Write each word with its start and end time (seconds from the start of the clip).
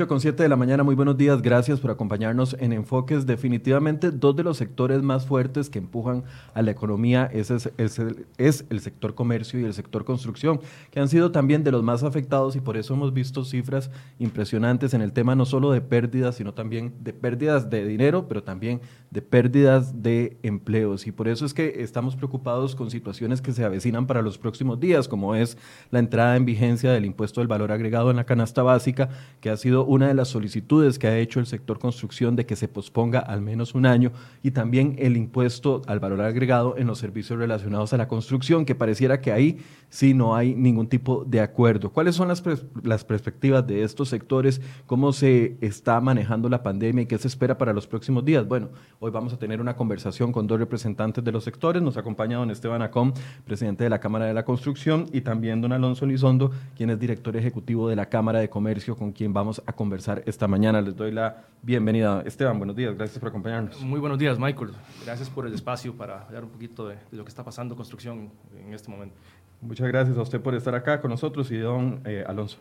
8 0.00 0.08
con 0.08 0.18
7 0.18 0.42
de 0.42 0.48
la 0.48 0.56
mañana, 0.56 0.82
muy 0.82 0.94
buenos 0.94 1.18
días, 1.18 1.42
gracias 1.42 1.78
por 1.78 1.90
acompañarnos 1.90 2.56
en 2.58 2.72
Enfoques. 2.72 3.26
Definitivamente 3.26 4.10
dos 4.10 4.34
de 4.34 4.42
los 4.42 4.56
sectores 4.56 5.02
más 5.02 5.26
fuertes 5.26 5.68
que 5.68 5.78
empujan 5.78 6.24
a 6.54 6.62
la 6.62 6.70
economía 6.70 7.28
es, 7.30 7.50
es, 7.50 7.66
el, 7.98 8.24
es, 8.38 8.64
el, 8.70 8.80
sector 8.80 9.14
comercio 9.14 9.60
y 9.60 9.64
el 9.64 9.74
sector 9.74 10.06
construcción, 10.06 10.58
que 10.90 11.00
han 11.00 11.08
sido 11.08 11.32
también 11.32 11.64
de 11.64 11.70
los 11.70 11.82
más 11.82 12.02
afectados 12.02 12.56
y 12.56 12.60
por 12.62 12.78
eso 12.78 12.94
hemos 12.94 13.12
visto 13.12 13.44
cifras 13.44 13.90
impresionantes 14.18 14.94
en 14.94 15.02
el 15.02 15.12
tema 15.12 15.34
no 15.34 15.44
solo 15.44 15.70
de 15.70 15.82
pérdidas, 15.82 16.36
sino 16.36 16.54
también 16.54 16.94
de 17.00 17.12
pérdidas 17.12 17.68
de 17.68 17.84
dinero, 17.84 18.26
pero 18.26 18.42
también 18.42 18.80
de 19.10 19.20
pérdidas 19.20 20.02
de 20.02 20.38
empleos. 20.42 21.06
Y 21.06 21.12
por 21.12 21.28
eso 21.28 21.44
es 21.44 21.52
que 21.52 21.82
estamos 21.82 22.16
preocupados 22.16 22.74
con 22.74 22.90
situaciones 22.90 23.42
que 23.42 23.52
se 23.52 23.64
avecinan 23.64 24.06
para 24.06 24.22
los 24.22 24.38
próximos 24.38 24.80
días, 24.80 25.08
como 25.08 25.34
es 25.34 25.58
la 25.90 25.98
entrada 25.98 26.36
en 26.36 26.46
vigencia 26.46 26.90
del 26.90 27.04
impuesto 27.04 27.42
del 27.42 27.48
valor 27.48 27.70
agregado 27.70 28.10
en 28.10 28.16
la 28.16 28.24
canasta 28.24 28.62
básica, 28.62 29.10
que 29.42 29.50
ha 29.50 29.56
sido 29.58 29.89
una 29.90 30.06
de 30.06 30.14
las 30.14 30.28
solicitudes 30.28 31.00
que 31.00 31.08
ha 31.08 31.18
hecho 31.18 31.40
el 31.40 31.46
sector 31.46 31.80
construcción 31.80 32.36
de 32.36 32.46
que 32.46 32.54
se 32.54 32.68
posponga 32.68 33.18
al 33.18 33.40
menos 33.40 33.74
un 33.74 33.86
año 33.86 34.12
y 34.40 34.52
también 34.52 34.94
el 35.00 35.16
impuesto 35.16 35.82
al 35.88 35.98
valor 35.98 36.20
agregado 36.20 36.76
en 36.78 36.86
los 36.86 37.00
servicios 37.00 37.40
relacionados 37.40 37.92
a 37.92 37.96
la 37.96 38.06
construcción, 38.06 38.64
que 38.64 38.76
pareciera 38.76 39.20
que 39.20 39.32
ahí 39.32 39.58
sí 39.88 40.14
no 40.14 40.36
hay 40.36 40.54
ningún 40.54 40.86
tipo 40.86 41.24
de 41.24 41.40
acuerdo. 41.40 41.90
¿Cuáles 41.90 42.14
son 42.14 42.28
las, 42.28 42.40
las 42.84 43.04
perspectivas 43.04 43.66
de 43.66 43.82
estos 43.82 44.08
sectores? 44.08 44.60
¿Cómo 44.86 45.12
se 45.12 45.56
está 45.60 46.00
manejando 46.00 46.48
la 46.48 46.62
pandemia 46.62 47.02
y 47.02 47.06
qué 47.06 47.18
se 47.18 47.26
espera 47.26 47.58
para 47.58 47.72
los 47.72 47.88
próximos 47.88 48.24
días? 48.24 48.46
Bueno, 48.46 48.68
hoy 49.00 49.10
vamos 49.10 49.32
a 49.32 49.38
tener 49.40 49.60
una 49.60 49.74
conversación 49.74 50.30
con 50.30 50.46
dos 50.46 50.60
representantes 50.60 51.24
de 51.24 51.32
los 51.32 51.42
sectores. 51.42 51.82
Nos 51.82 51.96
acompaña 51.96 52.36
don 52.36 52.52
Esteban 52.52 52.82
Acom, 52.82 53.12
presidente 53.44 53.82
de 53.82 53.90
la 53.90 53.98
Cámara 53.98 54.26
de 54.26 54.34
la 54.34 54.44
Construcción, 54.44 55.06
y 55.12 55.22
también 55.22 55.60
don 55.60 55.72
Alonso 55.72 56.06
Lizondo, 56.06 56.52
quien 56.76 56.90
es 56.90 57.00
director 57.00 57.36
ejecutivo 57.36 57.88
de 57.88 57.96
la 57.96 58.06
Cámara 58.06 58.38
de 58.38 58.48
Comercio, 58.48 58.96
con 58.96 59.10
quien 59.10 59.32
vamos 59.32 59.60
a 59.66 59.79
conversar 59.80 60.22
esta 60.26 60.46
mañana. 60.46 60.82
Les 60.82 60.94
doy 60.94 61.10
la 61.10 61.42
bienvenida. 61.62 62.22
Esteban, 62.26 62.58
buenos 62.58 62.76
días, 62.76 62.94
gracias 62.94 63.18
por 63.18 63.30
acompañarnos. 63.30 63.80
Muy 63.80 63.98
buenos 63.98 64.18
días, 64.18 64.38
Michael. 64.38 64.72
Gracias 65.06 65.30
por 65.30 65.46
el 65.46 65.54
espacio 65.54 65.94
para 65.94 66.24
hablar 66.24 66.44
un 66.44 66.50
poquito 66.50 66.86
de, 66.86 66.98
lo 67.12 67.24
que 67.24 67.30
está 67.30 67.42
pasando 67.42 67.72
en 67.72 67.76
construcción 67.78 68.30
en 68.62 68.74
este 68.74 68.90
momento. 68.90 69.16
Muchas 69.62 69.88
gracias 69.88 70.18
a 70.18 70.20
usted 70.20 70.38
por 70.38 70.54
estar 70.54 70.74
acá 70.74 71.00
con 71.00 71.10
nosotros 71.10 71.50
y 71.50 71.56
don 71.56 72.02
eh, 72.04 72.22
Alonso. 72.28 72.58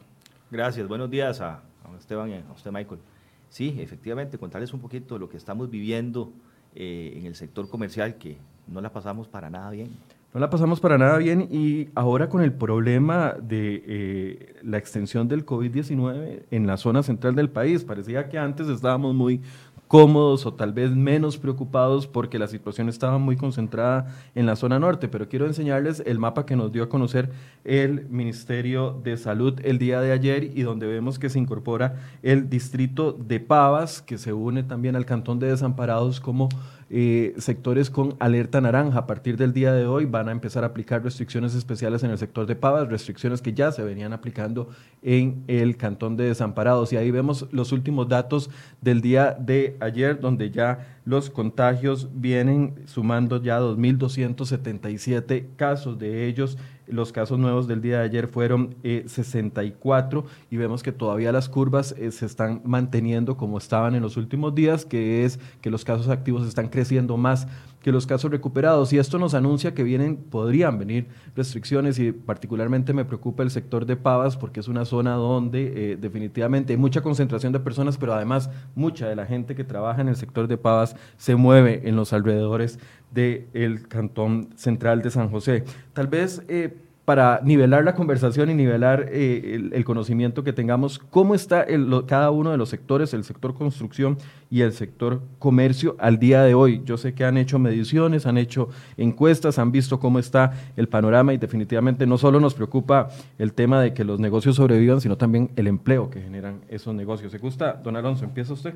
Gracias, 0.49 0.87
buenos 0.87 1.11
días 1.11 1.41
a, 1.41 1.55
a, 1.55 1.97
Esteban 1.99 2.29
y 2.29 2.35
a 2.35 2.53
usted, 2.55 2.71
Michael. 2.71 3.01
Sí, 3.49 3.75
efectivamente, 3.79 4.37
contarles 4.37 4.73
un 4.73 4.79
poquito 4.79 5.15
de 5.15 5.19
lo 5.19 5.27
que 5.27 5.35
estamos 5.35 5.69
viviendo 5.69 6.31
eh, 6.73 7.15
en 7.17 7.25
el 7.25 7.35
sector 7.35 7.69
comercial, 7.69 8.15
que 8.15 8.37
no 8.65 8.79
la 8.79 8.93
pasamos 8.93 9.27
para 9.27 9.49
nada 9.49 9.71
bien. 9.71 9.89
No 10.31 10.39
la 10.39 10.51
pasamos 10.51 10.79
para 10.79 10.99
nada 10.99 11.17
bien 11.17 11.47
y 11.49 11.89
ahora 11.95 12.29
con 12.29 12.43
el 12.43 12.53
problema 12.53 13.33
de 13.41 13.83
eh, 13.87 14.55
la 14.61 14.77
extensión 14.77 15.27
del 15.27 15.43
COVID-19 15.43 16.43
en 16.51 16.67
la 16.67 16.77
zona 16.77 17.01
central 17.01 17.33
del 17.33 17.49
país, 17.49 17.83
parecía 17.83 18.29
que 18.29 18.37
antes 18.37 18.67
estábamos 18.67 19.15
muy 19.15 19.41
cómodos 19.87 20.45
o 20.45 20.53
tal 20.53 20.71
vez 20.71 20.91
menos 20.91 21.39
preocupados 21.39 22.05
porque 22.05 22.37
la 22.37 22.47
situación 22.47 22.89
estaba 22.89 23.17
muy 23.17 23.37
concentrada 23.37 24.05
en 24.35 24.45
la 24.45 24.55
zona 24.55 24.77
norte, 24.77 25.07
pero 25.07 25.27
quiero 25.27 25.47
enseñarles 25.47 26.03
el 26.05 26.19
mapa 26.19 26.45
que 26.45 26.55
nos 26.55 26.71
dio 26.71 26.83
a 26.83 26.89
conocer 26.89 27.31
el 27.63 28.07
Ministerio 28.07 29.01
de 29.03 29.17
Salud 29.17 29.59
el 29.63 29.79
día 29.79 29.99
de 29.99 30.11
ayer 30.11 30.43
y 30.43 30.61
donde 30.61 30.85
vemos 30.85 31.17
que 31.17 31.31
se 31.31 31.39
incorpora 31.39 31.95
el 32.21 32.51
distrito 32.51 33.13
de 33.13 33.39
Pavas, 33.39 34.03
que 34.03 34.19
se 34.19 34.31
une 34.31 34.61
también 34.61 34.95
al 34.95 35.07
cantón 35.07 35.39
de 35.39 35.47
Desamparados 35.47 36.19
como 36.19 36.49
eh, 36.89 37.35
sectores 37.37 37.89
con 37.89 38.15
alerta 38.19 38.61
naranja. 38.61 38.99
A 38.99 39.07
partir 39.07 39.37
del 39.37 39.53
día 39.53 39.73
de 39.73 39.85
hoy 39.85 40.05
van 40.05 40.27
a 40.27 40.31
empezar 40.31 40.63
a 40.63 40.67
aplicar 40.67 41.03
restricciones 41.03 41.53
especiales 41.53 42.03
en 42.03 42.11
el 42.11 42.17
sector 42.17 42.45
de 42.45 42.55
Pavas, 42.55 42.89
restricciones 42.89 43.41
que 43.41 43.53
ya 43.53 43.71
se 43.71 43.83
venían 43.83 44.11
aplicando 44.11 44.69
en 45.01 45.43
el 45.47 45.77
cantón 45.77 46.17
de 46.17 46.25
Desamparados. 46.25 46.91
Y 46.91 46.97
ahí 46.97 47.11
vemos 47.11 47.47
los 47.51 47.71
últimos 47.71 48.07
datos 48.07 48.49
del 48.81 49.01
día 49.01 49.37
de 49.39 49.77
ayer, 49.79 50.19
donde 50.19 50.49
ya 50.49 50.99
los 51.05 51.29
contagios 51.29 52.09
vienen 52.13 52.75
sumando 52.85 53.41
ya 53.41 53.59
2.277 53.59 55.55
casos 55.55 55.99
de 55.99 56.27
ellos 56.27 56.57
los 56.91 57.11
casos 57.11 57.39
nuevos 57.39 57.67
del 57.67 57.81
día 57.81 57.99
de 57.99 58.05
ayer 58.05 58.27
fueron 58.27 58.75
64 58.83 60.19
eh, 60.19 60.45
y 60.51 60.57
vemos 60.57 60.83
que 60.83 60.91
todavía 60.91 61.31
las 61.31 61.49
curvas 61.49 61.95
eh, 61.97 62.11
se 62.11 62.25
están 62.25 62.61
manteniendo 62.65 63.37
como 63.37 63.57
estaban 63.57 63.95
en 63.95 64.01
los 64.01 64.17
últimos 64.17 64.55
días, 64.55 64.85
que 64.85 65.23
es 65.23 65.39
que 65.61 65.69
los 65.69 65.85
casos 65.85 66.09
activos 66.09 66.47
están 66.47 66.69
creciendo 66.69 67.17
más 67.17 67.47
que 67.81 67.91
los 67.91 68.05
casos 68.05 68.31
recuperados. 68.31 68.91
Y 68.93 68.97
esto 68.97 69.19
nos 69.19 69.33
anuncia 69.33 69.73
que 69.73 69.83
vienen, 69.83 70.17
podrían 70.17 70.77
venir 70.77 71.07
restricciones 71.35 71.99
y 71.99 72.11
particularmente 72.11 72.93
me 72.93 73.05
preocupa 73.05 73.43
el 73.43 73.51
sector 73.51 73.85
de 73.85 73.95
Pavas 73.95 74.37
porque 74.37 74.59
es 74.59 74.67
una 74.67 74.85
zona 74.85 75.13
donde 75.13 75.93
eh, 75.93 75.97
definitivamente 75.97 76.73
hay 76.73 76.77
mucha 76.77 77.01
concentración 77.01 77.53
de 77.53 77.59
personas, 77.59 77.97
pero 77.97 78.13
además 78.13 78.49
mucha 78.75 79.07
de 79.07 79.15
la 79.15 79.25
gente 79.25 79.55
que 79.55 79.63
trabaja 79.63 80.01
en 80.01 80.09
el 80.09 80.15
sector 80.15 80.47
de 80.47 80.57
Pavas 80.57 80.95
se 81.17 81.35
mueve 81.35 81.87
en 81.87 81.95
los 81.95 82.13
alrededores 82.13 82.79
del 83.11 83.87
Cantón 83.87 84.49
Central 84.55 85.01
de 85.01 85.09
San 85.09 85.29
José. 85.29 85.63
Tal 85.93 86.07
vez 86.07 86.43
eh, 86.47 86.75
para 87.09 87.41
nivelar 87.43 87.83
la 87.83 87.95
conversación 87.95 88.51
y 88.51 88.53
nivelar 88.53 89.07
eh, 89.09 89.69
el, 89.73 89.83
conocimiento 89.83 90.43
que 90.43 90.53
tengamos, 90.53 90.99
¿cómo 90.99 91.33
está 91.33 91.65
cada 92.05 92.29
uno 92.29 92.51
de 92.51 92.57
los 92.57 92.69
sectores, 92.69 93.15
el 93.15 93.23
sector 93.23 93.55
construcción 93.55 94.19
y 94.51 94.61
el 94.61 94.73
sector 94.73 95.23
comercio 95.39 95.95
al 95.97 96.19
día 96.19 96.43
de 96.43 96.53
hoy? 96.53 96.83
Yo 96.85 96.97
sé 96.97 97.15
que 97.15 97.25
han 97.25 97.37
hecho 97.37 97.57
mediciones, 97.57 98.27
han 98.27 98.37
hecho 98.37 98.69
encuestas, 98.95 99.57
han 99.57 99.71
visto 99.71 99.99
cómo 99.99 100.19
está 100.19 100.53
el 100.77 100.87
panorama 100.87 101.33
y 101.33 101.39
definitivamente 101.39 102.05
no 102.05 102.19
solo 102.19 102.39
nos 102.39 102.53
preocupa 102.53 103.09
el 103.39 103.53
tema 103.53 103.81
de 103.81 103.95
que 103.95 104.03
los 104.03 104.19
negocios 104.19 104.57
sobrevivan, 104.57 105.01
sino 105.01 105.17
también 105.17 105.49
el 105.55 105.65
empleo 105.65 106.11
que 106.11 106.21
generan 106.21 106.61
esos 106.69 106.93
negocios. 106.93 107.31
¿Se 107.31 107.39
gusta, 107.39 107.73
don 107.73 107.95
Alonso? 107.95 108.23
¿Empieza 108.23 108.53
usted? 108.53 108.75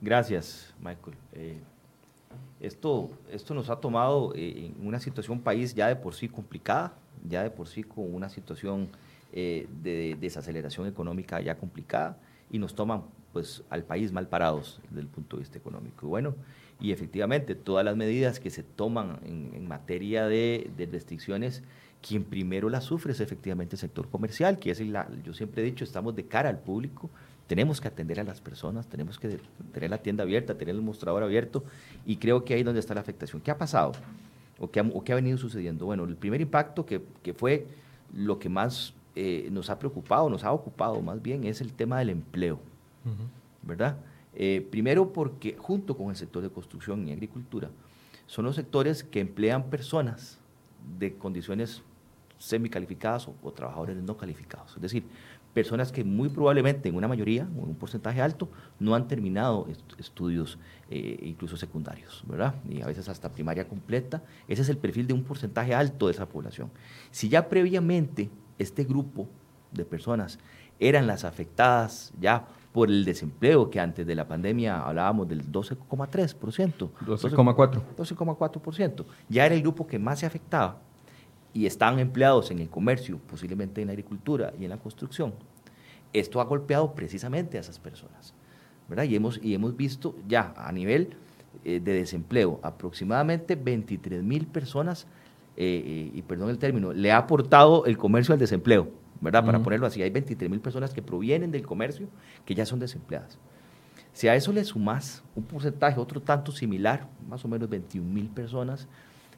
Gracias, 0.00 0.72
Michael. 0.80 1.16
Eh, 1.34 1.58
esto, 2.66 3.10
esto 3.30 3.54
nos 3.54 3.70
ha 3.70 3.76
tomado 3.76 4.32
eh, 4.34 4.72
en 4.78 4.86
una 4.86 5.00
situación 5.00 5.40
país 5.40 5.74
ya 5.74 5.88
de 5.88 5.96
por 5.96 6.14
sí 6.14 6.28
complicada, 6.28 6.94
ya 7.28 7.42
de 7.42 7.50
por 7.50 7.68
sí 7.68 7.82
con 7.82 8.12
una 8.14 8.28
situación 8.28 8.88
eh, 9.32 9.66
de 9.82 10.16
desaceleración 10.20 10.86
económica 10.86 11.40
ya 11.40 11.56
complicada 11.56 12.16
y 12.50 12.58
nos 12.58 12.74
toman 12.74 13.02
pues 13.32 13.64
al 13.68 13.82
país 13.82 14.12
mal 14.12 14.28
parados 14.28 14.80
desde 14.88 15.00
el 15.00 15.08
punto 15.08 15.36
de 15.36 15.40
vista 15.40 15.58
económico. 15.58 16.06
Y 16.06 16.08
bueno, 16.08 16.34
y 16.80 16.92
efectivamente 16.92 17.54
todas 17.54 17.84
las 17.84 17.96
medidas 17.96 18.38
que 18.38 18.50
se 18.50 18.62
toman 18.62 19.18
en, 19.24 19.66
materia 19.66 20.26
de, 20.26 20.70
de, 20.76 20.86
restricciones, 20.86 21.62
quien 22.00 22.22
primero 22.22 22.68
las 22.68 22.84
sufre 22.84 23.12
es 23.12 23.20
efectivamente 23.20 23.74
el 23.74 23.80
sector 23.80 24.08
comercial, 24.08 24.58
que 24.58 24.70
es 24.70 24.80
la, 24.80 25.08
yo 25.24 25.34
siempre 25.34 25.62
he 25.62 25.64
dicho, 25.64 25.84
estamos 25.84 26.14
de 26.14 26.26
cara 26.26 26.48
al 26.48 26.60
público, 26.60 27.10
tenemos 27.46 27.80
que 27.80 27.88
atender 27.88 28.20
a 28.20 28.24
las 28.24 28.40
personas, 28.40 28.86
tenemos 28.86 29.18
que 29.18 29.40
tener 29.72 29.90
la 29.90 29.98
tienda 29.98 30.24
abierta, 30.24 30.56
tener 30.56 30.74
el 30.74 30.82
mostrador 30.82 31.22
abierto 31.22 31.64
y 32.06 32.16
creo 32.16 32.44
que 32.44 32.54
ahí 32.54 32.60
es 32.60 32.66
donde 32.66 32.80
está 32.80 32.94
la 32.94 33.00
afectación. 33.00 33.42
¿Qué 33.42 33.50
ha 33.50 33.58
pasado? 33.58 33.92
¿O 34.58 34.70
qué 34.70 34.80
ha, 34.80 35.14
venido 35.14 35.36
sucediendo? 35.36 35.84
Bueno, 35.84 36.04
el 36.04 36.16
primer 36.16 36.40
impacto 36.40 36.86
que, 36.86 37.02
fue 37.34 37.66
lo 38.14 38.38
que 38.38 38.48
más 38.48 38.94
eh, 39.14 39.48
nos 39.50 39.68
ha 39.68 39.78
preocupado, 39.78 40.30
nos 40.30 40.44
ha 40.44 40.52
ocupado 40.52 41.00
más 41.02 41.20
bien, 41.20 41.44
es 41.44 41.60
el 41.60 41.72
tema 41.72 41.98
del 41.98 42.10
empleo, 42.10 42.60
¿verdad? 43.62 43.96
Eh, 44.34 44.66
primero 44.70 45.12
porque 45.12 45.56
junto 45.58 45.96
con 45.96 46.10
el 46.10 46.16
sector 46.16 46.42
de 46.42 46.50
construcción 46.50 47.06
y 47.08 47.12
agricultura, 47.12 47.70
son 48.26 48.46
los 48.46 48.56
sectores 48.56 49.04
que 49.04 49.20
emplean 49.20 49.64
personas 49.64 50.38
de 50.98 51.14
condiciones 51.14 51.82
semicalificadas 52.38 53.28
o, 53.28 53.34
o 53.42 53.52
trabajadores 53.52 53.96
no 53.96 54.16
calificados. 54.16 54.74
Es 54.76 54.82
decir, 54.82 55.04
personas 55.54 55.92
que 55.92 56.04
muy 56.04 56.28
probablemente, 56.28 56.88
en 56.88 56.96
una 56.96 57.08
mayoría, 57.08 57.48
o 57.56 57.62
en 57.62 57.70
un 57.70 57.76
porcentaje 57.76 58.20
alto, 58.20 58.50
no 58.80 58.94
han 58.94 59.08
terminado 59.08 59.66
estudios 59.98 60.58
eh, 60.90 61.18
incluso 61.22 61.56
secundarios, 61.56 62.24
¿verdad? 62.26 62.56
Y 62.68 62.82
a 62.82 62.86
veces 62.86 63.08
hasta 63.08 63.30
primaria 63.32 63.66
completa. 63.66 64.22
Ese 64.48 64.62
es 64.62 64.68
el 64.68 64.76
perfil 64.76 65.06
de 65.06 65.14
un 65.14 65.22
porcentaje 65.22 65.74
alto 65.74 66.06
de 66.08 66.12
esa 66.12 66.26
población. 66.26 66.70
Si 67.10 67.28
ya 67.28 67.48
previamente 67.48 68.30
este 68.58 68.84
grupo 68.84 69.28
de 69.70 69.84
personas 69.84 70.38
eran 70.78 71.06
las 71.06 71.24
afectadas 71.24 72.12
ya 72.20 72.46
por 72.72 72.88
el 72.88 73.04
desempleo, 73.04 73.70
que 73.70 73.78
antes 73.78 74.04
de 74.04 74.16
la 74.16 74.26
pandemia 74.26 74.80
hablábamos 74.80 75.28
del 75.28 75.50
12,3%. 75.50 76.90
12,4%. 77.06 77.82
12,4%. 77.96 79.04
Ya 79.28 79.46
era 79.46 79.54
el 79.54 79.62
grupo 79.62 79.86
que 79.86 80.00
más 80.00 80.18
se 80.18 80.26
afectaba 80.26 80.80
y 81.54 81.66
están 81.66 82.00
empleados 82.00 82.50
en 82.50 82.58
el 82.58 82.68
comercio, 82.68 83.18
posiblemente 83.18 83.80
en 83.80 83.86
la 83.86 83.92
agricultura 83.92 84.52
y 84.58 84.64
en 84.64 84.70
la 84.70 84.76
construcción, 84.76 85.32
esto 86.12 86.40
ha 86.40 86.44
golpeado 86.44 86.94
precisamente 86.94 87.56
a 87.56 87.60
esas 87.60 87.78
personas. 87.78 88.34
¿verdad? 88.88 89.04
Y, 89.04 89.16
hemos, 89.16 89.40
y 89.42 89.54
hemos 89.54 89.76
visto 89.76 90.16
ya 90.28 90.52
a 90.56 90.70
nivel 90.72 91.16
eh, 91.64 91.80
de 91.80 91.92
desempleo 91.94 92.60
aproximadamente 92.62 93.54
23 93.54 94.22
mil 94.22 94.46
personas, 94.46 95.06
eh, 95.56 95.82
eh, 95.86 96.10
y 96.12 96.22
perdón 96.22 96.50
el 96.50 96.58
término, 96.58 96.92
le 96.92 97.12
ha 97.12 97.18
aportado 97.18 97.86
el 97.86 97.96
comercio 97.96 98.34
al 98.34 98.40
desempleo, 98.40 98.88
¿verdad? 99.20 99.44
Para 99.44 99.62
ponerlo 99.62 99.86
así, 99.86 100.02
hay 100.02 100.10
23 100.10 100.50
mil 100.50 100.60
personas 100.60 100.92
que 100.92 101.02
provienen 101.02 101.50
del 101.50 101.64
comercio 101.64 102.08
que 102.44 102.54
ya 102.54 102.66
son 102.66 102.80
desempleadas. 102.80 103.38
Si 104.12 104.28
a 104.28 104.34
eso 104.34 104.52
le 104.52 104.64
sumas 104.64 105.22
un 105.34 105.44
porcentaje, 105.44 105.98
otro 105.98 106.20
tanto 106.20 106.52
similar, 106.52 107.08
más 107.28 107.44
o 107.44 107.48
menos 107.48 107.68
21 107.68 108.08
mil 108.08 108.28
personas, 108.28 108.86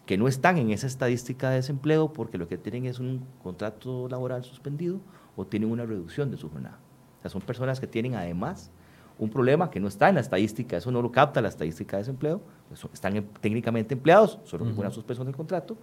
que 0.07 0.17
no 0.17 0.29
están 0.29 0.57
en 0.57 0.71
esa 0.71 0.87
estadística 0.87 1.51
de 1.51 1.57
desempleo 1.57 2.13
porque 2.13 2.39
lo 2.39 2.49
que 2.49 2.57
tienen 2.57 2.87
es 2.87 3.01
un 3.01 3.27
contrato 3.43 4.09
laboral 4.09 4.45
suspendido 4.45 5.01
o 5.35 5.45
tienen 5.45 5.71
una 5.71 5.85
reducción 5.85 6.31
de 6.31 6.37
su 6.37 6.49
jornada. 6.49 6.79
son 7.27 7.43
personas 7.43 7.81
que 7.81 7.89
tienen 7.89 8.15
además 8.15 8.71
un 9.19 9.31
problema 9.31 9.69
que 9.69 9.81
no 9.81 9.89
está 9.89 10.09
en 10.09 10.15
la 10.15 10.21
estadística, 10.21 10.77
eso 10.77 10.91
no 10.93 11.03
lo 11.03 11.11
capta 11.11 11.41
la 11.41 11.49
estadística 11.49 11.97
de 11.97 12.03
desempleo, 12.03 12.41
pues 12.69 12.85
están 12.93 13.27
técnicamente 13.41 13.95
empleados, 13.95 14.39
solo 14.45 14.65
que 14.65 14.79
una 14.79 14.91
suspensión 14.91 15.27
del 15.27 15.35
contrato, 15.35 15.77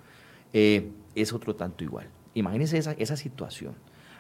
eh, 0.54 0.92
es 1.16 1.34
otro 1.34 1.56
tanto 1.56 1.84
igual. 1.84 2.08
Imagínense 2.36 2.78
esa, 2.78 2.92
esa 2.94 3.18
situación. 3.18 3.74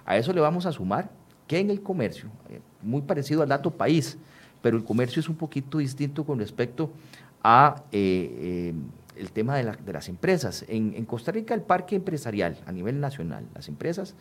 A 0.06 0.18
eso 0.18 0.34
le 0.34 0.42
vamos 0.42 0.66
a 0.66 0.72
sumar 0.72 1.12
que 1.48 1.60
en 1.60 1.70
el 1.70 1.82
comercio, 1.82 2.30
eh, 2.50 2.60
muy 2.82 3.02
parecido 3.04 3.44
al 3.44 3.50
dato 3.50 3.72
país, 3.72 4.18
pero 4.62 4.78
el 4.78 4.84
comercio 4.84 5.20
es 5.20 5.30
un 5.30 5.36
poquito 5.36 5.78
distinto 5.78 6.26
con 6.26 6.40
respecto 6.40 6.92
a 7.44 7.84
eh, 7.92 8.74
el 9.15 9.31
tema 9.31 9.57
de, 9.57 9.63
las 9.94 10.10
empresas. 10.10 10.65
En, 10.68 10.94
en, 10.95 11.06
Costa 11.06 11.31
Rica 11.31 11.54
el 11.54 11.62
parque 11.62 11.95
empresarial 11.95 12.60
a 12.65 12.71
nivel 12.71 13.00
nacional, 13.00 13.45
las 13.54 13.68
empresas, 13.68 14.15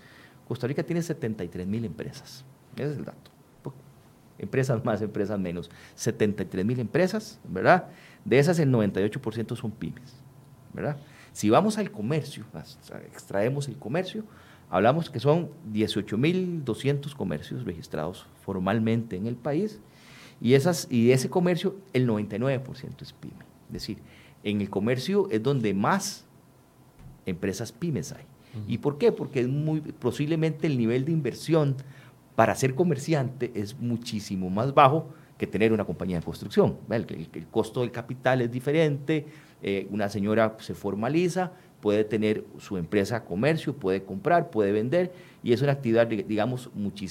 Costa 0.49 0.67
Rica 0.67 0.83
tiene 0.83 1.03
73 1.03 1.67
mil 1.67 1.85
empresas. 1.85 2.45
Ese 2.77 2.93
es 2.93 2.99
el 2.99 3.05
dato 3.05 3.33
empresas 4.43 4.85
más, 4.85 5.01
empresas 5.01 5.39
menos, 5.39 5.71
73 5.95 6.67
mil 6.67 6.79
empresas, 6.81 7.41
¿verdad? 7.49 7.87
De 8.25 8.39
esas 8.39 8.59
el 8.59 8.71
98% 8.71 9.57
son 9.57 9.71
pymes, 9.71 10.15
¿verdad? 10.75 10.99
Si 11.33 11.49
vamos 11.49 11.79
al 11.79 11.91
comercio, 11.91 12.45
extraemos 13.07 13.69
el 13.69 13.79
comercio, 13.79 14.25
hablamos 14.69 15.09
que 15.09 15.19
son 15.19 15.49
18.200 15.73 17.15
comercios 17.15 17.65
registrados 17.65 18.27
formalmente 18.45 19.17
en 19.17 19.27
el 19.27 19.37
país 19.37 19.81
y, 20.43 20.55
esas, 20.55 20.89
y 20.91 21.07
de 21.07 21.15
ese 21.15 21.31
comercio 21.31 21.77
el 21.95 22.07
99% 22.07 23.01
es 23.01 23.13
pyme. 23.15 23.35
Es 23.69 23.73
decir, 23.73 23.99
en 24.45 24.61
el 24.61 24.71
comercio 24.71 25.29
es 25.31 25.43
donde 25.43 25.75
más 25.75 26.25
empresas 27.27 27.73
pymes 27.73 28.13
hay. 28.13 28.25
¿Y 28.69 28.79
por 28.79 28.99
qué? 28.99 29.13
Porque 29.13 29.41
es 29.41 29.49
muy, 29.49 29.81
posiblemente 29.81 30.67
el 30.67 30.77
nivel 30.77 31.07
de 31.07 31.13
inversión 31.13 31.77
para 32.35 32.55
ser 32.55 32.75
comerciante 32.75 33.51
es 33.55 33.79
muchísimo 33.79 34.51
más 34.51 34.75
bajo 34.75 35.09
que 35.39 35.47
tener 35.47 35.73
una 35.73 35.85
compañía 35.85 36.19
de 36.19 36.25
construcción. 36.25 36.77
El, 36.91 37.47
costo 37.51 37.81
del 37.81 37.91
capital 37.91 38.43
es 38.43 38.51
diferente, 38.51 39.27
eh, 39.63 39.87
una 39.91 40.11
señora 40.11 40.57
se 40.61 40.75
formaliza, 40.75 41.53
puede 41.81 42.05
tener 42.05 42.45
su 42.59 42.77
empresa 42.77 43.25
comercio, 43.25 43.75
puede 43.75 44.05
comprar, 44.05 44.51
puede 44.51 44.71
vender, 44.71 45.13
y 45.43 45.53
es 45.53 45.63
una 45.63 45.73
actividad, 45.73 46.07
digamos, 46.07 46.71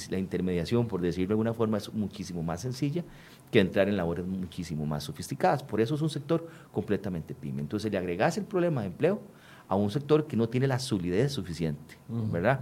la 0.10 0.20
intermediación, 0.20 0.88
por 0.88 1.02
decirlo 1.02 1.30
de 1.30 1.34
alguna 1.34 1.54
forma, 1.54 1.78
es 1.78 1.92
muchísimo 1.92 2.44
más 2.44 2.62
sencilla 2.62 3.04
que 3.52 3.60
entrar 3.60 3.90
en 3.90 3.98
labores 3.98 4.26
muchísimo 4.26 4.86
más 4.86 5.04
sofisticadas. 5.04 5.62
Por 5.62 5.82
eso 5.82 5.96
es 5.96 6.02
un 6.02 6.10
sector 6.10 6.48
completamente 6.72 7.36
pyme. 7.36 7.62
Entonces 7.62 7.92
le 7.92 7.98
agregas 7.98 8.38
el 8.38 8.46
problema 8.46 8.82
de 8.82 8.88
empleo 8.88 9.22
a 9.68 9.76
un 9.76 9.92
sector 9.92 10.26
que 10.26 10.36
no 10.36 10.50
tiene 10.50 10.68
la 10.68 10.80
solidez 10.80 11.34
suficiente, 11.34 11.98
¿verdad? 12.32 12.62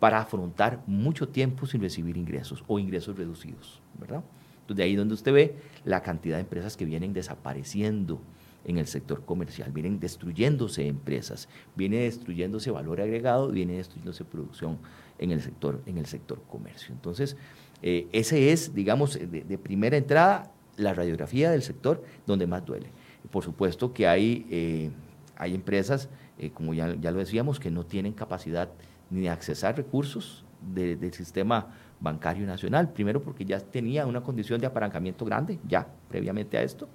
para 0.00 0.18
afrontar 0.18 0.82
mucho 0.86 1.28
tiempo 1.28 1.66
sin 1.66 1.82
recibir 1.82 2.16
ingresos 2.16 2.64
o 2.66 2.78
ingresos 2.78 3.16
reducidos, 3.16 3.80
¿verdad? 3.98 4.24
Entonces, 4.62 4.76
de 4.78 4.82
ahí 4.82 4.96
donde 4.96 5.14
usted 5.14 5.32
ve 5.32 5.56
la 5.84 6.02
cantidad 6.02 6.36
de 6.36 6.40
empresas 6.40 6.76
que 6.76 6.86
vienen 6.86 7.12
desapareciendo 7.12 8.20
en 8.64 8.78
el 8.78 8.86
sector 8.86 9.24
comercial, 9.24 9.70
vienen 9.72 10.00
destruyéndose 10.00 10.86
empresas, 10.86 11.48
viene 11.76 11.98
destruyéndose 11.98 12.70
valor 12.70 13.00
agregado, 13.00 13.48
viene 13.48 13.76
destruyéndose 13.76 14.24
producción 14.24 14.78
en 15.18 15.32
el 15.32 15.42
sector, 15.42 15.82
en 15.86 15.98
el 15.98 16.06
sector 16.06 16.42
comercio. 16.48 16.94
Entonces, 16.94 17.36
eh, 17.82 18.08
ese 18.12 18.52
es, 18.52 18.74
digamos, 18.74 19.18
de, 19.18 19.58
primera 19.58 19.96
entrada, 19.96 20.52
la 20.76 20.94
radiografía 20.94 21.50
del 21.50 21.62
sector 21.62 22.02
donde 22.26 22.46
más 22.46 22.64
duele. 22.64 22.88
Por 23.30 23.44
supuesto 23.44 23.92
que 23.92 24.06
hay, 24.06 24.46
eh, 24.50 24.90
hay 25.36 25.54
empresas, 25.54 26.08
eh, 26.38 26.50
como 26.50 26.74
ya, 26.74 26.94
ya 27.00 27.10
lo 27.10 27.18
decíamos, 27.18 27.60
que 27.60 27.70
no 27.70 27.84
tienen 27.84 28.12
capacidad 28.12 28.70
ni 29.10 29.28
accesar 29.28 29.76
recursos 29.76 30.44
del 30.74 31.12
sistema 31.12 31.68
bancario 32.00 32.46
nacional. 32.46 32.92
Primero 32.92 33.22
porque 33.22 33.44
ya 33.44 33.60
tenía 33.60 34.06
una 34.06 34.22
condición 34.22 34.60
de 34.60 34.66
apalancamiento 34.66 35.24
grande, 35.24 35.58
ya 35.66 35.86
previamente 36.08 36.58
a 36.58 36.62
esto. 36.62 36.88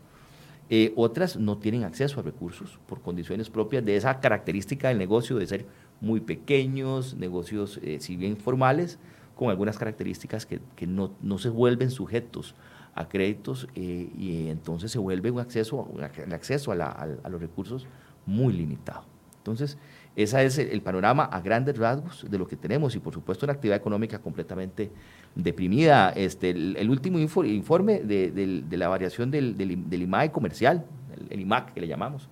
Eh, 0.70 0.94
otras 0.96 1.38
no 1.38 1.58
tienen 1.58 1.84
acceso 1.84 2.20
a 2.20 2.24
recursos 2.24 2.80
por 2.88 3.02
condiciones 3.02 3.50
propias 3.52 3.86
de 3.86 3.96
esa 3.96 4.20
característica 4.20 4.88
del 4.88 4.98
negocio 4.98 5.38
de 5.38 5.46
ser 5.46 5.66
muy 6.02 6.20
pequeños, 6.20 7.16
negocios 7.16 7.80
si 8.00 8.16
bien 8.16 8.36
formales, 8.38 9.00
con 9.36 9.50
algunas 9.50 9.78
características 9.78 10.46
que, 10.46 10.60
que 10.76 10.88
no, 10.88 11.12
no, 11.22 11.38
se 11.38 11.50
vuelven 11.50 11.92
sujetos 11.92 12.56
a 12.94 13.08
créditos 13.08 13.68
eh, 13.76 14.10
y 14.18 14.48
entonces 14.48 14.92
se 14.92 15.00
vuelve 15.00 15.30
un 15.30 15.40
acceso, 15.40 15.88
el 16.18 16.34
acceso 16.34 16.72
a, 16.72 16.76
a 16.76 17.30
los 17.30 17.42
recursos 17.42 17.86
muy 18.26 18.54
limitado. 18.54 19.04
Entonces, 19.38 19.78
ese 20.16 20.46
es 20.46 20.58
el 20.58 20.82
panorama 20.82 21.26
a 21.26 21.42
grandes 21.42 21.78
rasgos 21.78 22.26
de 22.30 22.38
lo 22.38 22.48
que 22.48 22.56
tenemos 22.56 22.96
y 22.96 23.00
por 23.00 23.14
supuesto 23.14 23.46
una 23.46 23.54
actividad 23.54 23.78
económica 23.78 24.20
completamente 24.20 24.90
deprimida. 25.36 26.12
Este, 26.12 26.52
el, 26.52 26.90
último 26.90 27.20
informe 27.20 28.00
de, 28.00 28.64
la 28.72 28.88
variación 28.88 29.30
del, 29.30 29.58
del, 29.58 30.02
IMAE 30.02 30.32
comercial, 30.32 30.86
el, 31.30 31.42
IMAC 31.42 31.74
que 31.74 31.82
le 31.82 31.88
llamamos, 31.88 32.30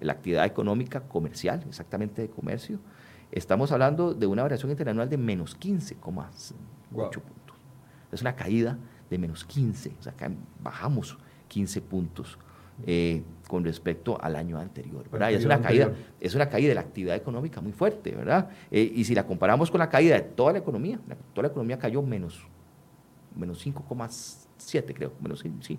la 0.00 0.14
actividad 0.14 0.46
económica 0.46 1.02
comercial, 1.02 1.62
exactamente 1.68 2.22
de 2.22 2.28
comercio, 2.30 2.80
estamos 3.32 3.72
hablando 3.72 4.14
de 4.14 4.26
una 4.26 4.42
variación 4.42 4.70
interanual 4.70 5.08
de 5.08 5.16
menos 5.16 5.58
15,8 5.58 5.96
puntos. 6.90 7.56
Es 8.12 8.20
una 8.20 8.34
caída 8.34 8.78
de 9.10 9.18
menos 9.18 9.44
15, 9.44 9.96
o 9.98 10.02
sea, 10.02 10.14
bajamos 10.60 11.18
15 11.48 11.80
puntos. 11.82 12.38
Eh, 12.84 13.22
con 13.48 13.64
respecto 13.64 14.20
al 14.20 14.36
año 14.36 14.58
anterior, 14.58 15.08
¿verdad? 15.10 15.32
es 15.32 15.44
una, 15.46 15.60
caída, 15.62 15.92
es 16.20 16.34
una 16.34 16.48
caída 16.48 16.68
de 16.68 16.74
la 16.74 16.82
actividad 16.82 17.16
económica 17.16 17.60
muy 17.60 17.72
fuerte, 17.72 18.10
¿verdad? 18.14 18.50
Eh, 18.70 18.92
y 18.94 19.04
si 19.04 19.14
la 19.14 19.24
comparamos 19.24 19.70
con 19.70 19.78
la 19.78 19.88
caída 19.88 20.16
de 20.16 20.22
toda 20.22 20.52
la 20.52 20.58
economía, 20.58 20.98
toda 21.32 21.44
la 21.44 21.48
economía 21.48 21.78
cayó 21.78 22.02
menos, 22.02 22.46
menos 23.34 23.64
5,7 23.64 24.92
creo, 24.92 25.12
menos 25.20 25.42
sí. 25.60 25.78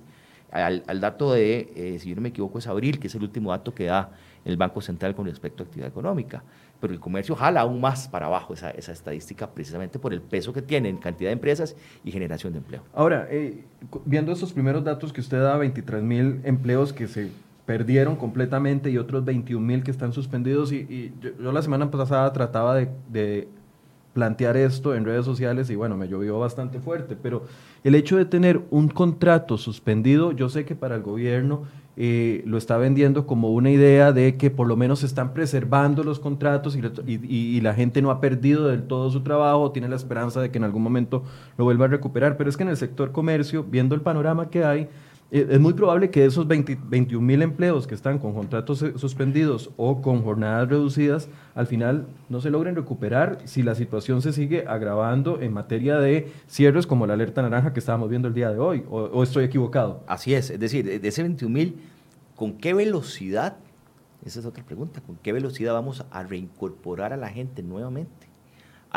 Al, 0.50 0.84
al 0.88 1.02
dato 1.02 1.34
de, 1.34 1.72
eh, 1.76 2.00
si 2.00 2.10
yo 2.10 2.16
no 2.16 2.22
me 2.22 2.30
equivoco, 2.30 2.58
es 2.58 2.68
abril, 2.68 3.00
que 3.00 3.08
es 3.08 3.16
el 3.16 3.22
último 3.22 3.52
dato 3.52 3.76
que 3.76 3.86
da 3.86 4.12
el 4.48 4.58
Banco 4.58 4.82
Central 4.82 5.16
con 5.16 5.26
respecto 5.26 5.64
a 5.64 5.66
actividad 5.66 5.90
económica 5.90 6.44
pero 6.80 6.94
el 6.94 7.00
comercio 7.00 7.36
jala 7.36 7.62
aún 7.62 7.82
más 7.82 8.08
para 8.08 8.28
abajo 8.28 8.54
esa, 8.54 8.70
estadística 8.72 9.50
precisamente 9.50 10.00
por 10.00 10.14
el 10.14 10.22
peso 10.22 10.54
que 10.54 10.62
tiene 10.62 10.90
en 10.90 10.98
cantidad 10.98 11.30
de 11.30 11.34
empresas 11.34 11.76
y 12.04 12.12
generación 12.12 12.54
de 12.54 12.60
empleo. 12.60 12.84
Ahora, 12.94 13.28
eh, 13.30 13.64
viendo 14.06 14.32
esos 14.32 14.54
primeros 14.54 14.84
datos 14.84 15.12
que 15.12 15.22
usted 15.22 15.42
da, 15.42 15.58
23 15.58 16.04
mil 16.04 16.42
empleos 16.44 16.94
que 16.94 17.08
se 17.08 17.32
perdieron 17.66 18.16
completamente 18.16 18.90
y 18.90 18.98
otros 18.98 19.26
21 19.26 19.66
mil 19.66 19.84
que 19.84 19.92
están 19.92 20.14
suspendidos, 20.14 20.72
y, 20.72 21.14
yo, 21.20 21.52
la 21.52 21.62
semana 21.62 21.90
pasada 21.92 22.32
trataba 22.32 22.76
de 22.76 23.48
plantear 24.18 24.58
esto 24.58 24.96
en 24.96 25.06
redes 25.06 25.26
sociales 25.26 25.70
y 25.70 25.76
bueno, 25.76 25.96
me 25.96 26.08
llovió 26.08 26.40
bastante 26.40 26.80
fuerte, 26.80 27.16
pero 27.16 27.44
el 27.84 27.94
hecho 27.94 28.18
de 28.18 28.26
tener 28.26 28.62
un 28.72 28.88
contrato 28.88 29.60
suspendido, 29.60 30.32
yo 30.32 30.50
sé 30.50 30.66
que 30.66 30.74
para 30.74 30.96
el 30.96 31.04
gobierno 31.04 31.66
eh, 31.98 32.42
lo 32.48 32.58
está 32.58 32.78
vendiendo 32.78 33.28
como 33.28 33.54
una 33.54 33.70
idea 33.70 34.12
de 34.12 34.36
que 34.36 34.50
por 34.50 34.66
lo 34.66 34.76
menos 34.76 35.02
se 35.02 35.06
están 35.06 35.36
preservando 35.36 36.04
los 36.04 36.20
contratos 36.20 36.76
y, 36.76 37.62
la 37.62 37.76
gente 37.76 38.02
no 38.02 38.10
ha 38.10 38.20
perdido 38.20 38.68
del 38.68 38.88
todo 38.88 39.12
su 39.12 39.22
trabajo, 39.22 39.72
tiene 39.72 39.88
la 39.88 39.98
esperanza 39.98 40.42
de 40.42 40.50
que 40.50 40.58
en 40.58 40.64
algún 40.64 40.82
momento 40.82 41.22
lo 41.56 41.66
vuelva 41.66 41.86
a 41.86 41.90
recuperar. 41.90 42.38
Pero 42.38 42.50
es 42.50 42.58
que 42.58 42.64
en 42.64 42.70
el 42.70 42.78
sector 42.78 43.12
comercio, 43.12 43.64
viendo 43.64 43.94
el 43.94 44.02
panorama 44.02 44.50
que 44.50 44.64
hay, 44.64 44.90
es 45.30 45.60
muy 45.60 45.74
probable 45.74 46.10
que 46.10 46.24
esos 46.24 46.48
21 46.48 47.20
mil 47.20 47.42
empleos 47.42 47.86
que 47.86 47.96
están 47.96 48.18
con 48.18 48.34
contratos 48.34 48.80
suspendidos 48.96 49.72
o 49.76 50.02
con 50.02 50.24
jornadas 50.24 50.70
reducidas, 50.70 51.28
al 51.54 51.68
final 51.68 52.08
no 52.30 52.40
se 52.40 52.50
logren 52.50 52.76
recuperar 52.76 53.40
si 53.44 53.62
la 53.62 53.76
situación 53.76 54.22
se 54.22 54.32
sigue 54.32 54.66
agravando 54.68 55.42
en 55.42 55.52
materia 55.52 56.00
de 56.00 56.32
cierres 56.48 56.88
como 56.88 57.06
la 57.08 57.16
alerta 57.16 57.42
naranja 57.42 57.74
que 57.74 57.80
estábamos 57.80 58.10
viendo 58.10 58.30
el 58.30 58.34
día 58.34 58.52
de 58.52 58.60
hoy, 58.60 58.86
o, 58.90 59.22
estoy 59.22 59.44
equivocado. 59.44 60.02
Así 60.08 60.34
es, 60.34 60.50
es 60.50 60.60
decir, 60.62 61.02
de 61.02 61.08
ese 61.08 61.24
21 61.24 61.54
mil, 61.54 61.76
¿con 62.38 62.54
qué 62.54 62.74
velocidad? 62.74 63.58
Esa 64.26 64.40
es 64.40 64.46
otra 64.46 64.64
pregunta, 64.64 65.02
¿con 65.02 65.18
qué 65.18 65.34
velocidad 65.34 65.74
vamos 65.74 66.06
a 66.10 66.24
reincorporar 66.24 67.12
a 67.12 67.18
la 67.18 67.30
gente 67.30 67.64
nuevamente? 67.64 68.17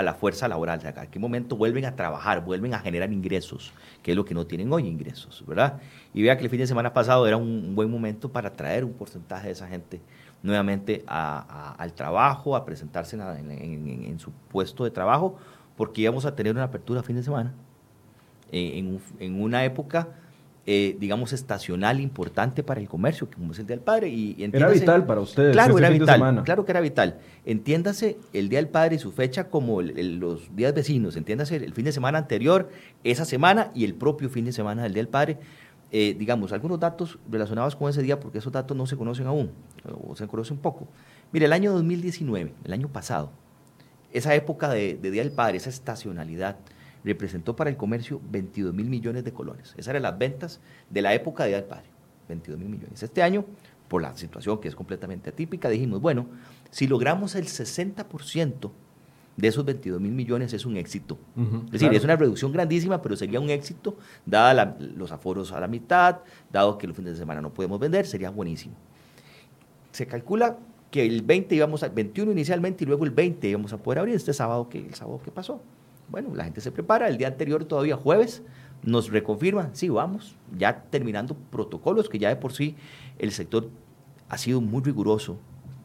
A 0.01 0.03
la 0.03 0.15
fuerza 0.15 0.49
laboral, 0.49 0.81
¿a 0.85 1.07
qué 1.07 1.19
momento 1.19 1.57
vuelven 1.57 1.85
a 1.85 1.95
trabajar, 1.95 2.45
vuelven 2.45 2.75
a 2.75 2.81
generar 2.81 3.13
ingresos, 3.13 3.73
que 4.03 4.13
es 4.13 4.17
lo 4.17 4.25
que 4.25 4.35
no 4.35 4.47
tienen 4.47 4.73
hoy 4.73 4.87
ingresos, 4.87 5.45
¿verdad? 5.47 5.79
Y 6.13 6.23
vea 6.23 6.37
que 6.37 6.45
el 6.45 6.51
fin 6.51 6.59
de 6.59 6.67
semana 6.67 6.93
pasado 6.93 7.27
era 7.27 7.37
un 7.37 7.75
buen 7.75 7.91
momento 7.91 8.31
para 8.31 8.53
traer 8.53 8.85
un 8.85 8.93
porcentaje 8.93 9.47
de 9.47 9.53
esa 9.53 9.69
gente 9.69 10.01
nuevamente 10.43 11.05
al 11.07 11.93
trabajo, 11.93 12.57
a 12.57 12.65
presentarse 12.65 13.17
en, 13.17 14.19
su 14.19 14.33
puesto 14.51 14.85
de 14.85 14.91
trabajo, 14.91 15.37
porque 15.77 16.03
íbamos 16.03 16.25
a 16.25 16.35
tener 16.35 16.55
una 16.55 16.65
apertura 16.65 17.03
fin 17.03 17.17
de 17.17 17.23
semana, 17.23 17.53
en, 18.51 19.01
una 19.41 19.65
época, 19.65 20.09
eh, 20.73 20.97
digamos, 21.01 21.33
estacional 21.33 21.99
importante 21.99 22.63
para 22.63 22.81
el 22.81 22.89
comercio, 22.89 23.29
como 23.29 23.51
es 23.51 23.59
el 23.59 23.67
Día 23.67 23.75
del 23.75 23.85
Padre. 23.85 24.09
Y, 24.09 24.37
era 24.39 24.69
vital 24.69 25.05
para 25.05 25.21
ustedes. 25.21 25.51
Claro, 25.51 25.77
era 25.77 25.91
vital. 25.91 26.45
Claro 26.45 26.65
que 26.65 26.71
era 26.71 26.81
vital. 26.81 27.19
Entiéndase 27.45 28.19
el 28.33 28.49
Día 28.49 28.61
del 28.61 28.69
Padre 28.69 28.95
y 28.95 28.99
su 29.01 29.11
fecha 29.11 29.49
como 29.49 29.83
los 29.83 30.55
días 30.55 30.73
vecinos. 30.73 31.17
Entiéndase 31.17 31.57
el 31.57 31.75
fin 31.75 31.87
de 31.87 31.91
semana 31.91 32.19
anterior, 32.19 32.69
esa 33.03 33.25
semana 33.25 33.73
y 33.75 33.85
el 33.85 33.95
propio 33.95 34.31
fin 34.31 34.45
de 34.45 34.53
semana 34.53 34.85
del 34.85 34.95
Día 34.95 35.03
del 35.03 35.11
Padre 35.11 35.39
eh, 35.93 36.15
digamos, 36.17 36.53
algunos 36.53 36.79
datos 36.79 37.19
relacionados 37.29 37.75
con 37.75 37.91
ese 37.91 38.01
día, 38.01 38.21
porque 38.21 38.39
esos 38.39 38.53
datos 38.53 38.77
no 38.77 38.87
se 38.87 38.97
conocen 38.97 39.27
aún, 39.27 39.51
o 40.07 40.15
se 40.15 40.29
conocen 40.29 40.57
poco. 40.57 40.87
Mire, 41.33 41.47
el 41.47 41.53
año 41.53 41.73
2019, 41.73 42.55
el 42.63 42.73
año 42.73 42.87
pasado, 42.87 43.33
esa 44.13 44.37
época 44.37 44.69
de, 44.69 44.95
Día 44.95 45.25
del 45.25 45.33
Padre, 45.33 45.57
esa 45.57 45.69
estacionalidad, 45.69 46.59
representó 47.05 47.57
para 47.57 47.71
el 47.71 47.77
comercio 47.77 48.21
22 48.31 48.75
mil 48.75 48.89
millones 48.89 49.25
de 49.25 49.33
colones. 49.33 49.75
Esas 49.77 49.89
eran 49.89 50.03
las 50.03 50.19
ventas 50.19 50.61
de 50.89 51.03
la 51.03 51.15
época 51.15 51.45
de 51.45 51.51
Día 51.51 51.59
del 51.59 51.67
Padre, 51.67 51.87
22 52.29 52.59
mil 52.59 52.69
millones. 52.69 53.03
Este 53.03 53.23
año, 53.23 53.45
por 53.89 54.03
la 54.03 54.17
situación 54.17 54.61
que 54.61 54.69
es 54.69 54.75
completamente 54.75 55.31
atípica, 55.31 55.69
dijimos, 55.69 56.01
bueno, 56.01 56.27
si 56.71 56.87
logramos 56.87 57.35
el 57.35 57.47
60% 57.47 58.71
de 59.37 59.49
esos 59.49 59.65
22 59.65 60.01
mil 60.01 60.13
millones 60.13 60.53
es 60.53 60.67
un 60.67 60.77
éxito. 60.77 61.19
es 61.67 61.73
decir, 61.73 61.93
es 61.93 62.05
una 62.05 62.17
reducción 62.17 62.53
grandísima, 62.53 63.01
pero 63.01 63.17
sería 63.17 63.41
un 63.41 63.51
éxito, 63.51 63.97
dada 64.27 64.77
los 64.79 65.13
aforos 65.13 65.53
a 65.53 65.61
la 65.61 65.69
mitad, 65.69 66.19
dado 66.53 66.77
que 66.77 66.87
los 66.87 66.97
fines 66.97 67.13
de 67.13 67.19
semana 67.19 67.41
no 67.41 67.53
podemos 67.53 67.81
vender, 67.81 68.07
sería 68.07 68.31
buenísimo. 68.31 68.75
Se 69.93 70.07
calcula 70.07 70.59
que 70.91 71.07
el 71.07 71.23
20 71.23 71.55
íbamos 71.55 71.83
a, 71.83 71.89
21 71.89 72.33
inicialmente 72.33 72.85
y 72.85 72.87
luego 72.87 73.05
el 73.05 73.11
20 73.11 73.49
íbamos 73.49 73.73
a 73.73 73.79
poder 73.79 74.01
abrir 74.01 74.15
este 74.15 74.33
sábado 74.33 74.69
que 74.69 74.79
el 74.79 74.95
sábado 74.95 75.21
que 75.25 75.31
pasó. 75.31 75.63
Bueno, 76.11 76.35
la 76.35 76.45
gente 76.45 76.61
se 76.61 76.73
prepara, 76.73 77.09
el 77.09 77.19
día 77.19 77.29
anterior 77.29 77.65
todavía 77.65 77.97
jueves 77.97 78.43
nos 78.83 79.11
reconfirma, 79.11 79.71
sí, 79.73 79.89
vamos, 79.89 80.37
ya 80.57 80.83
terminando 80.91 81.37
protocolos 81.51 82.09
que 82.09 82.19
ya 82.19 82.31
de 82.31 82.37
por 82.37 82.53
sí 82.53 82.75
el 83.19 83.31
sector 83.33 83.69
ha 84.29 84.39
sido 84.39 84.61
muy 84.61 84.83
riguroso. 84.83 85.39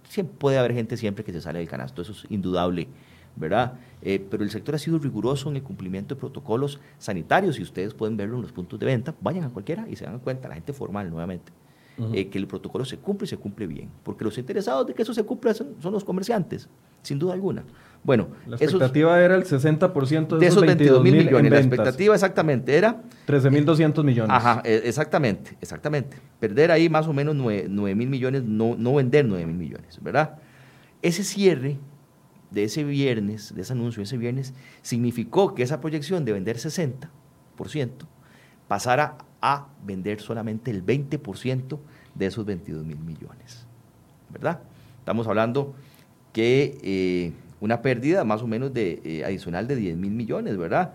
Siempre 0.07 0.35
puede 0.37 0.57
haber 0.57 0.73
gente 0.73 0.97
siempre 0.97 1.23
que 1.23 1.33
se 1.33 1.41
sale 1.41 1.59
del 1.59 1.67
canasto, 1.67 2.01
eso 2.01 2.13
es 2.13 2.25
indudable, 2.29 2.87
¿verdad? 3.35 3.73
Eh, 4.01 4.25
pero 4.29 4.43
el 4.43 4.49
sector 4.49 4.75
ha 4.75 4.79
sido 4.79 4.97
riguroso 4.97 5.49
en 5.49 5.57
el 5.57 5.63
cumplimiento 5.63 6.15
de 6.15 6.19
protocolos 6.19 6.79
sanitarios 6.97 7.59
y 7.59 7.63
ustedes 7.63 7.93
pueden 7.93 8.17
verlo 8.17 8.37
en 8.37 8.43
los 8.43 8.51
puntos 8.51 8.79
de 8.79 8.85
venta, 8.85 9.13
vayan 9.21 9.43
a 9.43 9.49
cualquiera 9.49 9.87
y 9.89 9.95
se 9.95 10.05
dan 10.05 10.19
cuenta, 10.19 10.47
la 10.47 10.55
gente 10.55 10.73
formal 10.73 11.09
nuevamente. 11.09 11.51
Eh, 12.13 12.27
que 12.27 12.37
el 12.37 12.45
protocolo 12.45 12.83
se 12.83 12.97
cumple 12.97 13.23
y 13.23 13.29
se 13.29 13.37
cumple 13.37 13.67
bien. 13.67 13.89
Porque 14.03 14.25
los 14.25 14.37
interesados 14.37 14.85
de 14.85 14.93
que 14.93 15.01
eso 15.01 15.13
se 15.13 15.23
cumpla 15.23 15.53
son, 15.53 15.75
los 15.81 16.03
comerciantes, 16.03 16.67
sin 17.01 17.17
duda 17.17 17.33
alguna. 17.33 17.63
Bueno, 18.05 18.27
la 18.45 18.57
expectativa 18.57 19.19
era 19.19 19.35
el 19.35 19.45
60% 19.45 20.37
de, 20.37 20.45
esos 20.45 20.63
22 20.63 21.01
mil 21.01 21.15
millones. 21.15 21.51
La 21.51 21.57
expectativa 21.57 22.13
exactamente 22.13 22.77
era 22.77 23.01
13.200 23.27 24.03
millones. 24.03 24.31
Ajá, 24.31 24.61
e, 24.63 24.83
exactamente, 24.85 25.57
exactamente. 25.59 26.17
Perder 26.39 26.69
ahí 26.69 26.87
más 26.87 27.07
o 27.07 27.13
menos 27.13 27.35
9 27.35 27.95
mil 27.95 28.07
millones, 28.07 28.43
no, 28.43 28.75
no 28.77 28.93
vender 28.93 29.25
9 29.25 29.47
mil 29.47 29.55
millones, 29.55 29.97
¿verdad? 30.03 30.37
Ese 31.01 31.23
cierre 31.23 31.79
de 32.51 32.65
ese 32.65 32.83
viernes, 32.83 33.55
de 33.55 33.63
ese 33.63 33.73
anuncio 33.73 34.03
ese 34.03 34.17
viernes, 34.17 34.53
significó 34.83 35.55
que 35.55 35.63
esa 35.63 35.81
proyección 35.81 36.25
de 36.25 36.33
vender 36.33 36.57
60% 36.57 37.09
pasara 38.67 39.17
a 39.41 39.67
vender 39.83 40.21
solamente 40.21 40.69
el 40.69 40.85
20% 40.85 41.79
de 42.13 42.25
esos 42.27 42.45
22 42.45 42.85
mil 42.85 42.99
millones. 42.99 43.65
¿Verdad? 44.29 44.59
Estamos 44.99 45.27
hablando 45.27 45.73
que 46.33 46.77
eh, 46.83 47.33
una 47.65 47.81
pérdida 47.81 48.23
más 48.23 48.43
o 48.43 48.47
menos 48.47 48.73
de, 48.73 49.01
eh, 49.03 49.25
adicional 49.25 49.67
de 49.67 49.75
10 49.75 49.97
mil 49.97 50.11
millones, 50.11 50.55
¿verdad? 50.55 50.93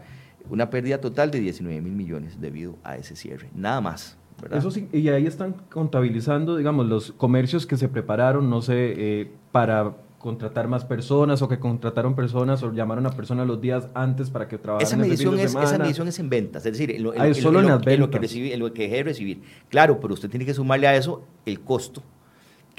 Una 0.48 0.70
pérdida 0.70 1.00
total 1.00 1.32
de 1.32 1.40
19 1.40 1.80
mil 1.80 1.92
millones 1.92 2.40
debido 2.40 2.76
a 2.84 2.96
ese 2.96 3.16
cierre. 3.16 3.50
Nada 3.56 3.80
más. 3.80 4.16
¿verdad? 4.40 4.58
Eso 4.58 4.70
sí, 4.70 4.88
y 4.92 5.08
ahí 5.08 5.26
están 5.26 5.54
contabilizando, 5.68 6.56
digamos, 6.56 6.86
los 6.86 7.10
comercios 7.12 7.66
que 7.66 7.76
se 7.76 7.88
prepararon, 7.88 8.48
no 8.48 8.62
sé, 8.62 8.94
eh, 8.96 9.30
para 9.50 9.96
contratar 10.18 10.68
más 10.68 10.84
personas 10.84 11.42
o 11.42 11.48
que 11.48 11.58
contrataron 11.58 12.14
personas 12.14 12.62
o 12.62 12.72
llamaron 12.72 13.04
a 13.06 13.10
personas 13.10 13.48
los 13.48 13.60
días 13.60 13.88
antes 13.94 14.30
para 14.30 14.46
que 14.46 14.56
trabajaran 14.56 14.86
esa 14.86 14.96
medición 14.96 15.38
es 15.40 15.54
Esa 15.54 15.78
medición 15.78 16.06
es 16.06 16.18
en 16.20 16.30
ventas, 16.30 16.64
es 16.64 16.72
decir, 16.72 16.92
en 16.92 17.02
lo, 17.02 17.12
ah, 17.16 17.34
solo 17.34 17.60
en, 17.60 17.66
las 17.66 17.80
ventas. 17.80 17.98
lo 17.98 18.10
que, 18.10 18.18
recibe, 18.18 18.54
en 18.54 18.60
lo 18.60 18.72
que 18.72 18.82
deje 18.82 18.96
de 18.96 19.02
recibir. 19.02 19.42
Claro, 19.68 19.98
pero 19.98 20.14
usted 20.14 20.30
tiene 20.30 20.46
que 20.46 20.54
sumarle 20.54 20.86
a 20.86 20.94
eso 20.94 21.24
el 21.46 21.60
costo 21.60 22.02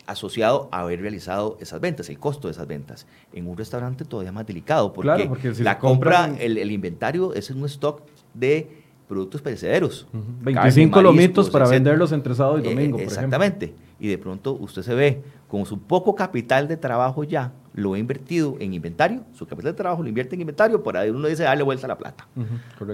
asociado 0.08 0.70
a 0.72 0.82
haber 0.82 1.02
realizado 1.02 1.58
esas 1.60 1.80
ventas, 1.80 2.10
el 2.10 2.20
costo 2.20 2.48
de 2.48 2.54
esas 2.54 2.68
ventas. 2.68 3.08
En 3.34 3.48
un 3.48 3.58
restaurante 3.58 4.06
todavía 4.06 4.32
más 4.32 4.46
delicado, 4.46 4.94
porque, 4.94 5.54
la 5.60 5.80
compra, 5.80 6.36
el, 6.40 6.72
inventario 6.72 7.34
es 7.34 7.50
un 7.50 7.66
stock 7.66 8.02
de 8.34 8.82
productos 9.08 9.42
perecederos. 9.42 10.08
25 10.14 11.02
lomitos 11.02 11.50
para 11.50 11.68
venderlos 11.68 12.12
entre 12.12 12.34
sábado 12.36 12.60
y 12.60 12.64
domingo. 12.64 13.00
Eh, 13.00 13.04
exactamente. 13.04 13.74
y 14.00 14.08
de 14.08 14.18
pronto 14.18 14.54
usted 14.54 14.82
se 14.82 14.96
ve 14.96 15.22
con 15.48 15.66
su 15.66 15.80
poco 15.80 16.16
capital 16.16 16.68
de 16.68 16.78
trabajo 16.78 17.24
ya, 17.24 17.52
lo 17.74 17.94
ha 17.94 18.00
invertido 18.00 18.56
en 18.60 18.74
inventario, 18.74 19.24
su 19.34 19.46
capital 19.46 19.74
de 19.74 19.78
trabajo 19.78 20.02
lo 20.02 20.10
invierte 20.10 20.36
en 20.36 20.42
inventario, 20.42 20.82
por 20.82 20.98
ahí 20.98 21.10
uno 21.10 21.28
dice 21.28 21.44
darle 21.44 21.64
vuelta 21.64 21.88
a 21.88 21.90
la 21.90 21.98
plata. 21.98 22.28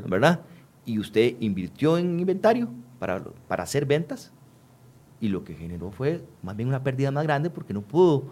¿Verdad? 0.07 0.41
Y 0.85 0.99
usted 0.99 1.35
invirtió 1.39 1.97
en 1.97 2.19
inventario 2.19 2.69
para, 2.99 3.23
para 3.47 3.63
hacer 3.63 3.85
ventas 3.85 4.31
y 5.19 5.29
lo 5.29 5.43
que 5.43 5.53
generó 5.53 5.91
fue 5.91 6.23
más 6.43 6.55
bien 6.55 6.69
una 6.69 6.83
pérdida 6.83 7.11
más 7.11 7.23
grande 7.23 7.49
porque 7.49 7.73
no 7.73 7.81
pudo 7.81 8.25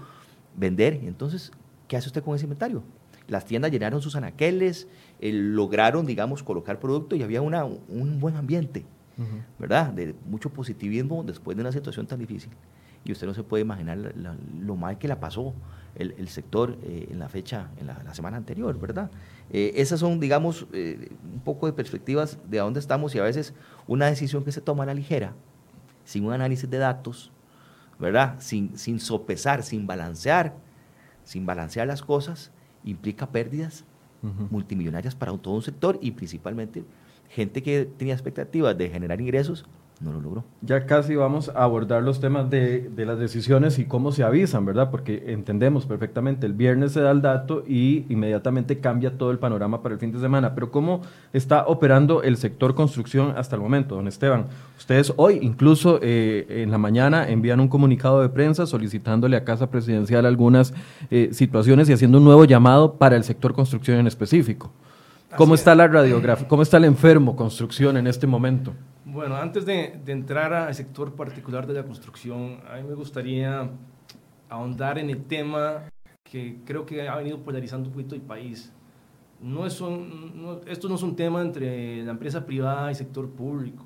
vender. 0.56 1.02
Entonces, 1.04 1.52
¿qué 1.88 1.98
hace 1.98 2.08
usted 2.08 2.24
con 2.24 2.36
ese 2.36 2.46
inventario? 2.46 2.84
Las 3.28 3.46
tiendas 3.46 3.72
llenaron 3.72 4.02
sus 4.02 4.16
anaqueles, 4.16 4.88
eh, 5.20 5.32
lograron, 5.34 6.06
digamos, 6.06 6.44
colocar 6.44 6.80
producto 6.80 7.16
y 7.16 7.24
había 7.24 7.42
una, 7.42 7.66
un 7.66 8.20
buen 8.20 8.36
ambiente, 8.36 8.86
¿verdad? 9.58 9.94
De 9.94 10.14
mucho 10.30 10.50
positivismo 10.50 11.24
después 11.24 11.56
de 11.58 11.62
una 11.62 11.72
situación 11.72 12.06
tan 12.06 12.20
difícil 12.20 12.52
y 13.06 13.12
usted 13.12 13.28
no 13.28 13.34
se 13.34 13.44
puede 13.44 13.62
imaginar 13.62 14.14
lo 14.60 14.76
mal 14.76 14.98
que 14.98 15.08
la 15.08 15.20
pasó 15.20 15.54
el, 15.96 16.28
sector 16.28 16.78
eh, 16.84 17.08
en 17.12 17.20
la 17.20 17.30
fecha, 17.30 17.70
en 17.80 17.88
la, 17.88 18.14
semana 18.14 18.36
anterior, 18.36 18.78
¿verdad? 18.78 19.10
Eh, 19.50 19.74
esas 19.76 20.02
son, 20.02 20.20
digamos, 20.20 20.68
eh, 20.74 21.10
un 21.24 21.40
poco 21.40 21.68
de 21.68 21.74
perspectivas 21.74 22.38
de 22.50 22.60
a 22.60 22.64
dónde 22.64 22.82
estamos 22.82 23.16
y 23.16 23.20
a 23.20 23.24
veces 23.24 23.54
una 23.88 24.08
decisión 24.08 24.44
que 24.44 24.52
se 24.52 24.60
toma 24.60 24.84
a 24.84 24.88
la 24.88 24.94
ligera, 24.94 25.34
sin 26.06 26.26
un 26.26 26.32
análisis 26.32 26.70
de 26.70 26.78
datos, 26.78 27.32
¿verdad? 28.00 28.36
Sin, 28.40 28.78
sin 28.78 29.00
sopesar, 29.00 29.64
sin 29.64 29.86
balancear, 29.86 30.56
sin 31.24 31.46
balancear 31.46 31.88
las 31.88 32.02
cosas, 32.02 32.52
implica 32.84 33.30
pérdidas 33.30 33.84
multimillonarias 34.50 35.14
para 35.14 35.38
todo 35.38 35.54
un 35.54 35.62
sector 35.62 36.00
y 36.02 36.12
principalmente 36.12 36.84
gente 37.30 37.62
que 37.62 37.86
tenía 37.86 38.14
expectativas 38.16 38.76
de 38.76 38.90
generar 38.90 39.22
ingresos 39.22 39.66
no 40.02 40.12
lo 40.12 40.20
logró. 40.20 40.44
Ya 40.62 40.86
casi 40.86 41.16
vamos 41.16 41.50
a 41.50 41.64
abordar 41.64 42.04
los 42.04 42.20
temas 42.20 42.50
de, 42.50 42.90
de, 42.90 43.06
las 43.06 43.18
decisiones 43.18 43.80
y 43.80 43.86
cómo 43.86 44.12
se 44.12 44.24
avisan, 44.24 44.66
¿verdad? 44.66 44.92
Porque 44.92 45.24
entendemos 45.28 45.86
perfectamente, 45.86 46.46
el 46.46 46.54
viernes 46.54 46.92
se 46.92 47.02
da 47.02 47.12
el 47.12 47.22
dato 47.22 47.64
y 47.66 48.06
inmediatamente 48.10 48.80
cambia 48.80 49.18
todo 49.18 49.32
el 49.32 49.40
panorama 49.40 49.82
para 49.82 49.94
el 49.94 50.00
fin 50.00 50.12
de 50.12 50.20
semana. 50.20 50.54
Pero 50.54 50.70
¿cómo 50.70 51.02
está 51.32 51.66
operando 51.68 52.24
el 52.24 52.38
sector 52.38 52.76
construcción 52.76 53.34
hasta 53.38 53.56
el 53.56 53.62
momento, 53.62 53.96
don 53.96 54.08
Esteban? 54.08 54.48
Ustedes 54.78 55.14
hoy, 55.16 55.40
incluso 55.42 56.00
eh, 56.02 56.46
en 56.50 56.72
la 56.72 56.78
mañana, 56.78 57.30
envían 57.30 57.60
un 57.60 57.70
comunicado 57.70 58.22
de 58.22 58.30
prensa 58.30 58.66
solicitándole 58.66 59.38
a 59.38 59.46
Casa 59.46 59.70
Presidencial 59.70 60.26
algunas 60.26 60.74
eh, 61.10 61.30
situaciones 61.32 61.90
y 61.90 61.94
haciendo 61.94 62.18
un 62.18 62.26
nuevo 62.26 62.46
llamado 62.46 62.96
para 62.96 63.16
el 63.16 63.24
sector 63.24 63.54
construcción 63.54 64.00
en 64.00 64.08
específico. 64.08 64.72
¿Cómo 65.38 65.56
está 65.56 65.76
la 65.76 65.88
radiografía? 65.88 66.48
¿Cómo 66.48 66.62
está 66.62 66.78
el 66.78 66.86
enfermo 66.86 67.36
construcción 67.36 67.98
en 67.98 68.08
este 68.08 68.28
momento? 68.28 68.74
Bueno, 69.06 69.36
antes 69.36 69.68
de, 69.68 70.02
entrar 70.08 70.52
al 70.52 70.74
sector 70.74 71.14
particular 71.14 71.68
de 71.68 71.76
la 71.76 71.84
construcción, 71.84 72.60
a 72.68 72.78
mí 72.78 72.84
me 72.90 72.96
gustaría 72.96 73.70
ahondar 74.50 74.98
en 74.98 75.12
el 75.12 75.24
tema 75.26 75.84
que 76.24 76.58
creo 76.66 76.88
que 76.88 77.08
ha 77.08 77.16
venido 77.16 77.38
polarizando 77.38 77.88
un 77.88 77.94
poquito 77.94 78.16
el 78.16 78.22
país. 78.22 78.72
No 79.40 79.68
es 79.68 79.80
esto 80.66 80.90
no 80.90 80.96
es 80.96 81.04
un 81.04 81.16
tema 81.16 81.44
entre 81.44 82.04
la 82.04 82.12
empresa 82.12 82.48
privada 82.48 82.92
y 82.92 82.96
sector 82.96 83.30
público. 83.30 83.86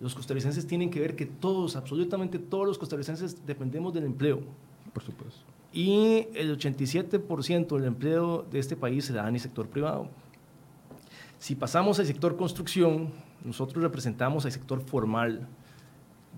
Los 0.00 0.14
costarricenses 0.14 0.66
tienen 0.66 0.88
que 0.88 1.00
ver 1.00 1.14
que 1.14 1.26
todos, 1.26 1.76
absolutamente 1.76 2.38
todos 2.38 2.66
los 2.66 2.78
costarricenses 2.78 3.44
dependemos 3.44 3.92
del 3.92 4.04
empleo. 4.04 4.40
Por 4.94 5.02
supuesto. 5.02 5.42
Y 5.74 6.26
el 6.34 6.58
87% 6.58 7.76
del 7.76 7.84
empleo 7.84 8.46
de 8.50 8.60
este 8.60 8.76
país 8.76 9.04
se 9.04 9.12
da 9.12 9.28
en 9.28 9.34
el 9.34 9.40
sector 9.40 9.68
privado. 9.68 10.08
Si 11.38 11.54
pasamos 11.54 11.98
al 11.98 12.06
sector 12.06 12.36
construcción, 12.36 13.12
nosotros 13.44 13.82
representamos 13.82 14.44
al 14.44 14.52
sector 14.52 14.80
formal, 14.80 15.46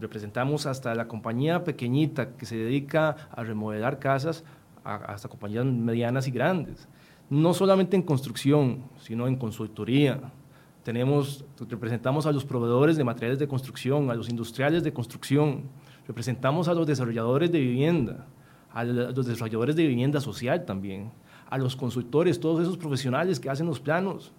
representamos 0.01 0.67
hasta 0.67 0.95
la 0.95 1.09
compañía 1.09 1.65
pequeñita 1.65 2.37
que 2.37 2.47
se 2.47 2.57
dedica 2.57 3.29
a 3.31 3.43
remodelar 3.43 3.99
casas, 3.99 4.45
hasta 4.85 5.29
compañías 5.29 5.65
medianas 5.65 6.27
y 6.27 6.31
grandes. 6.31 6.89
No 7.29 7.55
solamente 7.55 7.97
en 7.97 8.03
construcción, 8.03 8.85
sino 8.99 9.29
en 9.29 9.37
consultoría. 9.37 10.21
Tenemos, 10.83 11.45
representamos 11.69 12.27
a 12.27 12.33
los 12.33 12.45
proveedores 12.45 12.97
de 12.97 13.05
materiales 13.05 13.39
de 13.39 13.47
construcción, 13.47 14.11
a 14.11 14.15
los 14.15 14.31
industriales 14.31 14.83
de 14.83 14.93
construcción, 14.93 15.65
representamos 16.09 16.69
a 16.69 16.75
los 16.75 16.87
desarrolladores 16.87 17.53
de 17.53 17.61
vivienda, 17.61 18.27
a 18.73 18.85
los 18.85 19.27
desarrolladores 19.27 19.77
de 19.77 19.87
vivienda 19.87 20.21
social 20.21 20.65
también, 20.65 21.13
a 21.51 21.59
los 21.59 21.77
consultores, 21.77 22.41
todos 22.41 22.63
esos 22.63 22.79
profesionales 22.79 23.39
que 23.39 23.51
hacen 23.51 23.67
los 23.67 23.79
planos, 23.79 24.33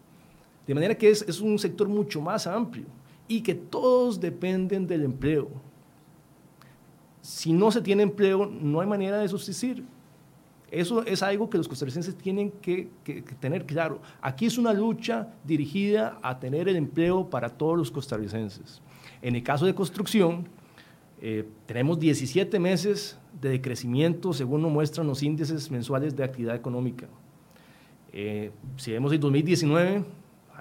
de 0.67 0.73
manera 0.73 0.95
que 0.95 1.09
es, 1.09 1.21
es 1.27 1.41
un 1.41 1.57
sector 1.57 1.87
mucho 1.87 2.21
más 2.21 2.47
amplio 2.47 2.85
y 3.27 3.41
que 3.41 3.55
todos 3.55 4.19
dependen 4.19 4.87
del 4.87 5.03
empleo. 5.03 5.49
Si 7.21 7.53
no 7.53 7.71
se 7.71 7.81
tiene 7.81 8.03
empleo, 8.03 8.45
no 8.45 8.81
hay 8.81 8.87
manera 8.87 9.19
de 9.19 9.27
subsistir. 9.27 9.85
Eso 10.71 11.05
es 11.05 11.21
algo 11.21 11.49
que 11.49 11.57
los 11.57 11.67
costarricenses 11.67 12.15
tienen 12.15 12.49
que, 12.49 12.89
que, 13.03 13.21
tener 13.21 13.65
claro. 13.65 14.01
Aquí 14.21 14.45
es 14.45 14.57
una 14.57 14.71
lucha 14.71 15.27
dirigida 15.43 16.17
a 16.21 16.39
tener 16.39 16.69
el 16.69 16.77
empleo 16.77 17.29
para 17.29 17.49
todos 17.49 17.77
los 17.77 17.91
costarricenses. 17.91 18.81
En 19.21 19.35
el 19.35 19.43
caso 19.43 19.65
de 19.65 19.75
construcción, 19.75 20.47
eh, 21.21 21.45
tenemos 21.65 21.99
17 21.99 22.57
meses 22.57 23.19
de 23.39 23.49
decrecimiento 23.49 24.33
según 24.33 24.61
nos 24.61 24.71
muestran 24.71 25.07
los 25.07 25.21
índices 25.21 25.69
mensuales 25.69 26.15
de 26.15 26.23
actividad 26.23 26.55
económica. 26.55 27.07
Eh, 28.13 28.51
si 28.77 28.91
vemos 28.91 29.11
el 29.11 29.19
2019, 29.19 30.03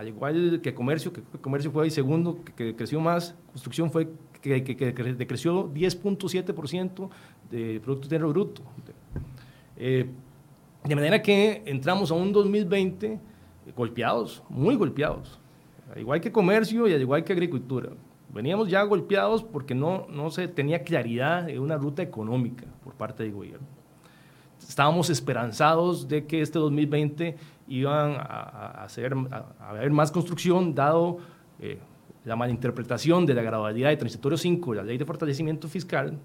al 0.00 0.08
igual 0.08 0.60
que 0.62 0.72
comercio, 0.72 1.12
que 1.12 1.20
comercio 1.42 1.70
fue 1.70 1.84
el 1.84 1.90
segundo 1.90 2.42
que, 2.56 2.74
creció 2.74 3.02
más, 3.02 3.34
construcción 3.52 3.90
fue 3.90 4.08
que, 4.40 4.64
que 4.64 4.74
decreció 4.74 5.70
10.7% 5.74 7.10
de 7.50 7.80
Producto 7.80 8.06
Interno 8.06 8.30
Bruto. 8.30 8.62
Eh, 9.76 10.06
de 10.84 10.94
manera 10.94 11.20
que 11.20 11.62
entramos 11.66 12.10
a 12.10 12.14
un 12.14 12.32
2020 12.32 13.20
golpeados, 13.76 14.42
muy 14.48 14.74
golpeados, 14.74 15.38
al 15.92 16.00
igual 16.00 16.22
que 16.22 16.32
comercio 16.32 16.88
y 16.88 16.94
al 16.94 17.00
igual 17.02 17.22
que 17.22 17.34
agricultura. 17.34 17.90
Veníamos 18.32 18.70
ya 18.70 18.82
golpeados 18.84 19.44
porque 19.44 19.74
no, 19.74 20.06
no 20.08 20.30
se 20.30 20.48
tenía 20.48 20.82
claridad 20.82 21.42
de 21.42 21.58
una 21.58 21.76
ruta 21.76 22.00
económica 22.00 22.64
por 22.82 22.94
parte 22.94 23.22
del 23.22 23.32
gobierno. 23.32 23.66
Estábamos 24.66 25.10
esperanzados 25.10 26.08
de 26.08 26.24
que 26.24 26.40
este 26.40 26.58
2020 26.58 27.36
iban 27.70 28.16
a, 28.18 28.82
hacer, 28.84 29.14
a, 29.30 29.70
haber 29.70 29.90
más 29.90 30.10
construcción, 30.10 30.74
dado 30.74 31.18
eh, 31.60 31.78
la 32.24 32.36
malinterpretación 32.36 33.24
de 33.24 33.34
la 33.34 33.42
gradualidad 33.42 33.88
de 33.88 33.96
transitorio 33.96 34.36
5 34.36 34.72
de 34.72 34.76
la 34.76 34.82
ley 34.82 34.98
de 34.98 35.06
fortalecimiento 35.06 35.68
fiscal 35.68 36.18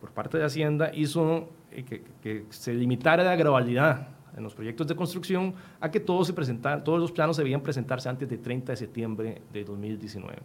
por 0.00 0.10
parte 0.10 0.36
de 0.36 0.44
Hacienda, 0.44 0.90
hizo 0.92 1.48
eh, 1.70 1.84
que, 1.84 2.02
que, 2.20 2.44
se 2.50 2.74
limitara 2.74 3.22
la 3.22 3.36
gradualidad 3.36 4.08
en 4.36 4.42
los 4.42 4.54
proyectos 4.54 4.86
de 4.88 4.96
construcción 4.96 5.54
a 5.80 5.90
que 5.90 6.00
todos, 6.00 6.26
se 6.26 6.32
presentaran, 6.32 6.82
todos 6.82 6.98
los 6.98 7.12
planos 7.12 7.36
debían 7.36 7.60
presentarse 7.60 8.08
antes 8.08 8.28
del 8.28 8.40
30 8.40 8.72
de 8.72 8.76
septiembre 8.76 9.42
de 9.52 9.64
2019. 9.64 10.38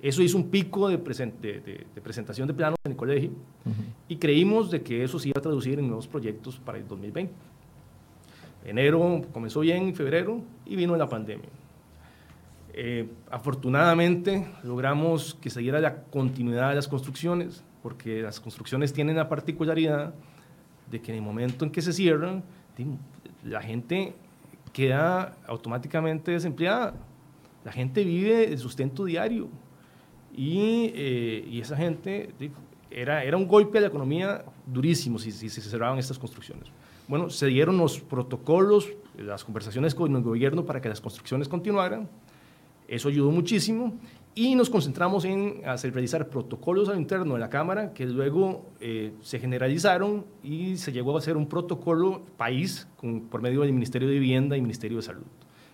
Eso 0.00 0.22
hizo 0.22 0.36
un 0.36 0.48
pico 0.48 0.88
de, 0.88 0.96
de, 0.96 2.00
presentación 2.02 2.46
de 2.46 2.54
planos 2.54 2.78
en 2.84 2.92
el 2.92 2.96
colegio 2.96 3.30
y 4.06 4.16
creímos 4.16 4.70
de 4.70 4.82
que 4.82 5.02
eso 5.02 5.18
se 5.18 5.28
iba 5.28 5.38
a 5.38 5.42
traducir 5.42 5.78
en 5.78 5.86
nuevos 5.86 6.06
proyectos 6.06 6.58
para 6.58 6.78
el 6.78 6.86
2020. 6.86 7.32
Enero 8.68 9.22
comenzó 9.32 9.60
bien, 9.60 9.94
febrero, 9.94 10.42
y 10.66 10.76
vino 10.76 10.96
la 10.96 11.08
pandemia. 11.08 11.48
Eh, 12.74 13.08
afortunadamente 13.30 14.46
logramos 14.62 15.34
que 15.34 15.50
se 15.50 15.60
diera 15.60 15.80
la 15.80 16.02
continuidad 16.02 16.68
de 16.68 16.76
las 16.76 16.86
construcciones, 16.86 17.64
porque 17.82 18.22
las 18.22 18.40
construcciones 18.40 18.92
tienen 18.92 19.16
la 19.16 19.28
particularidad 19.28 20.14
de 20.90 21.00
que 21.00 21.12
en 21.12 21.18
el 21.18 21.24
momento 21.24 21.64
en 21.64 21.70
que 21.70 21.82
se 21.82 21.92
cierran, 21.92 22.44
la 23.44 23.62
gente 23.62 24.14
queda 24.72 25.36
automáticamente 25.46 26.30
desempleada. 26.30 26.94
La 27.64 27.72
gente 27.72 28.04
vive 28.04 28.44
el 28.44 28.58
sustento 28.58 29.04
diario 29.04 29.48
y, 30.34 30.92
eh, 30.94 31.58
esa 31.60 31.76
gente, 31.76 32.30
era, 32.90 33.24
era 33.24 33.36
un 33.36 33.48
golpe 33.48 33.78
a 33.78 33.80
la 33.80 33.88
economía 33.88 34.44
durísimo 34.66 35.18
si, 35.18 35.32
si, 35.32 35.48
se 35.48 35.60
cerraban 35.60 35.98
estas 35.98 36.18
construcciones. 36.18 36.68
Bueno, 37.08 37.30
se 37.30 37.46
dieron 37.46 37.78
los 37.78 38.00
protocolos, 38.00 38.88
las 39.16 39.44
conversaciones 39.44 39.94
con 39.94 40.14
el 40.14 40.22
gobierno 40.22 40.64
para 40.64 40.80
que 40.80 40.88
las 40.88 41.00
construcciones 41.00 41.48
continuaran. 41.48 42.08
Eso 42.86 43.08
ayudó 43.08 43.30
muchísimo 43.30 43.94
y 44.34 44.54
nos 44.54 44.70
concentramos 44.70 45.24
en 45.24 45.62
hacer, 45.66 45.92
realizar 45.92 46.28
protocolos 46.28 46.88
al 46.88 46.98
interno 46.98 47.34
de 47.34 47.40
la 47.40 47.50
Cámara 47.50 47.92
que 47.92 48.06
luego 48.06 48.66
eh, 48.80 49.12
se 49.20 49.40
generalizaron 49.40 50.24
y 50.42 50.76
se 50.76 50.92
llegó 50.92 51.14
a 51.16 51.18
hacer 51.18 51.36
un 51.36 51.48
protocolo 51.48 52.22
país 52.36 52.86
con, 52.96 53.22
por 53.22 53.42
medio 53.42 53.62
del 53.62 53.72
Ministerio 53.72 54.06
de 54.06 54.14
Vivienda 54.14 54.56
y 54.56 54.60
Ministerio 54.60 54.98
de 54.98 55.02
Salud. 55.02 55.26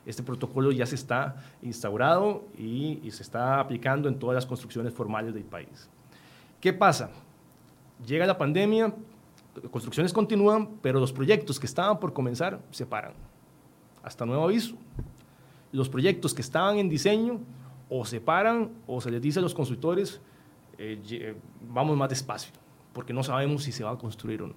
Este 0.07 0.23
protocolo 0.23 0.71
ya 0.71 0.87
se 0.87 0.95
está 0.95 1.37
instaurado 1.63 2.45
y, 2.59 3.01
se 3.11 3.23
está 3.23 3.61
aplicando 3.61 4.09
en 4.09 4.19
todas 4.19 4.35
las 4.35 4.47
construcciones 4.47 4.93
formales 4.93 5.35
del 5.35 5.45
país. 5.45 5.89
¿Qué 6.61 6.73
pasa? 6.73 7.11
Llega 8.07 8.27
la 8.27 8.37
pandemia, 8.37 8.95
construcciones 9.71 10.13
continúan, 10.13 10.79
pero 10.83 11.01
los 11.01 11.13
proyectos 11.13 11.61
que 11.61 11.67
estaban 11.67 11.99
por 12.01 12.13
comenzar 12.13 12.61
se 12.71 12.87
paran. 12.87 13.13
Hasta 14.03 14.27
nuevo 14.27 14.45
aviso. 14.45 14.77
Los 15.73 15.89
proyectos 15.89 16.35
que 16.35 16.43
estaban 16.43 16.79
en 16.79 16.89
diseño 16.89 17.41
o 17.89 18.05
se 18.05 18.21
paran 18.21 18.71
o 18.87 19.01
se 19.01 19.11
les 19.11 19.21
dice 19.21 19.39
a 19.39 19.43
los 19.43 19.55
consultores, 19.55 20.21
eh, 20.79 21.37
vamos 21.69 21.97
más 21.97 22.09
despacio, 22.09 22.53
porque 22.93 23.13
no 23.13 23.23
sabemos 23.23 23.63
si 23.63 23.73
se 23.73 23.85
va 23.85 23.93
a 23.93 23.99
construir 23.99 24.43
o 24.43 24.49
no. 24.49 24.55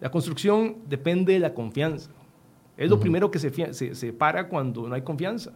La 0.00 0.10
construcción 0.10 0.76
depende 0.86 1.34
de 1.34 1.38
la 1.38 1.54
confianza. 1.54 2.10
Es 2.76 2.90
lo 2.90 2.98
primero 2.98 3.30
que 3.30 3.38
se, 3.38 3.94
se, 3.94 4.12
para 4.12 4.48
cuando 4.48 4.88
no 4.88 4.94
hay 4.94 5.02
confianza. 5.02 5.52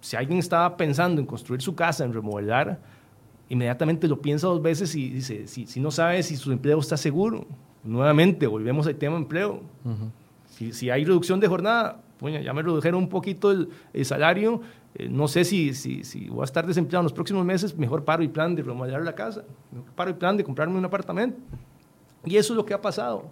Si 0.00 0.14
alguien 0.14 0.38
estaba 0.38 0.76
pensando 0.76 1.20
en 1.20 1.26
construir 1.26 1.62
su 1.62 1.74
casa, 1.74 2.04
en 2.04 2.12
remodelar, 2.12 2.80
inmediatamente 3.48 4.06
lo 4.06 4.20
piensa 4.20 4.46
dos 4.46 4.60
veces 4.60 4.94
y 4.94 5.08
dice, 5.08 5.46
si, 5.46 5.66
si 5.66 5.80
no 5.80 5.90
sabe 5.90 6.22
si 6.22 6.36
su 6.36 6.52
empleo 6.52 6.78
está 6.78 6.96
seguro. 6.96 7.46
Nuevamente, 7.84 8.46
volvemos 8.46 8.86
al 8.86 8.96
tema 8.96 9.16
empleo. 9.16 9.62
si, 10.48 10.72
si, 10.72 10.90
hay 10.90 11.04
reducción 11.04 11.40
de 11.40 11.48
jornada, 11.48 12.00
pues 12.18 12.44
ya 12.44 12.52
me 12.52 12.62
redujeron 12.62 13.02
un 13.02 13.08
poquito 13.08 13.50
el, 13.50 13.68
salario, 14.04 14.60
eh, 14.94 15.08
no 15.08 15.28
sé 15.28 15.44
si, 15.44 15.74
si, 15.74 16.04
si, 16.04 16.28
voy 16.28 16.42
a 16.42 16.44
estar 16.44 16.66
desempleado 16.66 17.02
en 17.02 17.04
los 17.04 17.12
próximos 17.12 17.44
meses, 17.44 17.76
mejor 17.76 18.04
paro 18.04 18.22
y 18.22 18.28
plan 18.28 18.54
de 18.54 18.62
remodelar 18.62 19.02
la 19.02 19.14
casa, 19.14 19.44
mejor 19.70 19.92
paro 19.92 20.10
y 20.10 20.14
plan 20.14 20.36
de 20.36 20.44
comprarme 20.44 20.76
un 20.76 20.84
apartamento. 20.84 21.38
Y 22.24 22.36
eso 22.36 22.52
es 22.52 22.56
lo 22.56 22.64
que 22.64 22.74
ha 22.74 22.80
pasado. 22.80 23.30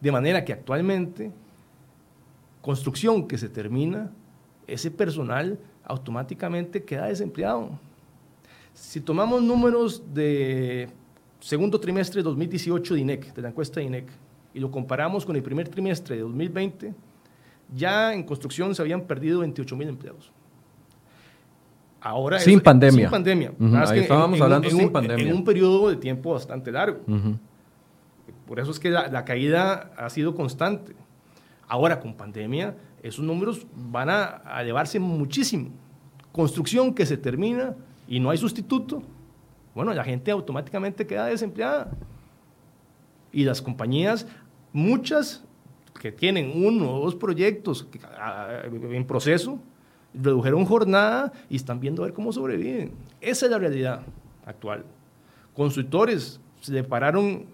De 0.00 0.12
manera 0.12 0.44
que 0.44 0.52
actualmente 0.52 1.32
construcción 2.62 3.26
que 3.26 3.38
se 3.38 3.48
termina, 3.48 4.10
ese 4.66 4.90
personal 4.90 5.58
automáticamente 5.84 6.84
queda 6.84 7.06
desempleado. 7.06 7.70
Si 8.74 9.00
tomamos 9.00 9.42
números 9.42 10.02
de 10.14 10.88
segundo 11.40 11.78
trimestre 11.80 12.20
de 12.20 12.24
2018 12.24 12.94
de 12.94 13.00
INEC, 13.00 13.34
de 13.34 13.42
la 13.42 13.48
encuesta 13.48 13.80
de 13.80 13.86
INEC, 13.86 14.08
y 14.54 14.60
lo 14.60 14.70
comparamos 14.70 15.24
con 15.24 15.36
el 15.36 15.42
primer 15.42 15.68
trimestre 15.68 16.16
de 16.16 16.22
2020, 16.22 16.94
ya 17.74 18.14
en 18.14 18.22
construcción 18.22 18.74
se 18.74 18.82
habían 18.82 19.02
perdido 19.02 19.40
28 19.40 19.76
mil 19.76 19.88
empleos. 19.88 20.32
Ahora 22.00 22.38
sin 22.38 22.60
pandemia. 22.60 23.02
Sin 23.02 23.10
pandemia. 23.10 23.52
Ahí 23.86 24.00
estábamos 24.00 24.40
hablando 24.40 24.70
sin 24.70 24.90
pandemia. 24.90 25.26
En 25.26 25.34
un 25.34 25.44
periodo 25.44 25.90
de 25.90 25.96
tiempo 25.96 26.32
bastante 26.32 26.70
largo. 26.70 27.00
Por 28.46 28.60
eso 28.60 28.70
es 28.70 28.78
que 28.78 28.90
la, 28.90 29.24
caída 29.24 29.92
ha 29.96 30.08
sido 30.08 30.34
constante. 30.34 30.94
Ahora, 31.66 32.00
con 32.00 32.14
pandemia, 32.14 32.74
esos 33.02 33.24
números 33.24 33.66
van 33.74 34.08
a, 34.08 34.42
elevarse 34.60 34.98
muchísimo. 34.98 35.70
Construcción 36.32 36.94
que 36.94 37.04
se 37.04 37.18
termina 37.18 37.74
y 38.06 38.20
no 38.20 38.30
hay 38.30 38.38
sustituto, 38.38 39.02
bueno, 39.74 39.92
la 39.94 40.04
gente 40.04 40.30
automáticamente 40.30 41.06
queda 41.06 41.26
desempleada. 41.26 41.90
Y 43.32 43.44
las 43.44 43.60
compañías, 43.60 44.26
muchas 44.72 45.44
que 46.00 46.12
tienen 46.12 46.64
uno 46.64 46.94
o 46.94 47.04
dos 47.04 47.14
proyectos 47.14 47.86
en 47.92 49.06
proceso, 49.06 49.58
redujeron 50.14 50.64
jornada 50.64 51.32
y 51.50 51.56
están 51.56 51.80
viendo 51.80 52.02
a 52.02 52.06
ver 52.06 52.14
cómo 52.14 52.32
sobreviven. 52.32 52.92
Esa 53.20 53.46
es 53.46 53.52
la 53.52 53.58
realidad 53.58 54.02
actual. 54.46 54.84
Consultores 55.54 56.40
se 56.60 56.84
pararon 56.84 57.46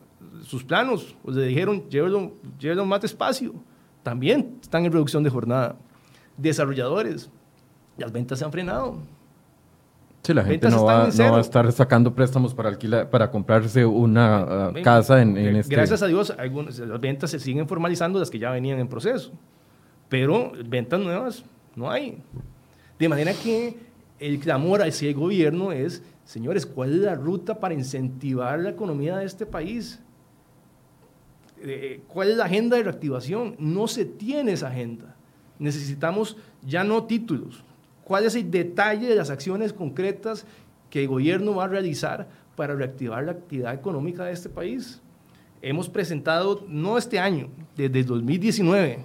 sus 0.42 0.64
planos, 0.64 1.16
o 1.24 1.30
le 1.30 1.46
dijeron, 1.46 1.88
llévelo 1.88 2.86
más 2.86 3.00
despacio 3.00 3.54
también 4.04 4.58
están 4.62 4.84
en 4.84 4.92
reducción 4.92 5.24
de 5.24 5.30
jornada. 5.30 5.76
Desarrolladores, 6.36 7.30
las 7.96 8.12
ventas 8.12 8.38
se 8.38 8.44
han 8.44 8.52
frenado. 8.52 8.98
Sí, 10.24 10.32
la 10.32 10.42
gente 10.42 10.70
no 10.70 10.84
va, 10.84 11.04
a 11.04 11.40
estar 11.40 11.70
sacando 11.70 12.14
préstamos 12.14 12.54
para 12.54 12.70
alquilar, 12.70 13.10
para 13.10 13.30
comprarse 13.30 13.84
una 13.84 14.70
uh, 14.70 14.82
casa 14.82 15.20
en, 15.20 15.36
en 15.36 15.56
este... 15.56 15.74
Gracias 15.74 16.02
a 16.02 16.06
Dios, 16.06 16.32
algunas, 16.38 16.78
las 16.78 16.98
ventas 16.98 17.30
se 17.30 17.38
siguen 17.38 17.68
formalizando, 17.68 18.18
las 18.18 18.30
que 18.30 18.38
ya 18.38 18.50
venían 18.50 18.78
en 18.78 18.88
proceso. 18.88 19.32
Pero 20.08 20.52
ventas 20.66 20.98
nuevas 20.98 21.44
no 21.76 21.90
hay. 21.90 22.22
De 22.98 23.06
manera 23.06 23.34
que 23.34 23.76
el 24.18 24.38
clamor 24.38 24.80
hacia 24.80 25.10
el 25.10 25.14
gobierno 25.14 25.72
es, 25.72 26.02
señores, 26.24 26.64
¿cuál 26.64 26.94
es 26.94 27.00
la 27.00 27.14
ruta 27.16 27.60
para 27.60 27.74
incentivar 27.74 28.58
la 28.60 28.70
economía 28.70 29.18
de 29.18 29.26
este 29.26 29.44
país? 29.44 30.00
Eh, 31.60 32.00
¿cuál 32.08 32.30
es 32.30 32.38
la 32.38 32.46
agenda 32.46 32.78
de 32.78 32.84
reactivación? 32.84 33.56
No 33.58 33.88
se 33.88 34.06
tiene 34.06 34.52
esa 34.52 34.68
agenda. 34.68 35.16
Necesitamos 35.58 36.38
ya 36.62 36.82
no 36.82 37.04
títulos. 37.04 37.62
¿Cuál 38.04 38.24
es 38.24 38.34
el 38.34 38.50
detalle 38.50 39.08
de 39.08 39.14
las 39.14 39.30
acciones 39.30 39.72
concretas 39.72 40.46
que 40.90 41.02
el 41.02 41.08
gobierno 41.08 41.54
va 41.54 41.64
a 41.64 41.68
realizar 41.68 42.28
para 42.56 42.74
reactivar 42.74 43.24
la 43.24 43.32
actividad 43.32 43.74
económica 43.74 44.24
de 44.24 44.32
este 44.32 44.48
país? 44.48 45.00
Hemos 45.62 45.88
presentado, 45.88 46.64
no 46.68 46.98
este 46.98 47.18
año, 47.18 47.48
desde 47.74 48.04
2019, 48.04 48.98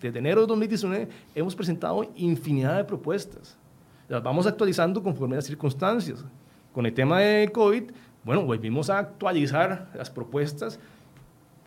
desde 0.00 0.18
enero 0.18 0.42
de 0.42 0.46
2019, 0.48 1.08
hemos 1.34 1.56
presentado 1.56 2.10
infinidad 2.14 2.76
de 2.76 2.84
propuestas. 2.84 3.56
Las 4.08 4.22
vamos 4.22 4.46
actualizando 4.46 5.02
conforme 5.02 5.34
a 5.34 5.38
las 5.38 5.46
circunstancias. 5.46 6.22
Con 6.74 6.84
el 6.84 6.92
tema 6.92 7.20
de 7.20 7.48
COVID, 7.50 7.84
bueno, 8.22 8.44
volvimos 8.44 8.90
a 8.90 8.98
actualizar 8.98 9.90
las 9.94 10.10
propuestas 10.10 10.78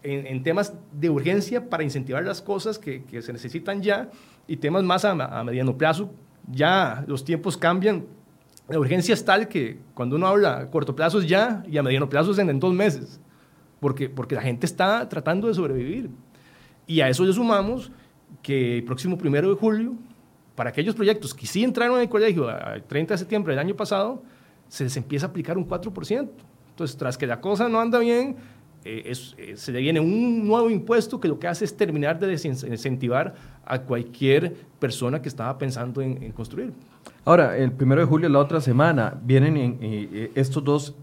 en, 0.04 0.44
temas 0.44 0.74
de 0.92 1.10
urgencia 1.10 1.70
para 1.70 1.84
incentivar 1.84 2.24
las 2.24 2.42
cosas 2.42 2.78
que, 2.78 3.04
se 3.22 3.34
necesitan 3.34 3.82
ya 3.82 4.10
y 4.48 4.58
temas 4.58 4.84
más 4.84 5.04
a, 5.06 5.16
mediano 5.44 5.78
plazo. 5.78 6.12
Ya 6.48 7.04
los 7.08 7.24
tiempos 7.24 7.58
cambian. 7.58 8.06
La 8.68 8.80
urgencia 8.80 9.14
es 9.14 9.24
tal 9.24 9.48
que 9.48 9.80
cuando 9.94 10.16
uno 10.16 10.28
habla 10.28 10.60
a 10.60 10.70
corto 10.70 10.96
plazo 10.96 11.20
es 11.20 11.28
ya 11.28 11.64
y 11.70 11.78
a 11.78 11.84
mediano 11.84 12.10
plazo 12.10 12.32
es 12.32 12.38
en, 12.40 12.60
dos 12.60 12.74
meses, 12.74 13.20
porque, 13.80 14.10
porque 14.10 14.36
la 14.36 14.42
gente 14.42 14.66
está 14.66 15.08
tratando 15.08 15.48
de 15.48 15.54
sobrevivir. 15.54 16.10
Y 16.86 17.02
a 17.02 17.10
eso 17.10 17.24
le 17.24 17.34
sumamos 17.34 17.92
que 18.42 18.78
el 18.78 18.84
próximo 18.84 19.18
primero 19.18 19.50
de 19.50 19.56
julio 19.56 19.96
para 20.58 20.72
aquellos 20.72 20.96
proyectos 20.96 21.36
que 21.36 21.46
sí 21.46 21.64
entraron 21.64 21.98
en 21.98 22.02
el 22.02 22.10
colegio 22.10 22.50
el 22.50 22.82
30 22.82 23.14
de 23.14 23.18
septiembre 23.20 23.54
del 23.54 23.60
año 23.60 23.76
pasado, 23.76 24.24
se 24.68 24.86
les 24.86 24.98
empieza 24.98 25.28
a 25.28 25.30
aplicar 25.30 25.56
un 25.56 25.68
4%. 25.68 26.30
Entonces, 26.72 26.98
tras 26.98 27.16
que 27.16 27.28
la 27.28 27.40
cosa 27.40 27.70
no 27.70 27.80
anda 27.80 28.00
bien, 28.00 28.38
eh, 28.88 29.13
eh, 29.38 29.58
se 29.58 29.71
le 29.73 29.82
viene 29.82 30.00
un 30.00 30.47
nuevo 30.47 30.69
impuesto 30.69 31.19
que 31.19 31.28
lo 31.28 31.38
que 31.38 31.47
hace 31.47 31.65
es 31.65 31.76
terminar 31.76 32.17
de 32.19 32.28
desincentivar 32.28 33.36
a 33.65 33.82
cualquier 33.82 34.56
persona 34.80 35.21
que 35.21 35.28
estaba 35.28 35.58
pensando 35.58 36.02
en, 36.02 36.32
construir. 36.32 36.71
Ahora, 37.26 37.58
el 37.58 37.73
primero 37.73 38.00
de 38.00 38.08
julio, 38.08 38.30
la 38.30 38.39
otra 38.39 38.62
semana, 38.62 39.19
vienen 39.21 39.78
eh, 39.82 40.32
estos 40.36 40.63
dos 40.63 40.95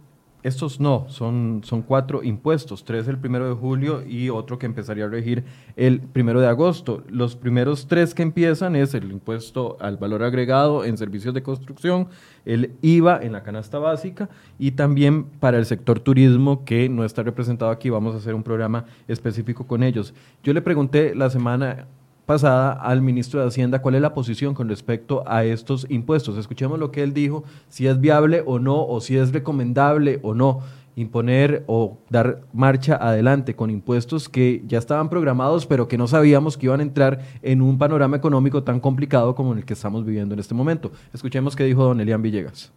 estos 0.45 0.79
no, 0.79 1.07
son, 1.09 1.63
son 1.65 1.81
cuatro 1.81 2.23
impuestos, 2.23 2.85
tres 2.85 3.09
el 3.09 3.17
primero 3.19 3.49
de 3.49 3.55
julio 3.55 4.05
y 4.07 4.29
otro 4.29 4.59
que 4.59 4.67
empezaría 4.67 5.07
a 5.07 5.09
regir 5.09 5.43
el 5.75 6.01
primero 6.01 6.39
de 6.39 6.47
agosto. 6.47 7.03
Los 7.09 7.35
primeros 7.35 7.87
tres 7.89 8.15
que 8.15 8.23
empiezan 8.23 8.77
es 8.77 8.93
el 8.93 9.11
impuesto 9.11 9.79
al 9.81 9.97
valor 9.97 10.23
agregado 10.23 10.85
en 10.85 10.99
servicios 10.99 11.33
de 11.33 11.43
construcción, 11.43 12.09
el 12.45 12.73
IVA 12.83 13.21
en 13.23 13.33
la 13.33 13.43
canasta 13.43 13.79
básica 13.79 14.29
y 14.59 14.73
también 14.73 15.25
para 15.25 15.57
el 15.57 15.65
sector 15.65 15.99
turismo 15.99 16.67
que 16.67 16.91
no 16.91 17.07
está 17.07 17.23
representado 17.23 17.71
aquí, 17.71 17.89
vamos 17.89 18.15
a 18.15 18.19
hacer 18.19 18.35
un 18.35 18.43
programa 18.43 18.85
específico 19.09 19.67
con 19.67 19.83
ellos. 19.83 20.13
Yo 20.43 20.53
le 20.53 20.61
pregunté 20.61 21.15
la 21.15 21.31
semana 21.31 21.87
pasada 22.27 22.73
al 22.73 23.03
ministro 23.03 23.41
de 23.41 23.49
Hacienda 23.49 23.83
cuál 23.83 23.97
es 23.97 24.03
la 24.03 24.15
posición 24.15 24.55
con 24.55 24.69
respecto 24.69 25.23
a 25.27 25.45
estos 25.45 25.87
impuestos. 25.89 26.37
Escuchemos 26.37 26.79
lo 26.79 26.91
que 26.91 27.03
él 27.03 27.13
dijo, 27.13 27.45
si 27.69 27.87
es 27.87 28.01
viable 28.01 28.43
o 28.47 28.59
no, 28.59 28.85
o 28.87 29.01
si 29.01 29.17
es 29.17 29.33
recomendable 29.33 30.21
o 30.23 30.35
no 30.35 30.61
imponer 30.97 31.65
o 31.67 31.99
dar 32.09 32.43
marcha 32.53 32.97
adelante 32.97 33.57
con 33.57 33.71
impuestos 33.71 34.29
que 34.29 34.63
ya 34.67 34.79
estaban 34.79 35.09
programados, 35.09 35.67
pero 35.67 35.89
que 35.89 35.99
no 35.99 36.07
sabíamos 36.07 36.57
que 36.57 36.67
iban 36.67 36.81
a 36.81 36.85
entrar 36.85 37.21
en 37.43 37.63
un 37.63 37.79
panorama 37.79 38.17
económico 38.17 38.63
tan 38.63 38.81
complicado 38.81 39.35
como 39.35 39.55
el 39.55 39.65
que 39.65 39.73
estamos 39.73 40.05
viviendo 40.05 40.35
en 40.35 40.41
este 40.41 40.55
momento. 40.55 40.93
Escuchemos 41.13 41.57
qué 41.57 41.65
dijo 41.65 41.85
don 41.85 42.01
Elian 42.01 42.23
Villegas. 42.23 42.73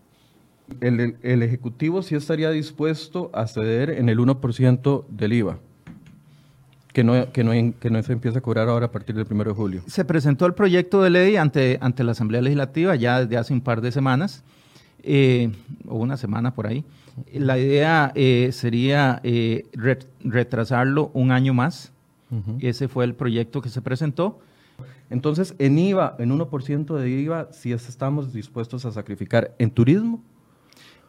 El, 0.81 1.17
el 1.21 1.43
Ejecutivo 1.43 2.01
sí 2.01 2.15
estaría 2.15 2.49
dispuesto 2.49 3.29
a 3.33 3.47
ceder 3.47 3.91
en 3.91 4.09
el 4.09 4.17
1% 4.17 5.05
del 5.09 5.33
IVA 5.33 5.59
que 6.97 7.03
no, 7.03 7.31
que, 7.31 7.43
no, 7.43 7.51
que 7.79 7.91
no 7.91 8.01
se 8.01 8.11
empieza 8.11 8.39
a 8.39 8.41
cobrar 8.41 8.67
ahora 8.69 8.87
a 8.87 8.91
partir 8.91 9.15
del 9.15 9.27
1 9.29 9.43
de 9.43 9.51
julio. 9.51 9.83
Se 9.85 10.03
presentó 10.03 10.47
el 10.47 10.55
proyecto 10.55 11.03
de 11.03 11.11
ley 11.11 11.35
ante, 11.35 11.77
ante 11.79 12.03
la 12.03 12.13
Asamblea 12.13 12.41
Legislativa 12.41 12.95
ya 12.95 13.19
desde 13.19 13.37
hace 13.37 13.53
un 13.53 13.61
par 13.61 13.81
de 13.81 13.91
semanas, 13.91 14.43
eh, 15.03 15.51
o 15.87 15.97
una 15.97 16.17
semana 16.17 16.55
por 16.55 16.65
ahí. 16.65 16.83
La 17.31 17.59
idea 17.59 18.11
eh, 18.15 18.49
sería 18.51 19.21
eh, 19.23 19.67
retrasarlo 20.23 21.11
un 21.13 21.31
año 21.31 21.53
más. 21.53 21.91
Ese 22.61 22.87
fue 22.87 23.05
el 23.05 23.13
proyecto 23.13 23.61
que 23.61 23.69
se 23.69 23.83
presentó. 23.83 24.39
Entonces, 25.11 25.53
en 25.59 25.77
IVA, 25.77 26.15
en 26.17 26.31
1% 26.31 26.95
de 26.95 27.09
IVA, 27.11 27.49
si 27.51 27.73
estamos 27.73 28.33
dispuestos 28.33 28.85
a 28.85 28.91
sacrificar 28.91 29.53
en 29.59 29.69
turismo, 29.69 30.23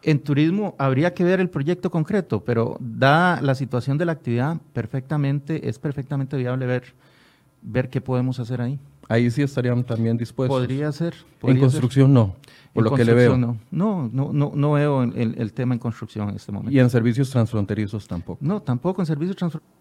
en 0.03 0.21
turismo 0.21 0.75
habría 0.79 1.15
que 1.15 1.25
ver 1.25 1.41
el 1.41 1.51
proyecto 1.51 1.91
concreto, 1.91 2.45
pero 2.45 2.77
dada 2.81 3.41
la 3.41 3.55
situación 3.55 3.99
de 3.99 4.05
la 4.05 4.13
actividad, 4.13 4.59
perfectamente, 4.73 5.69
es 5.69 5.79
perfectamente 5.79 6.37
viable 6.37 6.67
ver, 6.67 6.95
ver 7.63 7.89
qué 7.91 8.01
podemos 8.01 8.39
hacer 8.39 8.61
ahí. 8.61 8.79
Ahí 9.09 9.31
sí 9.31 9.43
estarían 9.43 9.85
también 9.85 10.19
dispuestos. 10.19 10.57
Podría 10.57 10.93
ser. 10.93 11.15
en 11.43 11.59
construcción 11.59 12.13
no, 12.13 12.37
por 12.75 12.85
lo 12.85 12.95
que 12.95 13.05
le 13.05 13.15
veo. 13.15 13.37
No, 13.39 13.59
no, 13.71 14.11
no, 14.13 14.53
no, 14.55 14.73
veo 14.73 15.03
el, 15.03 15.53
tema 15.55 15.75
en 15.75 15.81
construcción 15.81 16.29
en 16.29 16.37
este 16.37 16.53
momento. 16.53 16.71
¿Y 16.73 16.79
en 16.79 16.91
servicios 16.91 17.31
transfronterizos 17.31 18.07
tampoco? 18.07 18.39
No, 18.43 18.61
tampoco 18.61 19.01
en 19.01 19.07
servicios 19.07 19.37
transfronterizos. 19.37 19.79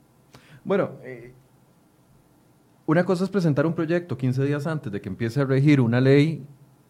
Bueno, 0.63 0.91
eh, 1.03 1.33
una 2.85 3.03
cosa 3.03 3.25
es 3.25 3.29
presentar 3.29 3.65
un 3.65 3.73
proyecto 3.73 4.17
15 4.17 4.45
días 4.45 4.65
antes 4.65 4.91
de 4.91 5.01
que 5.01 5.09
empiece 5.09 5.41
a 5.41 5.45
regir 5.45 5.81
una 5.81 5.99
ley 5.99 6.45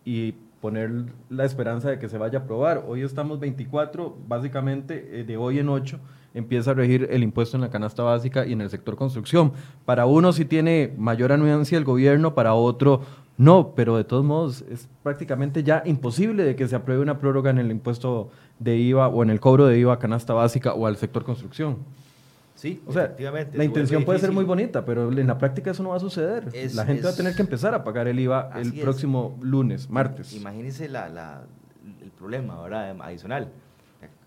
y 0.05 0.35
poner 0.61 1.05
la 1.29 1.45
esperanza 1.45 1.89
de 1.89 1.99
que 1.99 2.09
se 2.09 2.17
vaya 2.17 2.39
a 2.39 2.41
aprobar. 2.43 2.85
Hoy 2.87 3.01
estamos 3.01 3.39
24, 3.39 4.17
básicamente 4.27 5.19
eh, 5.19 5.23
de 5.23 5.37
hoy 5.37 5.59
en 5.59 5.69
8 5.69 5.99
empieza 6.33 6.71
a 6.71 6.73
regir 6.75 7.07
el 7.09 7.23
impuesto 7.23 7.57
en 7.57 7.61
la 7.61 7.69
canasta 7.69 8.03
básica 8.03 8.45
y 8.45 8.53
en 8.53 8.61
el 8.61 8.69
sector 8.69 8.95
construcción. 8.95 9.53
Para 9.85 10.05
uno 10.05 10.33
sí 10.33 10.45
tiene 10.45 10.93
mayor 10.97 11.31
anuencia 11.31 11.77
el 11.77 11.83
gobierno, 11.83 12.35
para 12.35 12.53
otro 12.53 13.01
no, 13.37 13.73
pero 13.75 13.95
de 13.97 14.03
todos 14.03 14.25
modos 14.25 14.65
es 14.69 14.89
prácticamente 15.03 15.63
ya 15.63 15.83
imposible 15.85 16.43
de 16.43 16.55
que 16.55 16.67
se 16.67 16.75
apruebe 16.75 17.03
una 17.03 17.19
prórroga 17.19 17.51
en 17.51 17.59
el 17.59 17.69
impuesto 17.69 18.31
de 18.57 18.77
IVA 18.77 19.07
o 19.07 19.21
en 19.21 19.29
el 19.29 19.39
cobro 19.39 19.67
de 19.67 19.77
IVA 19.77 19.93
a 19.93 19.99
canasta 19.99 20.33
básica 20.33 20.73
o 20.73 20.87
al 20.87 20.97
sector 20.97 21.23
construcción. 21.23 21.77
Sí, 22.57 22.81
o 22.87 22.91
sea, 22.91 23.15
la 23.53 23.63
intención 23.63 24.03
puede 24.03 24.17
ser 24.17 24.31
muy 24.31 24.43
bonita, 24.43 24.83
pero 24.83 25.11
en 25.11 25.27
la 25.27 25.37
práctica 25.37 25.69
eso 25.69 25.83
no 25.83 25.89
va 25.89 25.97
a 25.97 25.99
suceder. 25.99 26.51
la 26.73 26.85
gente 26.85 27.03
va 27.03 27.11
a 27.11 27.15
tener 27.15 27.35
que 27.35 27.43
empezar 27.43 27.75
a 27.75 27.83
pagar 27.83 28.07
el 28.07 28.19
IVA 28.19 28.51
el 28.55 28.73
próximo 28.73 29.37
lunes, 29.41 29.91
martes. 29.91 30.33
Imagínense 30.33 30.89
la, 30.89 31.43
el 32.01 32.09
problema 32.09 32.59
¿verdad? 32.63 32.99
adicional. 32.99 33.51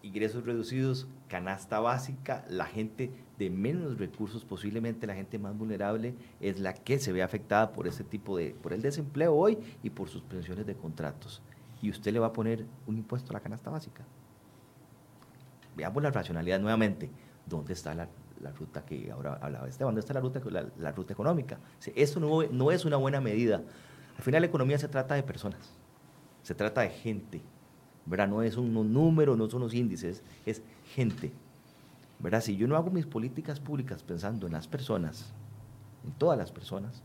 Ingresos 0.03 0.47
reducidos, 0.47 1.09
canasta 1.29 1.81
básica, 1.81 2.45
la 2.49 2.67
gente 2.67 3.11
de 3.37 3.51
menos 3.51 3.99
recursos, 3.99 4.45
posiblemente 4.45 5.09
la 5.09 5.15
gente 5.15 5.37
más 5.39 5.59
vulnerable, 5.59 6.15
es 6.41 6.61
la 6.61 6.73
que 6.73 7.01
se 7.01 7.13
ve 7.13 7.25
afectada 7.25 7.73
por 7.73 7.89
ese 7.89 8.05
tipo 8.05 8.39
de, 8.39 8.55
por 8.63 8.73
el 8.73 8.81
desempleo 8.81 9.35
hoy 9.35 9.59
y 9.83 9.91
por 9.91 10.09
sus 10.09 10.23
pensiones 10.23 10.67
de 10.67 10.77
contratos. 10.77 11.43
Y 11.83 11.91
usted 11.91 12.13
le 12.13 12.21
va 12.21 12.29
a 12.29 12.33
poner 12.33 12.65
un 12.87 12.97
impuesto 12.97 13.33
a 13.33 13.35
la 13.35 13.41
canasta 13.41 13.71
básica. 13.71 14.05
Veamos 15.77 16.03
la 16.03 16.11
racionalidad 16.11 16.61
nuevamente. 16.61 17.11
¿Dónde 17.51 17.75
está 17.75 17.95
la, 17.95 18.09
ruta 18.59 18.87
que 18.87 19.11
ahora 19.11 19.39
hablaba 19.43 19.69
Esteban, 19.69 19.89
¿dónde 19.89 20.01
está 20.01 20.15
la 20.15 20.21
ruta, 20.21 20.41
la, 20.79 20.93
ruta 20.93 21.13
económica? 21.13 21.59
Esto 21.95 22.19
no, 22.19 22.43
no 22.45 22.71
es 22.71 22.87
una 22.87 22.97
buena 22.97 23.21
medida. 23.21 23.61
Al 24.17 24.23
final 24.23 24.41
la 24.41 24.47
economía 24.47 24.79
se 24.79 24.89
trata 24.89 25.15
de 25.15 25.23
personas, 25.23 25.61
se 26.43 26.55
trata 26.55 26.81
de 26.81 26.89
gente, 26.89 27.43
¿verdad? 28.07 28.29
No 28.29 28.43
es 28.43 28.57
un 28.57 28.73
número, 28.73 29.37
no 29.37 29.51
son 29.51 29.61
unos 29.63 29.75
índices, 29.75 30.23
es 30.47 30.63
gente. 30.95 31.33
¿verdad? 32.21 32.43
Si 32.43 32.57
yo 32.57 32.69
no 32.69 32.77
hago 32.77 32.91
mis 32.91 33.07
políticas 33.07 33.61
públicas 33.61 34.03
pensando 34.03 34.47
en 34.47 34.53
las 34.53 34.69
personas, 34.69 35.33
en 36.05 36.13
todas 36.13 36.39
las 36.39 36.53
personas, 36.53 37.03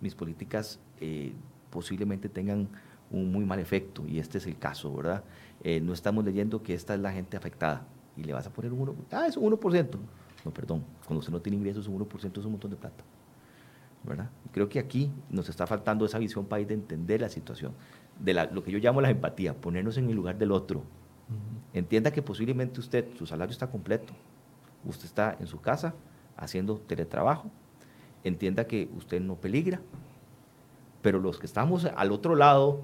mis 0.00 0.14
políticas 0.14 0.78
eh, 1.00 1.32
posiblemente 1.70 2.28
tengan 2.28 2.68
un 3.10 3.32
muy 3.32 3.44
mal 3.44 3.58
efecto, 3.58 4.06
y 4.06 4.18
este 4.18 4.38
es 4.38 4.46
el 4.46 4.58
caso, 4.58 4.94
¿verdad? 4.94 5.24
Eh, 5.62 5.80
no 5.80 5.92
estamos 5.92 6.24
leyendo 6.24 6.62
que 6.62 6.74
esta 6.74 6.94
es 6.94 7.00
la 7.00 7.12
gente 7.12 7.36
afectada, 7.36 7.86
y 8.20 8.24
le 8.24 8.32
vas 8.32 8.46
a 8.46 8.52
poner 8.52 8.72
un 8.72 8.86
1%, 8.86 8.94
ah, 9.12 9.26
es 9.26 9.36
un 9.36 9.50
1%. 9.52 9.88
No, 10.44 10.50
perdón, 10.52 10.84
cuando 11.06 11.20
usted 11.20 11.32
no 11.32 11.40
tiene 11.40 11.56
ingresos, 11.56 11.88
un 11.88 11.98
1% 11.98 12.38
es 12.38 12.44
un 12.44 12.52
montón 12.52 12.70
de 12.70 12.76
plata. 12.76 13.02
¿verdad? 14.02 14.30
Creo 14.52 14.68
que 14.68 14.78
aquí 14.78 15.10
nos 15.28 15.48
está 15.48 15.66
faltando 15.66 16.04
esa 16.04 16.18
visión 16.18 16.46
país 16.46 16.66
de 16.66 16.74
entender 16.74 17.20
la 17.20 17.28
situación, 17.28 17.72
de 18.18 18.34
lo 18.34 18.62
que 18.62 18.70
yo 18.70 18.78
llamo 18.78 19.00
la 19.00 19.10
empatía, 19.10 19.54
ponernos 19.54 19.96
en 19.98 20.08
el 20.08 20.16
lugar 20.16 20.38
del 20.38 20.52
otro. 20.52 20.82
Entienda 21.72 22.10
que 22.10 22.22
posiblemente 22.22 22.80
usted, 22.80 23.06
su 23.16 23.26
salario 23.26 23.52
está 23.52 23.70
completo, 23.70 24.12
usted 24.84 25.04
está 25.04 25.36
en 25.38 25.46
su 25.46 25.60
casa 25.60 25.94
haciendo 26.36 26.78
teletrabajo, 26.78 27.50
entienda 28.24 28.66
que 28.66 28.90
usted 28.96 29.20
no 29.20 29.36
peligra, 29.36 29.80
pero 31.02 31.20
los 31.20 31.38
que 31.38 31.46
estamos 31.46 31.84
al 31.84 32.10
otro 32.10 32.34
lado, 32.34 32.82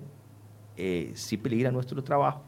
eh, 0.77 1.13
sí 1.15 1.37
peligra 1.37 1.73
nuestro 1.73 2.05
trabajo, 2.05 2.43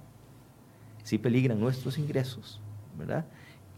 sí 1.02 1.18
peligran 1.18 1.58
nuestros 1.58 1.98
ingresos, 1.98 2.60
¿verdad? 2.98 3.24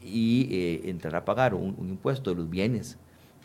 y 0.02 0.48
eh, 0.50 0.90
entrar 0.90 1.16
a 1.16 1.24
pagar 1.24 1.54
un, 1.54 1.76
impuesto 1.88 2.30
de 2.30 2.36
los 2.36 2.48
bienes 2.48 2.98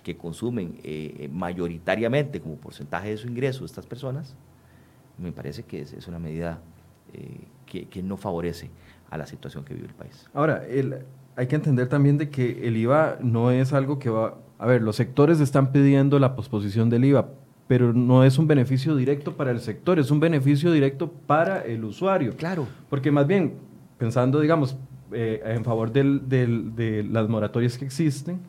que 0.03 0.15
consumen 0.15 0.79
eh, 0.83 1.29
mayoritariamente 1.31 2.39
como 2.39 2.55
porcentaje 2.55 3.09
de 3.09 3.17
su 3.17 3.27
ingreso 3.27 3.65
estas 3.65 3.85
personas, 3.85 4.35
me 5.17 5.31
parece 5.31 5.63
que 5.63 5.81
es, 5.81 6.07
una 6.07 6.19
medida 6.19 6.59
eh, 7.13 7.39
que, 7.65 8.03
no 8.03 8.17
favorece 8.17 8.69
a 9.09 9.17
la 9.17 9.25
situación 9.25 9.63
que 9.63 9.73
vive 9.73 9.87
el 9.87 9.93
país. 9.93 10.27
Ahora, 10.33 10.63
hay 11.35 11.47
que 11.47 11.55
entender 11.55 11.87
también 11.89 12.17
de 12.17 12.29
que 12.29 12.67
el 12.67 12.77
IVA 12.77 13.17
no 13.21 13.51
es 13.51 13.73
algo 13.73 13.99
que 13.99 14.09
va... 14.09 14.37
A 14.57 14.65
ver, 14.65 14.81
los 14.81 14.95
sectores 14.95 15.39
están 15.41 15.71
pidiendo 15.71 16.19
la 16.19 16.35
posposición 16.35 16.89
del 16.89 17.03
IVA, 17.05 17.29
pero 17.67 17.91
no 17.91 18.23
es 18.23 18.37
un 18.37 18.47
beneficio 18.47 18.95
directo 18.95 19.35
para 19.35 19.51
el 19.51 19.59
sector, 19.59 19.99
es 19.99 20.11
un 20.11 20.19
beneficio 20.19 20.71
directo 20.71 21.11
para 21.11 21.61
el 21.61 21.83
usuario. 21.83 22.35
Claro. 22.37 22.67
Porque 22.89 23.11
más 23.11 23.27
bien, 23.27 23.55
pensando, 23.97 24.39
digamos, 24.39 24.77
eh, 25.11 25.41
en 25.45 25.63
favor 25.63 25.91
de 25.91 27.05
las 27.09 27.29
moratorias 27.29 27.77
que 27.77 27.85
existen, 27.85 28.39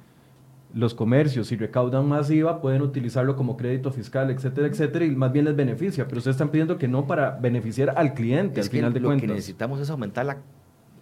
los 0.76 0.94
comercios, 0.94 1.46
si 1.46 1.56
recaudan 1.56 2.06
más 2.06 2.30
IVA, 2.30 2.60
pueden 2.60 2.82
utilizarlo 2.82 3.34
como 3.34 3.56
crédito 3.56 3.90
fiscal, 3.92 4.30
etcétera, 4.30 4.66
etcétera, 4.66 5.06
y 5.06 5.10
más 5.16 5.32
bien 5.32 5.46
les 5.46 5.56
beneficia. 5.56 6.06
Pero 6.06 6.18
ustedes 6.18 6.34
están 6.34 6.50
pidiendo 6.50 6.76
que 6.76 6.86
no 6.86 7.06
para 7.06 7.30
beneficiar 7.30 7.94
al 7.96 8.12
cliente, 8.12 8.60
al 8.60 8.68
final 8.68 8.92
de 8.92 9.00
lo 9.00 9.08
cuentas. 9.08 9.22
Lo 9.22 9.32
que 9.32 9.36
necesitamos 9.36 9.80
es 9.80 9.88
aumentar 9.88 10.26
la, 10.26 10.38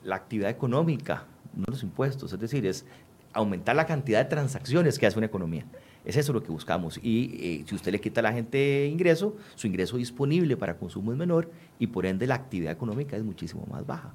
la 0.04 0.14
actividad 0.14 0.48
económica, 0.50 1.24
no 1.56 1.64
los 1.66 1.82
impuestos. 1.82 2.32
Es 2.32 2.38
decir, 2.38 2.64
es 2.66 2.86
aumentar 3.32 3.74
la 3.74 3.84
cantidad 3.84 4.20
de 4.20 4.26
transacciones 4.26 4.96
que 4.96 5.06
hace 5.06 5.18
una 5.18 5.26
economía. 5.26 5.66
Es 6.04 6.16
eso 6.16 6.32
lo 6.32 6.42
que 6.42 6.52
buscamos. 6.52 7.00
Y 7.02 7.38
eh, 7.40 7.64
si 7.66 7.74
usted 7.74 7.90
le 7.90 8.00
quita 8.00 8.20
a 8.20 8.22
la 8.22 8.32
gente 8.32 8.86
ingreso, 8.86 9.36
su 9.56 9.66
ingreso 9.66 9.96
disponible 9.96 10.56
para 10.56 10.76
consumo 10.76 11.10
es 11.10 11.18
menor 11.18 11.50
y 11.80 11.88
por 11.88 12.06
ende 12.06 12.28
la 12.28 12.36
actividad 12.36 12.72
económica 12.72 13.16
es 13.16 13.24
muchísimo 13.24 13.66
más 13.68 13.84
baja. 13.84 14.12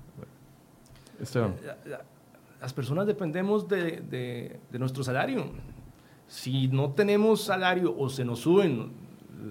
Eh, 1.20 1.98
las 2.62 2.74
personas 2.74 3.08
dependemos 3.08 3.68
de, 3.68 4.02
de, 4.70 4.80
nuestro 4.80 5.04
salario. 5.04 5.46
Si 6.28 6.68
no 6.68 6.92
tenemos 6.92 7.44
salario 7.44 7.96
o 7.98 8.10
se 8.10 8.26
nos 8.26 8.40
suben 8.40 8.92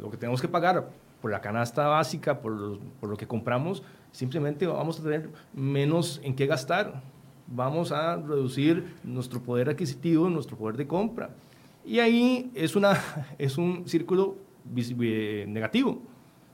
lo 0.00 0.10
que 0.10 0.16
tenemos 0.16 0.40
que 0.40 0.48
pagar 0.48 0.90
por 1.20 1.30
la 1.30 1.40
canasta 1.40 1.86
básica, 1.88 2.40
por, 2.40 2.78
por 3.00 3.08
lo 3.08 3.16
que 3.16 3.26
compramos, 3.26 3.82
simplemente 4.12 4.66
vamos 4.66 5.00
a 5.00 5.02
tener 5.02 5.30
menos 5.54 6.20
en 6.22 6.34
qué 6.34 6.46
gastar. 6.46 7.02
Vamos 7.46 7.92
a 7.92 8.16
reducir 8.16 8.94
nuestro 9.02 9.42
poder 9.42 9.70
adquisitivo, 9.70 10.28
nuestro 10.28 10.56
poder 10.56 10.76
de 10.76 10.86
compra. 10.86 11.30
Y 11.84 12.00
ahí 12.00 12.50
es, 12.54 12.76
una, 12.76 13.00
es 13.38 13.56
un 13.56 13.88
círculo 13.88 14.36
eh, 14.76 15.46
negativo. 15.48 16.02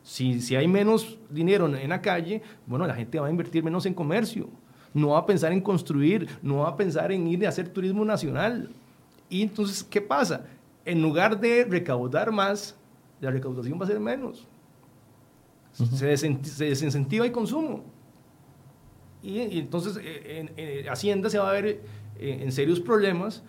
Si, 0.04 0.40
si 0.40 0.54
hay 0.54 0.68
menos 0.68 1.18
dinero 1.30 1.66
en 1.66 1.88
la 1.88 2.00
calle, 2.00 2.42
bueno, 2.66 2.86
la 2.86 2.94
gente 2.94 3.18
va 3.18 3.26
a 3.26 3.30
invertir 3.30 3.64
menos 3.64 3.86
en 3.86 3.94
comercio, 3.94 4.48
no 4.94 5.08
va 5.08 5.18
a 5.18 5.26
pensar 5.26 5.52
en 5.52 5.60
construir, 5.60 6.28
no 6.40 6.58
va 6.58 6.68
a 6.68 6.76
pensar 6.76 7.12
en 7.12 7.26
ir 7.26 7.44
a 7.44 7.48
hacer 7.48 7.68
turismo 7.68 8.04
nacional. 8.04 8.70
Y 9.28 9.42
entonces, 9.42 9.82
¿qué 9.82 10.00
pasa? 10.00 10.46
En 10.84 11.02
lugar 11.02 11.38
de 11.38 11.64
recaudar 11.64 12.30
más, 12.30 12.76
la 13.20 13.30
recaudación 13.30 13.78
va 13.78 13.84
a 13.84 13.88
ser 13.88 13.98
menos. 13.98 14.46
se, 15.72 16.06
desincentiva 16.06 17.26
el 17.26 17.32
consumo. 17.32 17.82
Y, 19.22 19.58
entonces 19.58 19.98
eh, 20.00 20.50
en, 20.56 20.88
Hacienda 20.88 21.28
se 21.28 21.38
va 21.38 21.50
a 21.50 21.52
ver 21.52 21.66
eh, 21.66 21.80
en 22.18 22.52
serios 22.52 22.78
problemas, 22.78 23.42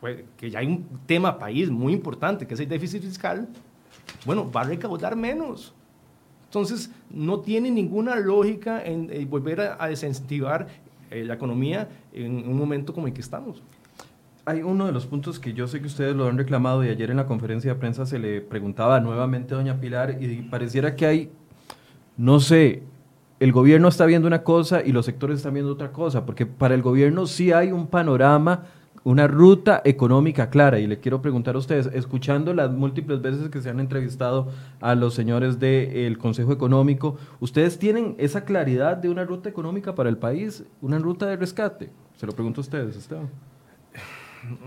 pues, 0.00 0.24
que 0.36 0.50
ya 0.50 0.58
hay 0.58 0.66
un 0.66 0.86
tema 1.06 1.38
país 1.38 1.70
muy 1.70 1.92
importante, 1.94 2.46
que 2.46 2.54
es 2.54 2.60
el 2.60 2.68
déficit 2.68 3.02
fiscal. 3.02 3.48
Bueno, 4.26 4.50
va 4.50 4.62
a 4.62 4.64
recaudar 4.64 5.16
menos. 5.16 5.72
Entonces, 6.52 6.90
no 7.08 7.40
tiene 7.40 7.70
ninguna 7.70 8.16
lógica 8.16 8.84
en, 8.84 9.08
volver 9.30 9.60
a, 9.60 9.88
desincentivar 9.88 10.66
eh, 11.12 11.24
la 11.24 11.34
economía 11.34 11.88
en 12.12 12.48
un 12.48 12.56
momento 12.56 12.92
como 12.92 13.06
el 13.06 13.12
que 13.12 13.20
estamos. 13.20 13.62
Hay 14.44 14.62
uno 14.62 14.86
de 14.86 14.92
los 14.92 15.06
puntos 15.06 15.38
que 15.38 15.52
yo 15.52 15.68
sé 15.68 15.80
que 15.80 15.86
ustedes 15.86 16.16
lo 16.16 16.26
han 16.26 16.36
reclamado 16.36 16.84
y 16.84 16.88
ayer 16.88 17.10
en 17.10 17.16
la 17.16 17.26
conferencia 17.26 17.74
de 17.74 17.78
prensa 17.78 18.06
se 18.06 18.18
le 18.18 18.40
preguntaba 18.40 18.98
nuevamente 18.98 19.54
a 19.54 19.58
doña 19.58 19.80
Pilar 19.80 20.18
y 20.20 20.42
pareciera 20.42 20.96
que 20.96 21.06
hay, 21.06 21.30
no 22.16 22.40
sé, 22.40 22.82
el 23.38 23.52
gobierno 23.52 23.88
está 23.88 24.06
viendo 24.06 24.26
una 24.26 24.42
cosa 24.42 24.82
y 24.84 24.92
los 24.92 25.06
sectores 25.06 25.38
están 25.38 25.54
viendo 25.54 25.72
otra 25.72 25.92
cosa, 25.92 26.24
porque 26.24 26.46
para 26.46 26.74
el 26.74 26.82
gobierno 26.82 27.26
sí 27.26 27.52
hay 27.52 27.72
un 27.72 27.86
panorama 27.86 28.66
una 29.04 29.26
ruta 29.26 29.82
económica 29.84 30.50
clara. 30.50 30.78
Y 30.78 30.86
le 30.86 31.00
quiero 31.00 31.22
preguntar 31.22 31.54
a 31.54 31.58
ustedes, 31.58 31.86
escuchando 31.92 32.54
las 32.54 32.70
múltiples 32.70 33.20
veces 33.20 33.48
que 33.50 33.60
se 33.60 33.70
han 33.70 33.80
entrevistado 33.80 34.48
a 34.80 34.94
los 34.94 35.14
señores 35.14 35.58
del 35.58 36.18
Consejo 36.18 36.52
Económico, 36.52 37.16
¿ustedes 37.40 37.78
tienen 37.78 38.14
esa 38.18 38.44
claridad 38.44 38.96
de 38.96 39.08
una 39.08 39.24
ruta 39.24 39.48
económica 39.48 39.94
para 39.94 40.08
el 40.08 40.18
país, 40.18 40.64
una 40.80 40.98
ruta 40.98 41.26
de 41.26 41.36
rescate? 41.36 41.90
Se 42.16 42.26
lo 42.26 42.32
pregunto 42.32 42.60
a 42.60 42.62
ustedes, 42.62 42.96
Esteban. 42.96 43.28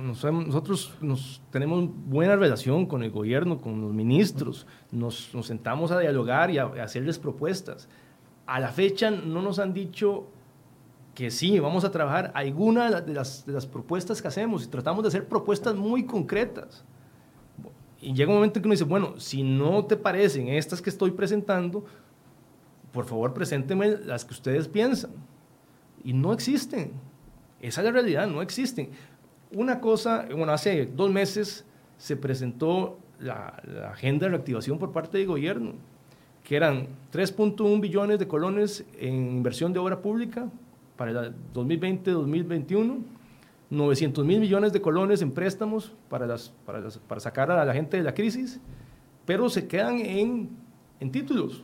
Nosotros 0.01 0.93
nos, 1.01 1.41
tenemos 1.51 1.89
buena 2.05 2.37
relación 2.37 2.85
con 2.85 3.03
el 3.03 3.11
gobierno, 3.11 3.57
con 3.57 3.81
los 3.81 3.93
ministros, 3.93 4.65
nos, 4.89 5.31
sentamos 5.41 5.91
a 5.91 5.99
dialogar 5.99 6.49
y 6.49 6.59
a 6.59 6.67
hacerles 6.81 7.19
propuestas. 7.19 7.89
A 8.45 8.59
la 8.61 8.69
fecha 8.69 9.11
no 9.11 9.41
nos 9.41 9.59
han 9.59 9.73
dicho 9.73 10.27
que 11.15 11.31
sí, 11.31 11.59
vamos 11.59 11.85
a 11.85 11.91
trabajar 11.91 12.31
alguna 12.35 12.91
de 13.01 13.13
las, 13.13 13.65
propuestas 13.71 14.21
que 14.21 14.27
hacemos 14.27 14.65
y 14.65 14.67
tratamos 14.67 15.01
de 15.01 15.07
hacer 15.07 15.27
propuestas 15.27 15.73
muy 15.73 16.05
concretas. 16.05 16.83
Y 18.01 18.13
llega 18.13 18.29
un 18.29 18.35
momento 18.35 18.61
que 18.61 18.67
uno 18.67 18.73
dice, 18.73 18.83
bueno, 18.83 19.17
si 19.17 19.41
no 19.41 19.85
te 19.85 19.95
parecen 19.95 20.49
estas 20.49 20.81
que 20.81 20.89
estoy 20.89 21.11
presentando, 21.11 21.85
por 22.91 23.05
favor 23.05 23.33
presénteme 23.33 23.97
las 24.05 24.25
que 24.25 24.33
ustedes 24.33 24.67
piensan. 24.67 25.11
Y 26.03 26.11
no 26.11 26.33
existen. 26.33 26.91
Esa 27.61 27.81
es 27.81 27.85
la 27.85 27.91
realidad, 27.91 28.27
no 28.27 28.41
existen. 28.41 28.89
Una 29.53 29.79
cosa, 29.79 30.27
bueno, 30.29 30.51
hace 30.51 30.85
dos 30.85 31.09
meses 31.09 31.65
se 31.97 32.17
presentó 32.17 32.99
la 33.21 33.61
agenda 33.89 34.25
de 34.25 34.31
reactivación 34.31 34.77
por 34.77 34.91
parte 34.91 35.17
del 35.17 35.27
gobierno, 35.27 35.75
que 36.43 36.57
eran 36.57 36.89
3.1 37.13 37.79
billones 37.79 38.19
de 38.19 38.27
colones 38.27 38.83
en 38.99 39.37
inversión 39.37 39.71
de 39.71 39.79
obra 39.79 40.01
pública, 40.01 40.49
para 40.97 41.11
el 41.11 41.33
2020-2021, 41.53 43.03
900 43.69 44.25
mil 44.25 44.39
millones 44.39 44.73
de 44.73 44.81
colones 44.81 45.21
en 45.21 45.31
préstamos 45.31 45.93
para, 46.09 46.25
las, 46.25 46.49
para, 46.65 46.87
para, 47.07 47.19
sacar 47.19 47.51
a 47.51 47.65
la 47.65 47.73
gente 47.73 47.97
de 47.97 48.03
la 48.03 48.13
crisis, 48.13 48.59
pero 49.25 49.49
se 49.49 49.67
quedan 49.67 49.99
en, 49.99 50.49
en 50.99 51.11
títulos. 51.11 51.63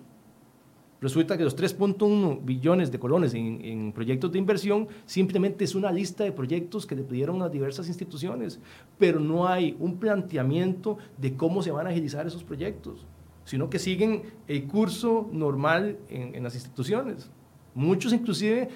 Resulta 1.00 1.36
que 1.36 1.44
los 1.44 1.58
3.1 1.58 2.46
billones 2.46 2.92
de 2.92 3.00
colones 3.00 3.34
en, 3.34 3.66
en, 3.66 3.92
proyectos 3.92 4.32
de 4.32 4.38
inversión 4.38 4.88
simplemente 5.08 5.64
es 5.64 5.74
una 5.74 5.92
lista 5.92 6.24
de 6.24 6.32
proyectos 6.32 6.86
que 6.86 6.96
le 6.96 7.04
pidieron 7.04 7.42
a 7.42 7.50
diversas 7.50 7.88
instituciones, 7.88 8.60
pero 9.00 9.20
no 9.20 9.48
hay 9.48 9.76
un 9.80 9.98
planteamiento 9.98 11.00
de 11.18 11.36
cómo 11.36 11.64
se 11.64 11.72
van 11.72 11.88
a 11.88 11.90
agilizar 11.90 12.28
esos 12.28 12.44
proyectos, 12.44 13.08
sino 13.46 13.68
que 13.68 13.80
siguen 13.80 14.22
el 14.48 14.68
curso 14.68 15.28
normal 15.32 15.98
en, 16.08 16.36
en 16.36 16.44
las 16.44 16.54
instituciones. 16.54 17.32
Muchos 17.74 18.14
inclusive 18.14 18.70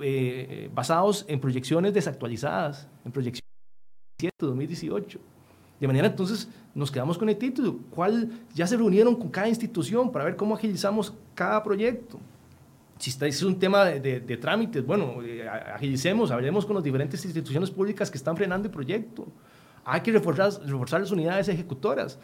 eh, 0.00 0.70
basados 0.74 1.24
en 1.28 1.40
proyecciones 1.40 1.94
desactualizadas, 1.94 2.88
en 3.04 3.12
proyecciones 3.12 3.42
de 4.18 4.30
2018. 4.38 5.18
De 5.82 5.88
manera 5.88 6.06
entonces 6.06 6.48
nos 6.76 6.92
quedamos 6.92 7.18
con 7.18 7.28
el 7.28 7.36
título. 7.36 7.76
¿Cuál? 7.90 8.30
Ya 8.54 8.68
se 8.68 8.76
reunieron 8.76 9.16
con 9.16 9.30
cada 9.30 9.48
institución 9.48 10.12
para 10.12 10.24
ver 10.24 10.36
cómo 10.36 10.54
agilizamos 10.54 11.12
cada 11.34 11.60
proyecto. 11.62 12.20
Si 12.98 13.10
está, 13.10 13.26
es 13.26 13.42
un 13.42 13.58
tema 13.58 13.86
de, 13.86 14.36
trámites, 14.36 14.86
bueno, 14.86 15.16
eh, 15.24 15.44
agilicemos, 15.48 16.30
hablemos 16.30 16.64
con 16.64 16.76
las 16.76 16.84
diferentes 16.84 17.24
instituciones 17.24 17.68
públicas 17.68 18.08
que 18.12 18.16
están 18.16 18.36
frenando 18.36 18.68
el 18.68 18.72
proyecto. 18.72 19.26
Hay 19.84 20.02
que 20.02 20.12
reforzar, 20.12 20.52
reforzar 20.64 21.00
las 21.00 21.10
unidades 21.10 21.48
ejecutoras. 21.48 22.16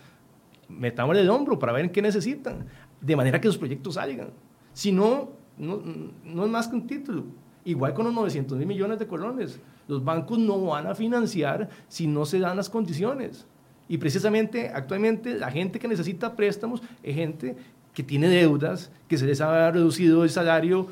Metámosle 0.68 1.22
el 1.22 1.30
hombro 1.30 1.58
para 1.58 1.72
ver 1.72 1.90
qué 1.90 2.00
necesitan, 2.00 2.64
de 3.00 3.16
manera 3.16 3.40
que 3.40 3.48
los 3.48 3.58
proyectos 3.58 3.94
salgan. 3.94 4.30
Si 4.72 4.92
no, 4.92 5.30
no 5.56 6.44
es 6.44 6.50
más 6.50 6.68
que 6.68 6.76
un 6.76 6.86
título. 6.86 7.24
Igual 7.68 7.92
con 7.92 8.06
los 8.06 8.14
900 8.14 8.56
mil 8.56 8.66
millones 8.66 8.98
de 8.98 9.06
colones. 9.06 9.60
Los 9.88 10.02
bancos 10.02 10.38
no 10.38 10.58
van 10.64 10.86
a 10.86 10.94
financiar 10.94 11.68
si 11.86 12.06
no 12.06 12.24
se 12.24 12.38
dan 12.38 12.56
las 12.56 12.70
condiciones. 12.70 13.44
Y 13.90 13.98
precisamente 13.98 14.70
actualmente 14.74 15.34
la 15.34 15.50
gente 15.50 15.78
que 15.78 15.86
necesita 15.86 16.34
préstamos 16.34 16.82
es 17.02 17.14
gente 17.14 17.56
que 17.92 18.02
tiene 18.02 18.28
deudas, 18.28 18.90
que 19.06 19.18
se 19.18 19.26
les 19.26 19.42
ha 19.42 19.70
reducido 19.70 20.24
el 20.24 20.30
salario, 20.30 20.86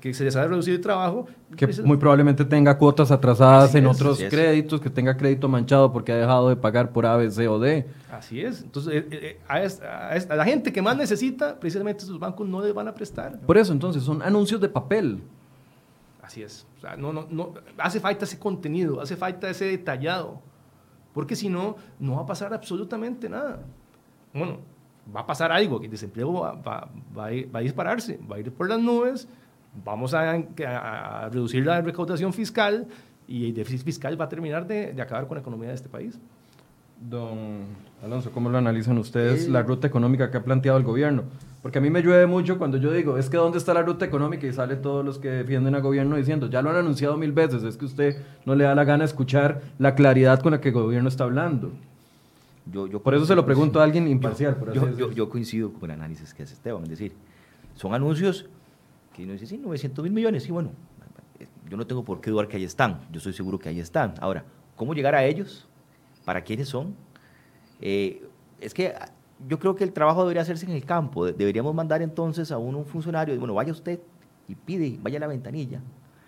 que 0.00 0.14
se 0.14 0.24
les 0.24 0.34
ha 0.34 0.46
reducido 0.46 0.74
el 0.76 0.80
trabajo. 0.80 1.26
Que 1.54 1.66
muy 1.84 1.98
probablemente 1.98 2.46
tenga 2.46 2.78
cuotas 2.78 3.10
atrasadas 3.10 3.74
en 3.74 3.86
otros 3.86 4.18
créditos, 4.30 4.80
que 4.80 4.88
tenga 4.88 5.18
crédito 5.18 5.48
manchado 5.48 5.92
porque 5.92 6.12
ha 6.12 6.16
dejado 6.16 6.48
de 6.48 6.56
pagar 6.56 6.92
por 6.92 7.04
A, 7.04 7.18
B, 7.18 7.30
C 7.30 7.46
o 7.46 7.58
D. 7.58 7.84
Así 8.10 8.40
es. 8.40 8.62
Entonces, 8.62 8.94
eh, 8.94 9.06
eh, 9.10 9.40
a, 9.48 10.32
a, 10.32 10.36
la 10.36 10.44
gente 10.46 10.72
que 10.72 10.80
más 10.80 10.96
necesita, 10.96 11.60
precisamente 11.60 12.04
esos 12.04 12.18
bancos 12.18 12.48
no 12.48 12.62
les 12.62 12.72
van 12.72 12.88
a 12.88 12.94
prestar. 12.94 13.38
Por 13.40 13.58
eso, 13.58 13.74
entonces, 13.74 14.02
son 14.02 14.22
anuncios 14.22 14.62
de 14.62 14.70
papel. 14.70 15.20
Así 16.22 16.42
es. 16.42 16.66
O 16.78 16.80
sea, 16.80 16.96
no, 16.96 17.12
no, 17.12 17.26
no, 17.30 17.54
hace 17.78 18.00
falta 18.00 18.24
ese 18.24 18.38
contenido, 18.38 19.00
hace 19.00 19.16
falta 19.16 19.50
ese 19.50 19.64
detallado, 19.66 20.40
porque 21.12 21.34
si 21.34 21.48
no, 21.48 21.76
no 21.98 22.16
va 22.16 22.22
a 22.22 22.26
pasar 22.26 22.54
absolutamente 22.54 23.28
nada. 23.28 23.60
Bueno, 24.32 24.60
va 25.14 25.20
a 25.20 25.26
pasar 25.26 25.50
algo, 25.50 25.80
que 25.80 25.86
el 25.86 25.90
desempleo 25.90 26.32
va, 26.32 26.52
va, 26.52 26.88
va, 27.16 27.26
a, 27.26 27.60
dispararse, 27.60 28.20
va 28.30 28.36
a 28.36 28.38
ir 28.38 28.52
por 28.52 28.68
las 28.68 28.80
nubes, 28.80 29.28
vamos 29.84 30.14
a, 30.14 30.30
a, 30.32 31.28
reducir 31.28 31.66
la 31.66 31.80
recaudación 31.80 32.32
fiscal 32.32 32.86
y 33.26 33.48
el 33.48 33.54
déficit 33.54 33.84
fiscal 33.84 34.20
va 34.20 34.26
a 34.26 34.28
terminar 34.28 34.66
de, 34.66 34.92
de 34.92 35.02
acabar 35.02 35.26
con 35.26 35.36
la 35.36 35.40
economía 35.40 35.70
de 35.70 35.74
este 35.74 35.88
país. 35.88 36.20
Don 37.00 37.64
Alonso, 38.02 38.30
¿cómo 38.30 38.48
lo 38.48 38.58
analizan 38.58 38.96
ustedes 38.96 39.48
la 39.48 39.62
ruta 39.62 39.88
económica 39.88 40.30
que 40.30 40.36
ha 40.36 40.44
planteado 40.44 40.78
el 40.78 40.84
gobierno? 40.84 41.24
Porque 41.62 41.78
a 41.78 41.80
mí 41.80 41.90
me 41.90 42.02
llueve 42.02 42.26
mucho 42.26 42.58
cuando 42.58 42.76
yo 42.76 42.92
digo, 42.92 43.16
es 43.16 43.30
que 43.30 43.36
¿dónde 43.36 43.58
está 43.58 43.72
la 43.72 43.82
ruta 43.82 44.04
económica? 44.04 44.46
Y 44.48 44.52
sale 44.52 44.74
todos 44.74 45.04
los 45.04 45.18
que 45.18 45.28
defienden 45.30 45.76
al 45.76 45.82
gobierno 45.82 46.16
diciendo, 46.16 46.50
ya 46.50 46.60
lo 46.60 46.70
han 46.70 46.76
anunciado 46.76 47.16
mil 47.16 47.30
veces, 47.30 47.62
es 47.62 47.76
que 47.76 47.84
usted 47.84 48.20
no 48.44 48.56
le 48.56 48.64
da 48.64 48.74
la 48.74 48.82
gana 48.82 49.04
escuchar 49.04 49.62
la 49.78 49.94
claridad 49.94 50.40
con 50.40 50.50
la 50.50 50.60
que 50.60 50.70
el 50.70 50.74
gobierno 50.74 51.08
está 51.08 51.22
hablando. 51.22 51.70
Yo, 52.66 52.88
yo 52.88 53.00
por 53.00 53.14
eso 53.14 53.26
se 53.26 53.36
lo 53.36 53.46
pregunto 53.46 53.80
a 53.80 53.84
alguien 53.84 54.08
imparcial. 54.08 54.56
Yo, 54.74 55.12
yo, 55.12 55.28
coincido 55.28 55.72
con 55.72 55.90
el 55.90 56.00
análisis 56.00 56.34
que 56.34 56.42
hace 56.42 56.54
Esteban, 56.54 56.82
es 56.82 56.90
decir, 56.90 57.12
son 57.76 57.94
anuncios 57.94 58.46
que 59.14 59.22
uno 59.22 59.34
dice, 59.34 59.46
sí, 59.46 59.58
900 59.58 60.02
mil 60.02 60.12
millones, 60.12 60.42
sí, 60.42 60.50
bueno, 60.50 60.70
yo 61.70 61.76
no 61.76 61.86
tengo 61.86 62.04
por 62.04 62.20
qué 62.20 62.30
dudar 62.30 62.48
que 62.48 62.56
ahí 62.56 62.64
están, 62.64 63.00
yo 63.12 63.18
estoy 63.18 63.34
seguro 63.34 63.58
que 63.58 63.68
ahí 63.68 63.78
están. 63.78 64.14
Ahora, 64.20 64.44
¿cómo 64.74 64.94
llegar 64.94 65.14
a 65.14 65.24
ellos? 65.24 65.68
¿Para 66.24 66.42
quiénes 66.42 66.68
son? 66.68 66.94
Eh, 67.80 68.26
es 68.60 68.74
que 68.74 68.94
yo 69.48 69.58
creo 69.58 69.74
que 69.74 69.84
el 69.84 69.92
trabajo 69.92 70.22
debería 70.22 70.42
hacerse 70.42 70.66
en 70.66 70.72
el 70.72 70.84
campo. 70.84 71.26
Deberíamos 71.26 71.74
mandar 71.74 72.02
entonces 72.02 72.50
a 72.52 72.58
un 72.58 72.84
funcionario, 72.84 73.38
bueno, 73.38 73.54
vaya 73.54 73.72
usted 73.72 74.00
y 74.48 74.54
pide, 74.54 74.98
vaya 75.00 75.18
a 75.18 75.20
la 75.20 75.26
ventanilla, 75.26 75.80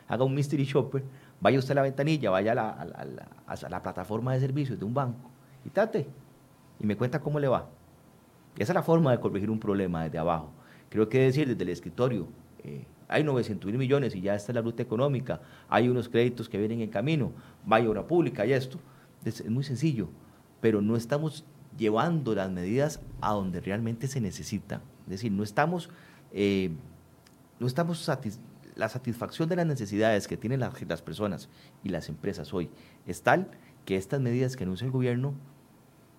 haga 0.08 0.24
un 0.24 0.34
mystery 0.34 0.64
shopper, 0.64 1.02
vaya 1.40 1.58
usted 1.58 1.72
a 1.72 1.74
la 1.76 1.82
ventanilla, 1.82 2.30
vaya 2.30 2.52
a 2.52 3.68
la, 3.68 3.82
plataforma 3.82 4.32
de 4.34 4.40
servicios 4.40 4.78
de 4.78 4.84
un 4.84 4.94
banco 4.94 5.30
y 5.64 5.70
tate 5.70 6.06
y 6.80 6.86
me 6.86 6.96
cuenta 6.96 7.20
cómo 7.20 7.38
le 7.38 7.48
va. 7.48 7.68
Esa 8.56 8.72
es 8.72 8.74
la 8.74 8.82
forma 8.82 9.10
de 9.10 9.18
corregir 9.18 9.50
un 9.50 9.58
problema 9.58 10.04
desde 10.04 10.18
abajo. 10.18 10.50
Creo 10.88 11.08
que 11.08 11.20
decir 11.20 11.48
desde 11.48 11.62
el 11.62 11.70
escritorio, 11.70 12.28
eh, 12.62 12.84
hay 13.08 13.24
900 13.24 13.66
mil 13.66 13.78
millones 13.78 14.14
y 14.14 14.20
ya 14.20 14.34
está 14.34 14.52
la 14.52 14.60
ruta 14.62 14.82
económica, 14.82 15.40
hay 15.68 15.88
unos 15.88 16.08
créditos 16.08 16.48
que 16.48 16.58
vienen 16.58 16.80
en 16.80 16.88
camino, 16.88 17.32
vaya 17.64 17.88
obra 17.88 18.06
pública 18.06 18.46
y 18.46 18.52
esto. 18.52 18.78
Es, 19.24 19.40
es 19.40 19.50
muy 19.50 19.64
sencillo, 19.64 20.08
pero 20.60 20.80
no 20.80 20.96
estamos 20.96 21.44
llevando 21.76 22.34
las 22.34 22.50
medidas 22.50 23.00
a 23.20 23.32
donde 23.32 23.60
realmente 23.60 24.08
se 24.08 24.20
necesitan. 24.20 24.80
Es 25.04 25.10
decir, 25.10 25.32
no 25.32 25.42
estamos, 25.42 25.90
eh, 26.32 26.70
no 27.60 27.66
estamos 27.66 28.08
la 28.76 28.88
satisfacción 28.88 29.48
de 29.48 29.56
las 29.56 29.66
necesidades 29.66 30.26
que 30.26 30.36
tienen 30.36 30.60
las, 30.60 30.80
las 30.82 31.02
personas 31.02 31.48
y 31.82 31.90
las 31.90 32.08
empresas 32.08 32.52
hoy 32.52 32.70
es 33.06 33.22
tal 33.22 33.50
que 33.84 33.96
estas 33.96 34.20
medidas 34.20 34.56
que 34.56 34.64
anuncia 34.64 34.84
el 34.84 34.90
gobierno 34.90 35.34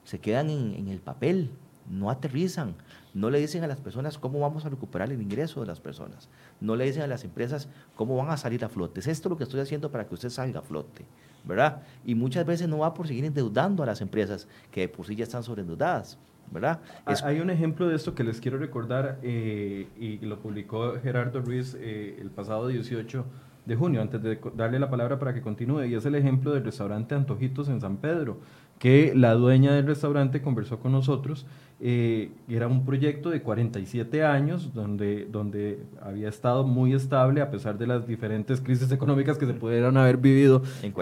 se 0.03 0.19
quedan 0.19 0.49
en, 0.49 0.87
el 0.87 0.99
papel, 0.99 1.49
no 1.89 2.11
aterrizan, 2.11 2.75
no 3.15 3.29
le 3.29 3.39
dicen 3.39 3.63
a 3.63 3.67
las 3.67 3.79
personas 3.79 4.19
cómo 4.19 4.39
vamos 4.39 4.65
a 4.65 4.69
recuperar 4.69 5.11
el 5.11 5.21
ingreso 5.21 5.61
de 5.61 5.65
las 5.65 5.79
personas, 5.79 6.29
no 6.59 6.75
le 6.75 6.85
dicen 6.85 7.01
a 7.01 7.07
las 7.07 7.23
empresas 7.23 7.69
cómo 7.95 8.15
van 8.17 8.29
a 8.29 8.37
salir 8.37 8.63
a 8.63 8.69
flote. 8.69 8.99
Es 8.99 9.07
esto 9.07 9.29
lo 9.29 9.37
que 9.37 9.45
estoy 9.45 9.61
haciendo 9.61 9.89
para 9.89 10.05
que 10.05 10.13
usted 10.13 10.29
salga 10.29 10.59
a 10.59 10.61
flote, 10.63 11.05
¿verdad? 11.45 11.81
Y 12.05 12.13
muchas 12.13 12.45
veces 12.45 12.67
no 12.67 12.79
va 12.79 12.93
por 12.93 13.07
seguir 13.07 13.25
endeudando 13.25 13.81
a 13.81 13.85
las 13.85 14.01
empresas 14.01 14.47
que 14.69 14.81
de 14.81 14.89
por 14.89 15.07
sí 15.07 15.15
ya 15.15 15.23
están 15.23 15.43
sobreendeudadas. 15.43 16.19
¿verdad? 16.51 16.79
Hay 17.23 17.39
un 17.39 17.49
ejemplo 17.49 17.87
de 17.87 17.95
esto 17.95 18.13
que 18.13 18.23
les 18.23 18.39
quiero 18.39 18.59
recordar 18.59 19.17
eh, 19.23 19.87
y 19.97 20.19
lo 20.19 20.37
publicó 20.37 20.93
Gerardo 21.01 21.41
Ruiz 21.41 21.75
eh, 21.79 22.17
el 22.21 22.29
pasado 22.29 22.67
18 22.67 23.25
de 23.65 23.75
junio, 23.75 24.01
antes 24.01 24.21
de 24.21 24.39
darle 24.55 24.77
la 24.77 24.89
palabra 24.89 25.17
para 25.17 25.33
que 25.33 25.41
continúe, 25.41 25.85
y 25.85 25.95
es 25.95 26.05
el 26.05 26.13
ejemplo 26.13 26.53
del 26.53 26.63
restaurante 26.63 27.15
Antojitos 27.15 27.67
en 27.67 27.81
San 27.81 27.97
Pedro 27.97 28.37
que 28.79 29.13
la 29.15 29.33
dueña 29.33 29.73
del 29.73 29.87
restaurante 29.87 30.41
conversó 30.41 30.79
con 30.79 30.91
nosotros. 30.91 31.45
Eh, 31.81 32.31
era 32.47 32.67
un 32.67 32.85
proyecto 32.85 33.29
de 33.29 33.41
47 33.41 34.23
años 34.23 34.73
donde, 34.73 35.25
donde 35.29 35.83
había 36.01 36.29
estado 36.29 36.65
muy 36.65 36.93
estable 36.93 37.41
a 37.41 37.51
pesar 37.51 37.77
de 37.77 37.85
las 37.85 38.07
diferentes 38.07 38.61
crisis 38.61 38.89
económicas 38.93 39.37
que 39.37 39.45
se 39.45 39.53
pudieran 39.53 39.97
haber 39.97 40.15
vivido. 40.15 40.61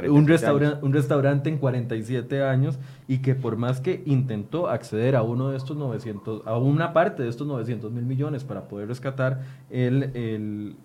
un, 0.10 0.28
restaurante 0.28 0.84
un 0.84 0.92
restaurante 0.92 1.50
en 1.50 1.60
47 1.60 2.42
años 2.42 2.80
y 3.08 3.20
que 3.20 3.36
por 3.36 3.56
más 3.56 3.82
que 3.82 4.02
intentó 4.08 4.68
acceder 4.68 5.16
a 5.16 5.22
uno 5.22 5.50
de 5.50 5.58
estos 5.58 5.78
900, 5.78 6.42
a 6.48 6.58
una 6.58 6.92
parte 6.92 7.22
de 7.22 7.30
estos 7.30 7.46
900 7.46 7.92
mil 7.92 8.06
millones 8.06 8.44
para 8.44 8.68
poder 8.68 8.88
rescatar 8.88 9.42
el, 9.70 10.10
el, 10.16 10.76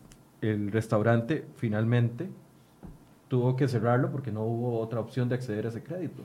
el 0.43 0.71
restaurante, 0.71 1.47
finalmente 1.57 2.29
tuvo 3.29 3.57
que 3.57 3.69
cerrarlo 3.69 4.11
porque 4.11 4.33
no 4.33 4.43
hubo 4.43 4.81
otra 4.81 5.01
opción 5.01 5.31
de 5.31 5.37
acceder 5.37 5.65
a 5.65 5.69
ese 5.71 5.83
crédito. 5.83 6.25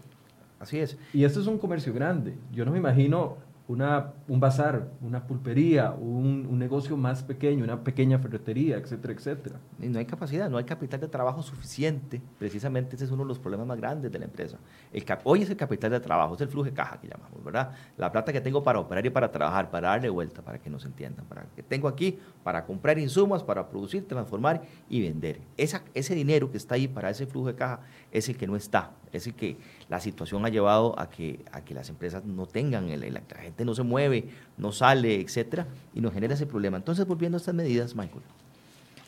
Así 0.63 0.79
es. 0.79 0.97
Y 1.13 1.25
esto 1.25 1.41
es 1.41 1.47
un 1.47 1.57
comercio 1.57 1.93
grande. 1.93 2.37
Yo 2.53 2.63
no 2.63 2.71
me 2.71 2.77
imagino 2.77 3.35
una, 3.67 4.13
un 4.29 4.39
bazar, 4.39 4.89
una 5.01 5.25
pulpería, 5.27 5.91
un, 5.91 6.47
un, 6.49 6.57
negocio 6.57 6.95
más 6.95 7.21
pequeño, 7.21 7.65
una 7.65 7.83
pequeña 7.83 8.17
ferretería, 8.17 8.77
etcétera, 8.77 9.13
etcétera. 9.13 9.55
Y 9.81 9.87
no 9.87 9.99
hay 9.99 10.05
capacidad, 10.05 10.49
no 10.49 10.57
hay 10.57 10.63
capital 10.63 11.01
de 11.01 11.09
trabajo 11.09 11.41
suficiente. 11.41 12.21
Precisamente 12.39 12.95
ese 12.95 13.03
es 13.03 13.11
uno 13.11 13.23
de 13.23 13.27
los 13.27 13.39
problemas 13.39 13.67
más 13.67 13.77
grandes 13.77 14.09
de 14.09 14.19
la 14.19 14.25
empresa. 14.25 14.57
El 14.93 15.03
hoy 15.25 15.41
es 15.41 15.49
el 15.49 15.57
capital 15.57 15.91
de 15.91 15.99
trabajo, 15.99 16.35
es 16.35 16.41
el 16.41 16.47
flujo 16.47 16.65
de 16.65 16.73
caja 16.73 16.97
que 16.99 17.09
llamamos, 17.09 17.43
¿verdad? 17.43 17.71
La 17.97 18.09
plata 18.09 18.31
que 18.31 18.39
tengo 18.39 18.63
para 18.63 18.79
operar 18.79 19.05
y 19.05 19.09
para 19.09 19.29
trabajar, 19.29 19.69
para 19.69 19.89
darle 19.89 20.09
vuelta, 20.09 20.41
para 20.41 20.59
que 20.59 20.69
nos 20.69 20.85
entiendan, 20.85 21.25
para 21.25 21.43
que 21.55 21.61
tengo 21.61 21.89
aquí 21.89 22.17
para 22.43 22.65
comprar 22.65 22.99
insumos, 22.99 23.43
para 23.43 23.67
producir, 23.69 24.07
transformar 24.07 24.61
y 24.89 25.01
vender. 25.01 25.39
Esa, 25.57 25.83
ese 25.93 26.13
dinero 26.15 26.51
que 26.51 26.57
está 26.57 26.75
ahí 26.75 26.87
para 26.87 27.09
ese 27.09 27.25
flujo 27.25 27.47
de 27.47 27.55
caja 27.55 27.79
es 28.11 28.29
el 28.29 28.37
que 28.37 28.47
no 28.47 28.55
está, 28.55 28.91
el 29.13 29.33
que 29.35 29.57
la 29.89 29.99
situación 29.99 30.45
ha 30.45 30.49
llevado 30.49 30.99
a 30.99 31.09
que, 31.09 31.45
a 31.51 31.61
que 31.61 31.73
las 31.73 31.89
empresas 31.89 32.25
no 32.25 32.45
tengan, 32.45 32.89
el, 32.89 33.01
la, 33.13 33.21
la 33.29 33.41
gente 33.41 33.63
no 33.63 33.75
se 33.75 33.83
mueve, 33.83 34.29
no 34.57 34.71
sale, 34.71 35.21
etcétera, 35.21 35.67
y 35.93 36.01
nos 36.01 36.13
genera 36.13 36.33
ese 36.33 36.47
problema. 36.47 36.77
Entonces, 36.77 37.05
volviendo 37.05 37.37
a 37.37 37.39
estas 37.39 37.53
medidas, 37.53 37.95
Michael, 37.95 38.23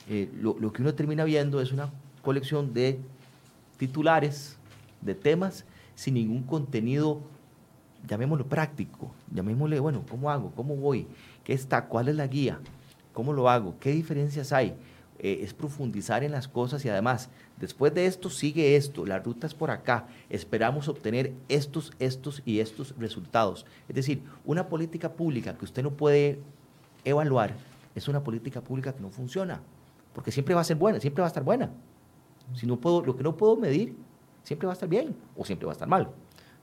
eh, 0.10 0.30
lo, 0.40 0.56
lo 0.60 0.72
que 0.72 0.82
uno 0.84 0.94
termina 0.94 1.24
viendo 1.24 1.60
es 1.60 1.72
una 1.72 1.90
colección 2.22 2.74
de 2.74 3.00
titulares, 3.78 4.58
de 5.02 5.16
temas, 5.16 5.66
sin 5.96 6.14
ningún 6.14 6.44
contenido, 6.44 7.22
llamémoslo 8.08 8.46
práctico, 8.46 9.12
llamémosle, 9.34 9.80
bueno, 9.80 10.04
¿cómo 10.10 10.30
hago? 10.30 10.52
¿Cómo 10.56 10.76
voy? 10.76 11.08
¿Qué 11.44 11.54
está? 11.54 11.86
¿Cuál 11.86 12.10
es 12.10 12.16
la 12.16 12.28
guía? 12.28 12.60
¿Cómo 13.14 13.34
lo 13.34 13.50
hago? 13.50 13.76
¿Qué 13.80 13.92
diferencias 13.92 14.52
hay? 14.52 14.76
Eh, 15.20 15.40
es 15.44 15.54
profundizar 15.54 16.26
en 16.26 16.34
las 16.34 16.50
cosas 16.50 16.84
y 16.84 16.90
además, 16.90 17.30
después 17.58 17.94
de 17.94 18.06
esto 18.06 18.30
sigue 18.30 18.76
esto, 18.76 19.06
la 19.06 19.20
ruta 19.20 19.48
es 19.48 19.54
por 19.54 19.72
acá, 19.72 20.08
esperamos 20.30 20.90
obtener 20.90 21.32
estos, 21.48 21.94
estos 22.00 22.42
y 22.46 22.60
estos 22.60 22.94
resultados. 22.98 23.66
Es 23.88 23.96
decir, 23.96 24.22
una 24.44 24.68
política 24.68 25.14
pública 25.14 25.58
que 25.58 25.64
usted 25.64 25.84
no 25.84 25.92
puede 25.92 26.40
evaluar 27.06 27.56
es 27.96 28.10
una 28.10 28.22
política 28.24 28.60
pública 28.60 28.92
que 28.92 29.00
no 29.00 29.10
funciona, 29.10 29.62
porque 30.14 30.32
siempre 30.32 30.54
va 30.54 30.62
a 30.62 30.66
ser 30.66 30.76
buena, 30.76 31.00
siempre 31.00 31.22
va 31.22 31.28
a 31.28 31.30
estar 31.30 31.44
buena. 31.44 31.72
Si 32.54 32.68
no 32.68 32.78
puedo, 32.78 33.02
lo 33.02 33.16
que 33.16 33.24
no 33.24 33.38
puedo 33.38 33.56
medir, 33.56 33.96
siempre 34.44 34.68
va 34.68 34.74
a 34.74 34.76
estar 34.76 34.90
bien 34.90 35.16
o 35.38 35.46
siempre 35.46 35.66
va 35.66 35.72
a 35.72 35.76
estar 35.76 35.88
mal, 35.88 36.10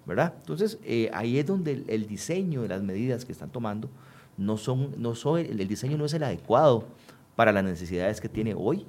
¿verdad? 0.05 0.35
Entonces, 0.37 0.79
eh, 0.85 1.11
ahí 1.15 1.39
es 1.39 1.47
donde 1.47 1.85
el, 1.89 2.07
diseño 2.07 2.63
de 2.63 2.69
las 2.69 2.83
medidas 2.83 3.25
que 3.25 3.33
están 3.33 3.49
tomando 3.49 3.89
no 4.37 4.59
son, 4.59 4.95
no 4.99 5.15
son, 5.15 5.39
el 5.39 5.67
diseño 5.67 5.97
no 5.97 6.05
es 6.05 6.13
el 6.13 6.23
adecuado 6.23 6.85
para 7.37 7.53
las 7.53 7.65
necesidades 7.65 8.21
que 8.21 8.29
tiene 8.29 8.55
hoy 8.55 8.87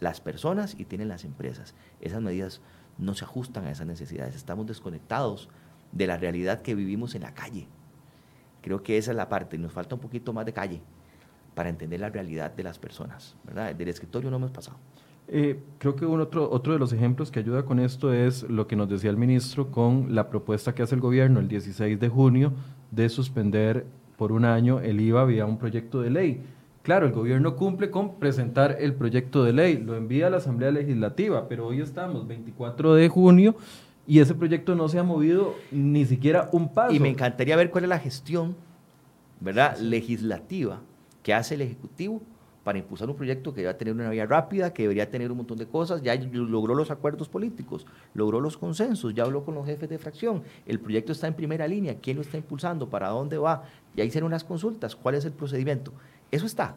las 0.00 0.20
personas 0.20 0.74
y 0.78 0.84
tienen 0.84 1.08
las 1.08 1.24
empresas. 1.24 1.74
Esas 2.00 2.20
medidas 2.20 2.60
no 2.98 3.14
se 3.14 3.24
ajustan 3.24 3.66
a 3.66 3.70
esas 3.70 3.86
necesidades. 3.86 4.34
Estamos 4.34 4.66
desconectados 4.66 5.48
de 5.92 6.06
la 6.06 6.16
realidad 6.16 6.62
que 6.62 6.74
vivimos 6.74 7.14
en 7.14 7.22
la 7.22 7.34
calle. 7.34 7.68
Creo 8.60 8.82
que 8.82 8.98
esa 8.98 9.12
es 9.12 9.16
la 9.16 9.28
parte. 9.28 9.58
Nos 9.58 9.72
falta 9.72 9.94
un 9.94 10.00
poquito 10.00 10.32
más 10.32 10.44
de 10.44 10.52
calle 10.52 10.82
para 11.54 11.68
entender 11.68 12.00
la 12.00 12.10
realidad 12.10 12.52
de 12.52 12.62
las 12.62 12.78
personas. 12.78 13.36
¿verdad? 13.44 13.74
Del 13.74 13.88
escritorio 13.88 14.30
no 14.30 14.36
hemos 14.36 14.50
pasado. 14.50 14.78
Eh, 15.28 15.62
creo 15.78 15.94
que 15.94 16.04
otro, 16.04 16.50
otro 16.50 16.72
de 16.72 16.78
los 16.78 16.92
ejemplos 16.92 17.30
que 17.30 17.38
ayuda 17.38 17.64
con 17.64 17.78
esto 17.78 18.12
es 18.12 18.42
lo 18.42 18.66
que 18.66 18.74
nos 18.74 18.88
decía 18.88 19.10
el 19.10 19.16
ministro 19.16 19.70
con 19.70 20.14
la 20.14 20.28
propuesta 20.28 20.74
que 20.74 20.82
hace 20.82 20.96
el 20.96 21.00
gobierno 21.00 21.38
el 21.38 21.48
16 21.48 21.98
de 21.98 22.08
junio 22.08 22.52
de 22.90 23.08
suspender 23.08 23.86
por 24.16 24.32
un 24.32 24.44
año 24.44 24.80
el 24.80 25.00
IVA 25.00 25.24
vía 25.24 25.46
un 25.46 25.58
proyecto 25.58 26.00
de 26.00 26.10
ley. 26.10 26.42
Claro, 26.82 27.06
el 27.06 27.12
gobierno 27.12 27.54
cumple 27.54 27.90
con 27.90 28.16
presentar 28.16 28.76
el 28.80 28.94
proyecto 28.94 29.44
de 29.44 29.52
ley, 29.52 29.78
lo 29.78 29.94
envía 29.94 30.26
a 30.26 30.30
la 30.30 30.38
Asamblea 30.38 30.72
Legislativa, 30.72 31.48
pero 31.48 31.68
hoy 31.68 31.80
estamos 31.80 32.26
24 32.26 32.94
de 32.94 33.08
junio 33.08 33.54
y 34.04 34.18
ese 34.18 34.34
proyecto 34.34 34.74
no 34.74 34.88
se 34.88 34.98
ha 34.98 35.04
movido 35.04 35.54
ni 35.70 36.04
siquiera 36.04 36.48
un 36.50 36.74
paso. 36.74 36.92
Y 36.92 36.98
me 36.98 37.08
encantaría 37.08 37.54
ver 37.54 37.70
cuál 37.70 37.84
es 37.84 37.90
la 37.90 38.00
gestión, 38.00 38.56
¿verdad? 39.38 39.78
Legislativa 39.78 40.80
que 41.22 41.32
hace 41.32 41.54
el 41.54 41.60
Ejecutivo 41.60 42.20
para 42.64 42.78
impulsar 42.78 43.08
un 43.08 43.16
proyecto 43.16 43.52
que 43.52 43.60
debería 43.60 43.78
tener 43.78 43.94
una 43.94 44.10
vía 44.10 44.26
rápida, 44.26 44.72
que 44.72 44.82
debería 44.82 45.08
tener 45.08 45.30
un 45.30 45.36
montón 45.36 45.58
de 45.58 45.66
cosas, 45.66 46.02
ya 46.02 46.14
logró 46.16 46.74
los 46.74 46.90
acuerdos 46.90 47.28
políticos, 47.28 47.86
logró 48.14 48.40
los 48.40 48.56
consensos, 48.56 49.14
ya 49.14 49.22
habló 49.22 49.44
con 49.44 49.54
los 49.54 49.66
jefes 49.66 49.88
de 49.88 49.98
fracción, 49.98 50.42
el 50.66 50.80
proyecto 50.80 51.12
está 51.12 51.26
en 51.28 51.34
primera 51.34 51.66
línea, 51.66 51.96
quién 52.00 52.16
lo 52.16 52.22
está 52.22 52.36
impulsando, 52.36 52.88
para 52.88 53.08
dónde 53.08 53.38
va, 53.38 53.64
ya 53.96 54.04
hicieron 54.04 54.30
las 54.30 54.44
consultas, 54.44 54.94
cuál 54.96 55.16
es 55.16 55.24
el 55.24 55.32
procedimiento. 55.32 55.92
Eso 56.32 56.46
está. 56.46 56.76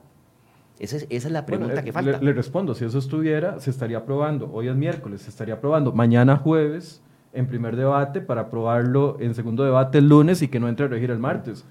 Esa 0.78 0.98
es, 0.98 1.08
esa 1.10 1.28
es 1.28 1.32
la 1.32 1.46
pregunta 1.46 1.82
que 1.84 1.94
falta. 1.94 2.20
Le, 2.20 2.34
respondo, 2.34 2.76
si 2.76 2.84
eso 2.84 3.00
estuviera, 3.00 3.60
se 3.60 3.72
estaría 3.72 3.98
aprobando. 3.98 4.52
Hoy 4.52 4.68
es 4.68 4.76
miércoles, 4.76 5.22
se 5.22 5.30
estaría 5.30 5.56
aprobando. 5.56 5.94
Mañana 5.94 6.36
jueves, 6.36 7.02
en 7.32 7.48
primer 7.48 7.78
debate, 7.78 8.20
para 8.20 8.42
aprobarlo 8.42 9.18
en 9.22 9.34
segundo 9.34 9.64
debate 9.64 10.00
el 10.00 10.10
lunes 10.10 10.42
y 10.42 10.50
que 10.50 10.60
no 10.60 10.68
entre 10.68 10.86
a 10.86 10.90
regir 10.90 11.12
el 11.12 11.20
martes. 11.20 11.66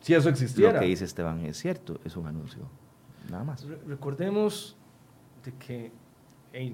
Si 0.00 0.14
eso 0.14 0.30
existiera. 0.30 0.72
Lo 0.72 0.80
que 0.80 0.86
dice 0.86 1.04
Esteban 1.04 1.44
es 1.44 1.58
cierto, 1.58 2.00
es 2.04 2.16
un 2.16 2.26
anuncio. 2.26 2.62
Nada 3.30 3.44
más. 3.44 3.66
recordemos 3.86 4.76
de 5.44 5.52
que 5.54 5.92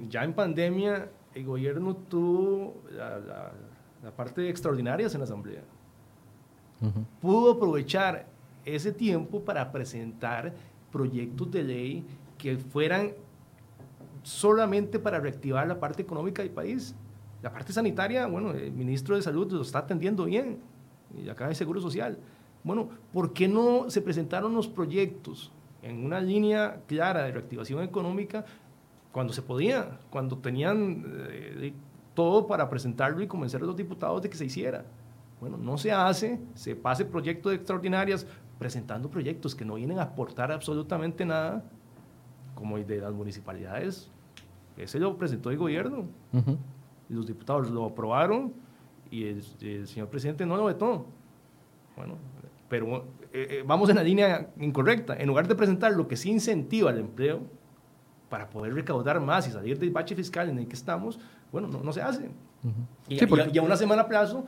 ya 0.09 0.23
en 0.23 0.35
pandemia 0.35 1.09
el 1.35 1.45
gobierno 1.45 1.97
tuvo 1.97 2.83
la, 2.93 3.53
parte 4.15 4.49
extraordinaria 4.49 5.07
en 5.07 5.19
la 5.19 5.25
Asamblea. 5.25 5.63
Pudo 7.21 7.53
aprovechar 7.53 8.27
ese 8.65 8.93
tiempo 8.93 9.41
para 9.41 9.73
presentar 9.73 10.55
proyectos 10.91 11.51
de 11.51 11.63
ley 11.65 12.07
que 12.39 12.57
fueran 12.57 13.13
solamente 14.23 14.99
para 14.99 15.19
reactivar 15.19 15.67
la 15.67 15.81
parte 15.81 16.03
económica 16.03 16.43
del 16.43 16.51
país. 16.51 16.95
La 17.43 17.53
parte 17.53 17.73
sanitaria, 17.73 18.27
bueno, 18.27 18.53
el 18.53 18.73
ministro 18.73 19.17
de 19.17 19.23
Salud 19.23 19.51
lo 19.53 19.63
está 19.63 19.81
atendiendo 19.81 20.25
bien, 20.25 20.59
y 21.17 21.29
acá 21.29 21.49
hay 21.49 21.55
Seguro 21.55 21.81
Social. 21.81 22.19
Bueno, 22.63 22.89
¿por 23.13 23.33
qué 23.33 23.49
no 23.49 23.91
se 23.91 24.01
presentaron 24.01 24.55
los 24.55 24.69
proyectos 24.69 25.51
en 25.83 26.05
una 26.05 26.21
línea 26.21 26.81
clara 26.87 27.25
de 27.25 27.33
reactivación 27.33 27.83
económica 27.83 28.45
cuando 29.11 29.33
se 29.33 29.43
podía, 29.43 29.99
cuando 30.11 30.39
tenían 30.39 31.05
eh, 31.31 31.73
todo 32.15 32.47
para 32.47 32.71
presentarlo 32.71 33.21
y 33.21 33.27
convencer 33.27 33.61
a 33.61 33.67
los 33.67 33.77
diputados 33.77 34.23
de 34.23 34.31
que 34.31 34.37
se 34.37 34.45
hiciera? 34.45 34.85
Bueno, 35.41 35.57
no 35.57 35.77
se 35.77 35.91
hace, 35.91 36.39
se 36.55 36.77
pase 36.77 37.05
proyectos 37.05 37.51
de 37.51 37.57
extraordinarias, 37.57 38.29
presentando 38.63 39.11
proyectos 39.11 39.57
que 39.57 39.65
no 39.65 39.75
vienen 39.75 39.99
a 39.99 40.03
aportar 40.03 40.53
absolutamente 40.53 41.25
nada, 41.25 41.65
como 42.55 42.79
el 42.79 42.87
de 42.87 42.99
las 42.99 43.13
municipalidades. 43.13 44.09
Ese 44.77 45.01
lo 45.01 45.17
presentó 45.19 45.51
el 45.51 45.59
gobierno. 45.59 46.05
y 47.11 47.13
los 47.13 47.27
diputados 47.27 47.69
lo 47.73 47.87
aprobaron 47.87 48.53
y 49.11 49.25
el, 49.25 49.43
señor 49.89 50.07
presidente 50.11 50.47
no 50.47 50.57
lo 50.57 50.67
vetó. 50.67 51.07
Bueno, 51.97 52.15
pero 52.69 52.99
eh, 53.33 53.49
eh, 53.51 53.65
vamos 53.67 53.91
en 53.91 53.97
la 53.97 54.05
línea 54.05 54.51
incorrecta. 54.61 55.17
En 55.17 55.27
lugar 55.27 55.49
de 55.49 55.57
presentar 55.57 55.91
lo 55.95 56.07
que 56.07 56.17
sí 56.17 56.31
incentiva 56.31 56.93
el 56.93 56.99
empleo 56.99 57.41
para 58.31 58.49
poder 58.49 58.75
recaudar 58.75 59.21
más 59.21 59.49
y 59.49 59.51
salir 59.51 59.77
del 59.77 59.91
bache 59.91 60.15
fiscal 60.15 60.49
en 60.49 60.61
el 60.61 60.69
que 60.69 60.75
estamos, 60.75 61.19
bueno, 61.51 61.67
no, 61.67 61.93
se 61.93 62.01
hace. 62.01 62.31
y, 63.09 63.17
y, 63.17 63.59
a 63.59 63.63
una 63.63 63.77
semana 63.77 64.03
a 64.03 64.09
plazo 64.09 64.47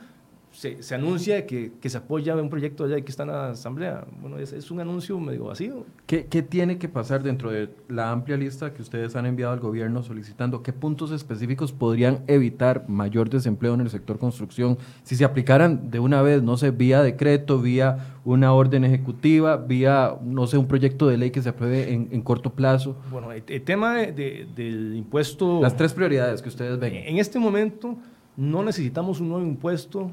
se, 0.55 0.81
se, 0.81 0.95
anuncia 0.95 1.45
que, 1.45 1.73
que, 1.81 1.89
se 1.89 1.97
apoya 1.97 2.33
un 2.37 2.49
proyecto 2.49 2.85
de 2.87 2.95
ley 2.95 3.03
que 3.03 3.11
está 3.11 3.23
en 3.23 3.29
la 3.29 3.49
Asamblea. 3.49 4.05
Bueno, 4.21 4.37
es, 4.37 4.53
es 4.53 4.71
un 4.71 4.79
anuncio 4.79 5.19
medio 5.19 5.45
vacío. 5.45 5.85
¿Qué, 6.05 6.27
¿Qué, 6.27 6.41
tiene 6.41 6.77
que 6.77 6.87
pasar 6.87 7.23
dentro 7.23 7.51
de 7.51 7.69
la 7.89 8.11
amplia 8.11 8.37
lista 8.37 8.73
que 8.73 8.81
ustedes 8.81 9.17
han 9.17 9.25
enviado 9.25 9.51
al 9.51 9.59
gobierno 9.59 10.01
solicitando? 10.01 10.63
¿Qué 10.63 10.71
puntos 10.71 11.11
específicos 11.11 11.73
podrían 11.73 12.23
evitar 12.27 12.87
mayor 12.87 13.29
desempleo 13.29 13.73
en 13.73 13.81
el 13.81 13.89
sector 13.89 14.17
construcción 14.17 14.77
si 15.03 15.17
se 15.17 15.25
aplicaran 15.25 15.91
de 15.91 15.99
una 15.99 16.21
vez, 16.21 16.41
no 16.41 16.55
sé, 16.55 16.71
vía 16.71 17.03
decreto, 17.03 17.59
vía 17.59 18.15
una 18.23 18.53
orden 18.53 18.85
ejecutiva, 18.85 19.57
vía, 19.57 20.15
no 20.23 20.47
sé, 20.47 20.57
un 20.57 20.67
proyecto 20.67 21.07
de 21.07 21.17
ley 21.17 21.31
que 21.31 21.41
se 21.41 21.49
apruebe 21.49 21.91
en, 21.91 22.07
en 22.11 22.21
corto 22.21 22.53
plazo? 22.53 22.95
Bueno, 23.11 23.33
el, 23.33 23.43
el 23.45 23.61
tema 23.61 23.95
de, 23.95 24.13
de, 24.13 24.47
del 24.55 24.95
impuesto... 24.95 25.61
Las 25.61 25.75
tres 25.75 25.93
prioridades 25.93 26.41
que 26.41 26.47
ustedes 26.47 26.79
ven. 26.79 26.95
En 26.95 27.17
este 27.17 27.39
momento 27.39 27.97
no 28.37 28.63
necesitamos 28.63 29.19
un 29.19 29.29
nuevo 29.29 29.45
impuesto 29.45 30.11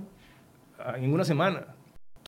en 0.96 1.12
una 1.12 1.24
semana. 1.24 1.60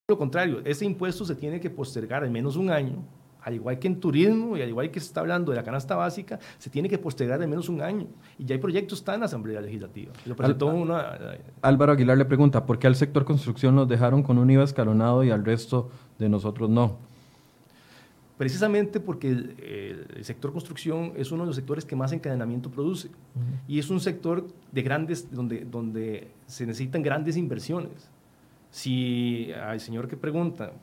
Todo 0.05 0.15
lo 0.15 0.17
contrario, 0.17 0.61
ese 0.65 0.85
impuesto 0.85 1.25
se 1.25 1.35
tiene 1.35 1.59
que 1.59 1.69
postergar 1.69 2.23
al 2.23 2.29
menos 2.29 2.55
un 2.55 2.69
año, 2.69 3.03
al 3.41 3.55
igual 3.55 3.79
que 3.79 3.87
en 3.87 3.99
turismo 3.99 4.57
y 4.57 4.61
al 4.61 4.69
igual 4.69 4.89
que 4.91 4.99
se 4.99 5.07
está 5.07 5.21
hablando 5.21 5.51
de 5.51 5.57
la 5.57 5.63
canasta 5.63 5.95
básica, 5.95 6.39
se 6.57 6.69
tiene 6.69 6.89
que 6.89 6.97
postergar 6.97 7.41
al 7.41 7.47
menos 7.47 7.69
un 7.69 7.81
año. 7.81 8.07
Y 8.37 8.45
ya 8.45 8.55
hay 8.55 8.61
proyectos 8.61 8.99
está 8.99 9.13
en 9.13 9.21
la 9.21 9.25
Asamblea 9.27 9.61
Legislativa. 9.61 10.13
Lo 10.25 10.35
presentó 10.35 10.69
Al, 10.69 10.75
una, 10.75 11.17
Álvaro 11.61 11.93
Aguilar 11.93 12.17
le 12.17 12.25
pregunta, 12.25 12.65
¿por 12.65 12.79
qué 12.79 12.87
al 12.87 12.95
sector 12.95 13.25
construcción 13.25 13.75
nos 13.75 13.87
dejaron 13.87 14.23
con 14.23 14.37
un 14.37 14.49
IVA 14.49 14.63
escalonado 14.63 15.23
y 15.23 15.31
al 15.31 15.45
resto 15.45 15.89
de 16.19 16.29
nosotros 16.29 16.69
no? 16.69 16.97
precisamente 18.37 18.99
porque 18.99 19.29
el, 19.29 20.07
el, 20.15 20.25
sector 20.25 20.51
construcción 20.51 21.13
es 21.15 21.31
uno 21.31 21.43
de 21.43 21.47
los 21.47 21.55
sectores 21.55 21.85
que 21.85 21.95
más 21.95 22.11
encadenamiento 22.11 22.69
produce 22.69 23.07
uh 23.07 23.11
-huh. 23.11 23.59
y 23.67 23.79
es 23.79 23.89
un 23.89 23.99
sector 23.99 24.45
de 24.71 24.81
grandes 24.81 25.31
donde, 25.31 25.63
donde 25.63 26.27
se 26.45 26.65
necesitan 26.65 27.01
grandes 27.01 27.37
inversiones. 27.37 28.09
Si 28.75 29.53
al 29.53 29.79
señor 29.79 30.05
que 30.05 30.17
pregunta, 30.17 30.73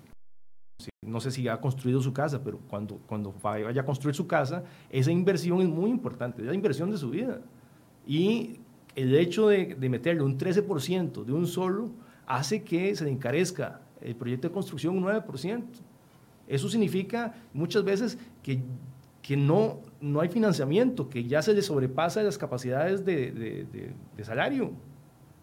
no 1.04 1.20
sé 1.20 1.30
si 1.30 1.46
ha 1.46 1.60
construido 1.60 2.00
su 2.00 2.10
casa, 2.14 2.42
pero 2.42 2.58
cuando, 2.66 2.96
cuando 3.06 3.34
vaya 3.42 3.82
a 3.82 3.84
construir 3.84 4.16
su 4.16 4.26
casa, 4.26 4.64
esa 4.88 5.12
inversión 5.12 5.60
es 5.60 5.68
muy 5.68 5.90
importante, 5.90 6.40
es 6.40 6.48
la 6.48 6.54
inversión 6.54 6.90
de 6.90 6.96
su 6.96 7.10
vida. 7.10 7.42
Y 8.06 8.60
el 8.94 9.14
hecho 9.14 9.46
de, 9.46 9.74
de 9.74 9.88
meterle 9.90 10.22
un 10.22 10.38
13% 10.38 11.22
de 11.22 11.32
un 11.34 11.46
solo 11.46 11.90
hace 12.26 12.62
que 12.62 12.96
se 12.96 13.04
le 13.04 13.10
encarezca 13.10 13.82
el 14.00 14.16
proyecto 14.16 14.48
de 14.48 14.54
construcción 14.54 14.96
un 14.96 15.04
9%. 15.04 15.62
Eso 16.48 16.70
significa 16.70 17.34
muchas 17.52 17.84
veces 17.84 18.18
que, 18.42 18.62
que 19.20 19.36
no, 19.36 19.80
no 20.00 20.22
hay 20.22 20.30
financiamiento, 20.30 21.10
que 21.10 21.24
ya 21.24 21.42
se 21.42 21.52
le 21.52 21.60
sobrepasa 21.60 22.22
las 22.22 22.38
capacidades 22.38 23.04
de, 23.04 23.32
de, 23.32 23.64
de, 23.64 23.92
de 24.16 24.24
salario. 24.24 24.72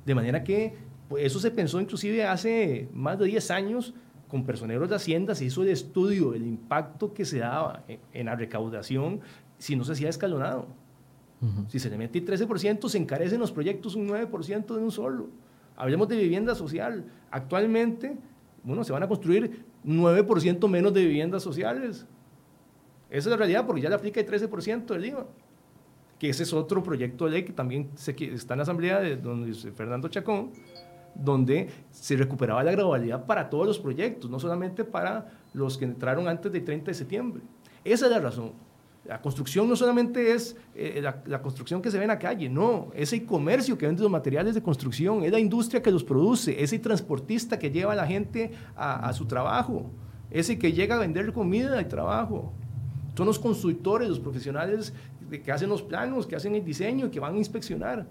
De 0.03 0.15
manera 0.15 0.43
que 0.43 0.88
eso 1.17 1.39
se 1.39 1.51
pensó 1.51 1.79
inclusive 1.81 2.23
hace 2.25 2.89
más 2.93 3.17
de 3.17 3.25
10 3.25 3.51
años 3.51 3.93
con 4.27 4.45
personeros 4.45 4.89
de 4.89 4.95
Hacienda, 4.95 5.33
se 5.33 5.45
hizo 5.45 5.63
el 5.63 5.69
estudio 5.69 6.31
del 6.31 6.45
impacto 6.45 7.13
que 7.13 7.25
se 7.25 7.39
daba 7.39 7.83
en, 8.13 8.25
la 8.27 8.35
recaudación 8.35 9.21
si 9.57 9.75
no 9.75 9.83
se 9.83 9.93
hacía 9.93 10.09
escalonado. 10.09 10.67
Uh 11.41 11.45
-huh. 11.45 11.69
Si 11.69 11.79
se 11.79 11.89
le 11.89 11.97
mete 11.97 12.19
el 12.19 12.25
13%, 12.25 12.87
se 12.87 12.97
encarecen 12.97 13.39
los 13.39 13.51
proyectos 13.51 13.95
un 13.95 14.07
9% 14.07 14.75
de 14.75 14.83
un 14.83 14.91
solo. 14.91 15.29
Hablemos 15.75 16.07
de 16.07 16.17
vivienda 16.17 16.53
social. 16.53 17.05
Actualmente, 17.31 18.17
bueno, 18.63 18.83
se 18.83 18.91
van 18.91 19.01
a 19.01 19.07
construir 19.07 19.65
9% 19.83 20.67
menos 20.67 20.93
de 20.93 21.05
viviendas 21.05 21.41
sociales. 21.41 22.05
Esa 23.09 23.17
es 23.17 23.25
la 23.27 23.37
realidad 23.37 23.65
porque 23.65 23.81
ya 23.81 23.89
le 23.89 23.95
aplica 23.95 24.19
el 24.19 24.27
13% 24.27 24.85
del 24.85 25.05
IVA. 25.05 25.25
Que 26.19 26.29
ese 26.29 26.43
es 26.43 26.53
otro 26.53 26.83
proyecto 26.83 27.25
de 27.25 27.31
ley 27.31 27.43
que 27.43 27.53
también 27.53 27.89
se, 27.95 28.11
está 28.11 28.53
en 28.53 28.57
la 28.59 28.63
asamblea 28.63 28.99
de 28.99 29.15
don 29.15 29.51
Fernando 29.73 30.09
Chacón, 30.09 30.51
donde 31.15 31.69
se 31.91 32.15
recuperaba 32.15 32.63
la 32.63 32.71
gradualidad 32.71 33.25
para 33.25 33.49
todos 33.49 33.67
los 33.67 33.79
proyectos, 33.79 34.29
no 34.29 34.39
solamente 34.39 34.83
para 34.83 35.27
los 35.53 35.77
que 35.77 35.85
entraron 35.85 36.27
antes 36.27 36.51
del 36.51 36.63
30 36.63 36.91
de 36.91 36.93
septiembre. 36.93 37.43
Esa 37.83 38.05
es 38.05 38.11
la 38.11 38.19
razón. 38.19 38.53
La 39.05 39.21
construcción 39.21 39.67
no 39.67 39.75
solamente 39.75 40.33
es 40.33 40.55
eh, 40.75 40.99
la, 41.01 41.23
la, 41.25 41.41
construcción 41.41 41.81
que 41.81 41.89
se 41.89 41.97
ve 41.97 42.03
en 42.03 42.09
la 42.09 42.19
calle, 42.19 42.49
no, 42.49 42.91
es 42.93 43.11
el 43.13 43.25
comercio 43.25 43.77
que 43.77 43.87
vende 43.87 44.03
los 44.03 44.11
materiales 44.11 44.53
de 44.53 44.61
construcción, 44.61 45.23
es 45.23 45.31
la 45.31 45.39
industria 45.39 45.81
que 45.81 45.89
los 45.89 46.03
produce, 46.03 46.61
es 46.61 46.73
el 46.73 46.81
transportista 46.81 47.57
que 47.57 47.71
lleva 47.71 47.93
a 47.93 47.95
la 47.95 48.05
gente 48.05 48.51
a, 48.75 49.11
su 49.13 49.25
trabajo, 49.25 49.89
es 50.29 50.49
el 50.49 50.59
que 50.59 50.73
llega 50.73 50.95
a 50.95 50.99
vender 50.99 51.31
comida 51.33 51.79
al 51.79 51.87
trabajo. 51.87 52.53
Son 53.15 53.25
los 53.25 53.39
consultores, 53.39 54.07
los 54.07 54.19
profesionales 54.19 54.93
que 55.43 55.51
hacen 55.51 55.69
los 55.69 55.81
planos, 55.81 56.27
que 56.27 56.35
hacen 56.35 56.53
el 56.55 56.63
diseño, 56.63 57.09
que 57.09 57.19
van 57.19 57.35
a 57.35 57.37
inspeccionar. 57.37 58.05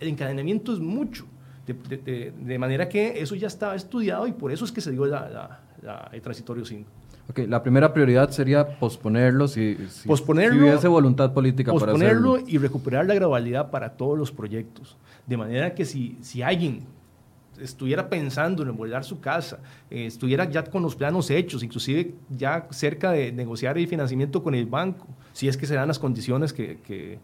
El 0.00 0.08
encadenamiento 0.08 0.72
es 0.72 0.80
mucho, 0.80 1.26
de, 1.74 1.96
de, 1.96 2.32
de 2.36 2.58
manera 2.58 2.88
que 2.88 3.20
eso 3.20 3.34
ya 3.34 3.46
estaba 3.46 3.74
estudiado 3.74 4.26
y 4.26 4.32
por 4.32 4.52
eso 4.52 4.64
es 4.64 4.72
que 4.72 4.80
se 4.80 4.90
dio 4.90 5.06
la, 5.06 5.60
la, 5.82 6.10
el 6.12 6.20
transitorio 6.20 6.64
5. 6.64 6.88
Okay, 7.30 7.46
la 7.46 7.62
primera 7.62 7.92
prioridad 7.92 8.30
sería 8.30 8.66
posponerlo 8.78 9.46
si, 9.46 9.76
si, 9.88 10.08
posponerlo, 10.08 10.54
si 10.54 10.60
hubiese 10.62 10.88
voluntad 10.88 11.32
política 11.32 11.70
posponerlo 11.70 12.32
para 12.32 12.42
hacerlo. 12.42 12.52
y 12.52 12.58
recuperar 12.58 13.06
la 13.06 13.14
gradualidad 13.14 13.70
para 13.70 13.90
todos 13.90 14.18
los 14.18 14.32
proyectos. 14.32 14.96
De 15.26 15.36
manera 15.36 15.72
que 15.74 15.84
si, 15.84 16.18
si 16.22 16.42
alguien 16.42 16.82
estuviera 17.60 18.08
pensando 18.08 18.62
en 18.62 18.70
envolver 18.70 19.04
su 19.04 19.20
casa, 19.20 19.60
eh, 19.90 20.06
estuviera 20.06 20.48
ya 20.50 20.64
con 20.64 20.82
los 20.82 20.96
planos 20.96 21.30
hechos, 21.30 21.62
inclusive 21.62 22.14
ya 22.30 22.66
cerca 22.70 23.12
de 23.12 23.32
negociar 23.32 23.78
el 23.78 23.86
financiamiento 23.86 24.42
con 24.42 24.54
el 24.54 24.66
banco, 24.66 25.06
si 25.32 25.48
es 25.48 25.56
que 25.56 25.66
se 25.66 25.74
dan 25.74 25.88
las 25.88 25.98
condiciones 25.98 26.52
que, 26.52 26.78
que, 26.80 27.18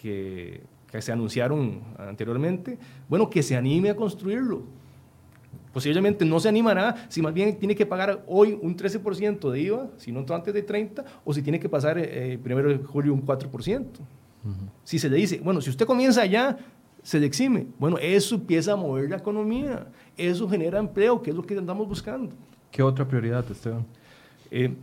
que, 0.00 0.62
que 0.90 1.02
se 1.02 1.12
anunciaron 1.12 1.80
anteriormente, 1.98 2.78
bueno, 3.08 3.28
que 3.28 3.42
se 3.42 3.56
anime 3.56 3.90
a 3.90 3.96
construirlo 3.96 4.62
posiblemente 5.76 6.24
no 6.24 6.40
se 6.40 6.48
animará 6.48 7.06
si 7.10 7.20
más 7.20 7.34
bien 7.34 7.58
tiene 7.58 7.74
que 7.74 7.84
pagar 7.84 8.24
hoy 8.26 8.58
un 8.62 8.74
13% 8.74 9.50
de 9.50 9.60
IVA, 9.60 9.88
si 9.98 10.10
no 10.10 10.24
antes 10.30 10.54
de 10.54 10.62
30, 10.62 11.04
o 11.22 11.34
si 11.34 11.42
tiene 11.42 11.60
que 11.60 11.68
pasar 11.68 11.98
eh, 11.98 12.38
primero 12.42 12.70
de 12.70 12.78
julio 12.78 13.12
un 13.12 13.22
4%. 13.22 13.42
Uh 13.42 14.48
-huh. 14.48 14.54
Si 14.84 14.98
se 14.98 15.10
le 15.10 15.18
dice, 15.18 15.38
bueno, 15.44 15.60
si 15.60 15.68
usted 15.68 15.84
comienza 15.84 16.22
allá, 16.22 16.56
se 17.02 17.20
le 17.20 17.26
exime. 17.26 17.66
Bueno, 17.78 17.98
eso 17.98 18.36
empieza 18.36 18.72
a 18.72 18.76
mover 18.76 19.10
la 19.10 19.18
economía, 19.18 19.86
eso 20.16 20.48
genera 20.48 20.78
empleo, 20.78 21.20
que 21.20 21.28
es 21.28 21.36
lo 21.36 21.42
que 21.42 21.58
andamos 21.58 21.86
buscando. 21.86 22.32
¿Qué 22.70 22.82
otra 22.82 23.06
prioridad, 23.06 23.44
Esteban? 23.50 23.84
Eh, 24.50 24.74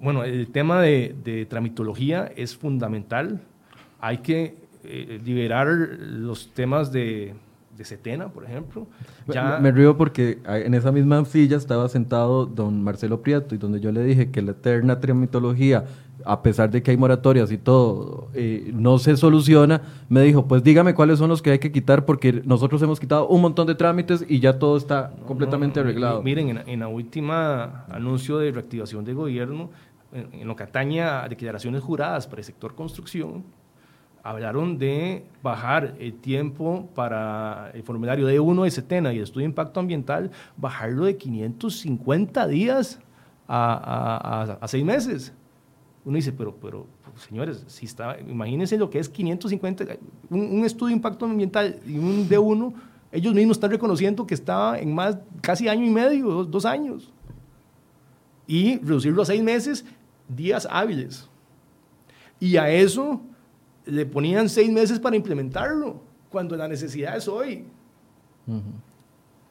bueno, 0.00 0.24
el 0.24 0.48
tema 0.48 0.82
de, 0.82 1.14
de, 1.22 1.46
tramitología 1.46 2.32
es 2.34 2.56
fundamental. 2.56 3.40
Hay 4.00 4.18
que 4.18 4.63
eh, 4.84 5.20
liberar 5.24 5.66
los 5.68 6.52
temas 6.52 6.92
de 6.92 7.34
de 7.76 7.84
Setena, 7.84 8.28
por 8.28 8.44
ejemplo. 8.44 8.86
Ya... 9.26 9.56
Me, 9.56 9.70
me, 9.70 9.72
río 9.72 9.96
porque 9.96 10.38
en 10.46 10.74
esa 10.74 10.92
misma 10.92 11.24
silla 11.24 11.56
estaba 11.56 11.88
sentado 11.88 12.46
don 12.46 12.82
Marcelo 12.82 13.20
Prieto 13.22 13.54
y 13.54 13.58
donde 13.58 13.80
yo 13.80 13.90
le 13.92 14.02
dije 14.04 14.30
que 14.30 14.42
la 14.42 14.52
eterna 14.52 15.00
tramitología, 15.00 15.84
a 16.24 16.42
pesar 16.42 16.70
de 16.70 16.82
que 16.82 16.92
hay 16.92 16.96
moratorias 16.96 17.50
y 17.50 17.58
todo, 17.58 18.28
eh, 18.34 18.70
no 18.74 18.98
se 18.98 19.16
soluciona, 19.16 19.82
me 20.08 20.22
dijo, 20.22 20.46
pues 20.46 20.62
dígame 20.62 20.94
cuáles 20.94 21.18
son 21.18 21.28
los 21.28 21.42
que 21.42 21.50
hay 21.50 21.58
que 21.58 21.72
quitar 21.72 22.04
porque 22.04 22.42
nosotros 22.44 22.80
hemos 22.82 23.00
quitado 23.00 23.26
un 23.28 23.40
montón 23.40 23.66
de 23.66 23.74
trámites 23.74 24.24
y 24.28 24.40
ya 24.40 24.58
todo 24.58 24.76
está 24.76 25.12
no, 25.18 25.26
completamente 25.26 25.80
no, 25.80 25.84
arreglado. 25.84 26.22
Miren, 26.22 26.50
en, 26.50 26.62
en, 26.66 26.80
la 26.80 26.88
última 26.88 27.84
anuncio 27.86 28.38
de 28.38 28.52
reactivación 28.52 29.04
de 29.04 29.14
gobierno, 29.14 29.70
en, 30.12 30.28
en 30.32 30.46
lo 30.46 30.54
que 30.54 30.62
atañe 30.62 31.02
a 31.02 31.28
declaraciones 31.28 31.82
juradas 31.82 32.28
para 32.28 32.40
el 32.40 32.44
sector 32.44 32.76
construcción, 32.76 33.44
hablaron 34.24 34.78
de 34.78 35.26
bajar 35.42 35.94
el 36.00 36.14
tiempo 36.14 36.88
para 36.94 37.70
el 37.74 37.82
formulario 37.82 38.26
D1 38.26 38.64
de 38.64 38.70
Setena 38.70 39.12
y 39.12 39.18
el 39.18 39.24
estudio 39.24 39.44
de 39.44 39.50
impacto 39.50 39.78
ambiental, 39.80 40.30
bajarlo 40.56 41.04
de 41.04 41.18
550 41.18 42.46
días 42.48 42.98
a, 43.46 44.48
a, 44.58 44.64
a 44.64 44.68
seis 44.68 44.82
meses. 44.82 45.34
Uno 46.06 46.16
dice, 46.16 46.32
pero, 46.32 46.56
pero 46.56 46.86
señores, 47.16 47.64
si 47.66 47.84
está, 47.84 48.18
imagínense 48.18 48.78
lo 48.78 48.88
que 48.88 48.98
es 48.98 49.10
550, 49.10 49.84
un, 50.30 50.40
un, 50.40 50.64
estudio 50.64 50.88
de 50.88 50.94
impacto 50.94 51.26
ambiental 51.26 51.78
y 51.86 51.98
un 51.98 52.26
D1, 52.26 52.72
ellos 53.12 53.34
mismos 53.34 53.58
están 53.58 53.72
reconociendo 53.72 54.26
que 54.26 54.34
estaba 54.34 54.78
en 54.78 54.94
más, 54.94 55.18
casi 55.42 55.68
año 55.68 55.84
y 55.84 55.90
medio, 55.90 56.28
dos, 56.28 56.50
dos 56.50 56.64
años. 56.64 57.12
Y 58.46 58.78
reducirlo 58.78 59.20
a 59.20 59.26
seis 59.26 59.42
meses, 59.42 59.84
días 60.28 60.66
hábiles. 60.70 61.28
Y 62.40 62.56
a 62.56 62.70
eso 62.70 63.20
le 63.86 64.06
ponían 64.06 64.48
seis 64.48 64.70
meses 64.70 64.98
para 64.98 65.16
implementarlo, 65.16 66.00
cuando 66.30 66.56
la 66.56 66.68
necesidad 66.68 67.16
es 67.16 67.28
hoy. 67.28 67.64
Uh 68.46 68.54
-huh. 68.54 68.62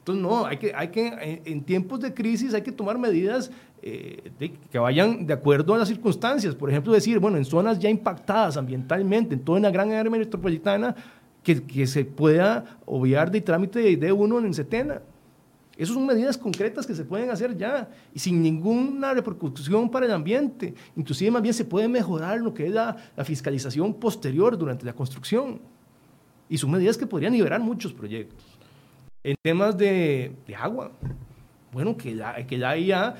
Entonces, 0.00 0.22
no, 0.22 0.44
hay 0.44 0.58
que, 0.58 0.72
hay 0.74 0.88
que 0.88 1.06
en, 1.06 1.40
en, 1.46 1.64
tiempos 1.64 1.98
de 1.98 2.12
crisis 2.12 2.52
hay 2.52 2.60
que 2.60 2.72
tomar 2.72 2.98
medidas 2.98 3.50
eh, 3.80 4.30
de, 4.38 4.52
que 4.52 4.78
vayan 4.78 5.26
de 5.26 5.32
acuerdo 5.32 5.72
a 5.72 5.78
las 5.78 5.88
circunstancias. 5.88 6.54
Por 6.54 6.68
ejemplo, 6.68 6.92
decir, 6.92 7.18
bueno, 7.18 7.38
en 7.38 7.44
zonas 7.46 7.78
ya 7.78 7.88
impactadas 7.88 8.58
ambientalmente, 8.58 9.34
en 9.34 9.40
toda 9.40 9.58
una 9.58 9.70
gran 9.70 9.90
área 9.92 10.10
metropolitana, 10.10 10.94
que, 11.42 11.62
que 11.62 11.86
se 11.86 12.04
pueda 12.04 12.78
obviar 12.84 13.30
de 13.30 13.40
trámite 13.40 13.78
de 13.78 13.98
D1 13.98 14.44
en 14.44 14.54
Setena. 14.54 15.00
Esas 15.76 15.94
son 15.94 16.06
medidas 16.06 16.38
concretas 16.38 16.86
que 16.86 16.94
se 16.94 17.04
pueden 17.04 17.30
hacer 17.30 17.56
ya 17.56 17.88
y 18.12 18.18
sin 18.18 18.42
ninguna 18.42 19.12
repercusión 19.12 19.90
para 19.90 20.06
el 20.06 20.12
ambiente. 20.12 20.74
Inclusive 20.96 21.30
más 21.30 21.42
bien 21.42 21.54
se 21.54 21.64
puede 21.64 21.88
mejorar 21.88 22.40
lo 22.40 22.54
que 22.54 22.66
es 22.66 22.72
la, 22.72 22.96
fiscalización 23.24 23.94
posterior 23.94 24.56
durante 24.56 24.86
la 24.86 24.92
construcción. 24.92 25.60
Y 26.48 26.58
son 26.58 26.70
medidas 26.70 26.96
que 26.96 27.06
podrían 27.06 27.32
liberar 27.32 27.60
muchos 27.60 27.92
proyectos. 27.92 28.44
En 29.24 29.34
temas 29.42 29.76
de, 29.76 30.36
de 30.46 30.54
agua, 30.54 30.92
bueno, 31.72 31.96
que 31.96 32.14
la, 32.14 32.46
que 32.46 32.56
la 32.56 32.76
IA 32.78 33.16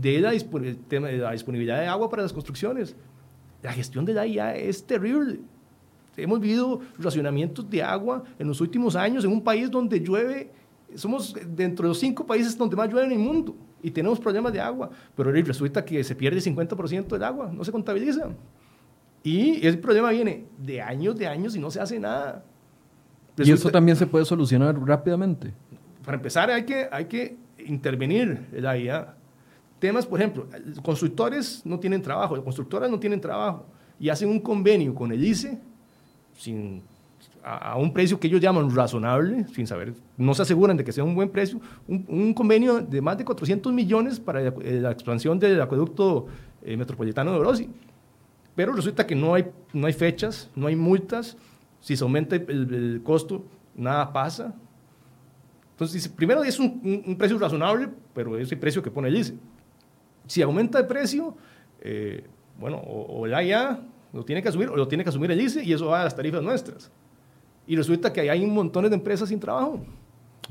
dé 0.00 0.20
la, 0.20 0.30
la 0.30 1.32
disponibilidad 1.32 1.80
de 1.80 1.86
agua 1.86 2.08
para 2.08 2.22
las 2.22 2.32
construcciones. 2.32 2.94
La 3.62 3.72
gestión 3.72 4.04
de 4.04 4.14
la 4.14 4.26
IA 4.26 4.54
es 4.56 4.84
terrible. 4.84 5.40
Hemos 6.16 6.40
vivido 6.40 6.80
racionamientos 6.98 7.68
de 7.70 7.82
agua 7.82 8.24
en 8.38 8.48
los 8.48 8.60
últimos 8.60 8.96
años 8.96 9.24
en 9.24 9.32
un 9.32 9.42
país 9.42 9.70
donde 9.70 10.00
llueve, 10.00 10.50
somos 10.94 11.34
dentro 11.46 11.84
de 11.84 11.88
los 11.88 11.98
cinco 11.98 12.26
países 12.26 12.56
donde 12.56 12.76
más 12.76 12.88
llueve 12.88 13.06
en 13.06 13.12
el 13.12 13.18
mundo 13.18 13.56
y 13.82 13.90
tenemos 13.90 14.18
problemas 14.18 14.52
de 14.52 14.60
agua, 14.60 14.90
pero 15.14 15.30
resulta 15.30 15.84
que 15.84 16.02
se 16.02 16.14
pierde 16.14 16.40
50% 16.40 17.06
del 17.08 17.22
agua, 17.22 17.50
no 17.52 17.64
se 17.64 17.72
contabiliza. 17.72 18.28
Y 19.22 19.66
ese 19.66 19.76
problema 19.76 20.10
viene 20.10 20.46
de 20.58 20.80
años, 20.80 21.16
de 21.16 21.26
años 21.26 21.54
y 21.54 21.58
no 21.58 21.70
se 21.70 21.80
hace 21.80 21.98
nada. 21.98 22.44
¿Y 23.36 23.50
eso 23.52 23.70
también 23.70 23.96
se 23.96 24.06
puede 24.06 24.24
solucionar 24.24 24.78
rápidamente? 24.84 25.52
Para 26.04 26.16
empezar, 26.16 26.50
hay 26.50 26.64
que, 26.64 26.88
hay 26.90 27.04
que 27.04 27.36
intervenir 27.66 28.48
la 28.52 28.76
IA. 28.76 29.14
Temas, 29.78 30.06
por 30.06 30.18
ejemplo, 30.20 30.48
constructores 30.82 31.62
no 31.64 31.78
tienen 31.78 32.02
trabajo, 32.02 32.42
constructoras 32.42 32.90
no 32.90 32.98
tienen 32.98 33.20
trabajo 33.20 33.66
y 34.00 34.08
hacen 34.08 34.28
un 34.28 34.40
convenio 34.40 34.94
con 34.94 35.12
el 35.12 35.24
ICE 35.24 35.58
sin, 36.36 36.82
a, 37.48 37.76
un 37.76 37.92
precio 37.92 38.20
que 38.20 38.26
ellos 38.26 38.40
llaman 38.40 38.74
razonable, 38.74 39.46
sin 39.54 39.66
saber, 39.66 39.94
no 40.16 40.34
se 40.34 40.42
aseguran 40.42 40.76
de 40.76 40.84
que 40.84 40.92
sea 40.92 41.02
un 41.02 41.14
buen 41.14 41.30
precio, 41.30 41.60
un, 41.86 42.34
convenio 42.34 42.80
de 42.80 43.00
más 43.00 43.16
de 43.16 43.24
400 43.24 43.72
millones 43.72 44.20
para 44.20 44.42
la, 44.42 44.90
expansión 44.90 45.38
del 45.38 45.60
acueducto 45.60 46.26
eh, 46.62 46.76
metropolitano 46.76 47.32
de 47.32 47.38
Orosi. 47.38 47.70
Pero 48.54 48.72
resulta 48.72 49.06
que 49.06 49.14
no 49.14 49.34
hay, 49.34 49.46
no 49.72 49.86
hay 49.86 49.92
fechas, 49.94 50.50
no 50.54 50.66
hay 50.66 50.76
multas, 50.76 51.36
si 51.80 51.96
se 51.96 52.04
aumenta 52.04 52.36
el, 52.36 53.00
costo, 53.02 53.44
nada 53.74 54.12
pasa. 54.12 54.54
Entonces, 55.70 56.06
primero 56.08 56.44
es 56.44 56.58
un, 56.58 57.16
precio 57.16 57.38
razonable, 57.38 57.88
pero 58.12 58.36
es 58.36 58.52
el 58.52 58.58
precio 58.58 58.82
que 58.82 58.90
pone 58.90 59.08
el 59.08 59.16
ICE. 59.16 59.34
Si 60.26 60.42
aumenta 60.42 60.80
el 60.80 60.86
precio, 60.86 61.34
eh, 61.80 62.24
bueno, 62.58 62.76
o, 62.78 63.24
el 63.24 63.32
AIA 63.32 63.80
lo 64.12 64.24
tiene 64.24 64.42
que 64.42 64.48
asumir 64.48 64.68
o 64.68 64.76
lo 64.76 64.88
tiene 64.88 65.04
que 65.04 65.10
asumir 65.10 65.30
el 65.30 65.40
ICE 65.40 65.62
y 65.64 65.72
eso 65.72 65.86
va 65.86 66.02
a 66.02 66.04
las 66.04 66.16
tarifas 66.16 66.42
nuestras. 66.42 66.90
Y 67.68 67.76
resulta 67.76 68.12
que 68.12 68.28
hay 68.28 68.42
un 68.42 68.54
montón 68.54 68.88
de 68.88 68.94
empresas 68.94 69.28
sin 69.28 69.38
trabajo. 69.38 69.78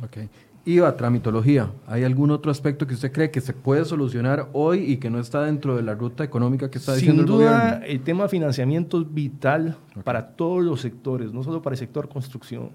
Ok. 0.04 0.18
IVA, 0.66 0.96
tramitología. 0.96 1.72
¿Hay 1.88 2.04
algún 2.04 2.30
otro 2.30 2.52
aspecto 2.52 2.86
que 2.86 2.94
usted 2.94 3.12
cree 3.12 3.32
que 3.32 3.42
se 3.42 3.54
puede 3.54 3.86
solucionar 3.86 4.50
hoy 4.54 4.84
y 4.84 4.98
que 4.98 5.10
no 5.10 5.20
está 5.20 5.44
dentro 5.44 5.76
de 5.76 5.82
la 5.82 5.96
ruta 5.96 6.24
económica 6.24 6.70
que 6.70 6.78
está 6.78 6.94
diciendo 6.94 7.24
el 7.24 7.28
gobierno? 7.28 7.60
Sin 7.60 7.70
duda, 7.70 7.86
el 7.88 8.02
tema 8.02 8.24
de 8.24 8.30
financiamiento 8.30 9.02
es 9.02 9.12
vital 9.12 9.78
para 10.04 10.28
todos 10.28 10.64
los 10.64 10.82
sectores, 10.82 11.34
no 11.34 11.42
solo 11.42 11.62
para 11.62 11.74
el 11.74 11.80
sector 11.80 12.08
construcción. 12.08 12.70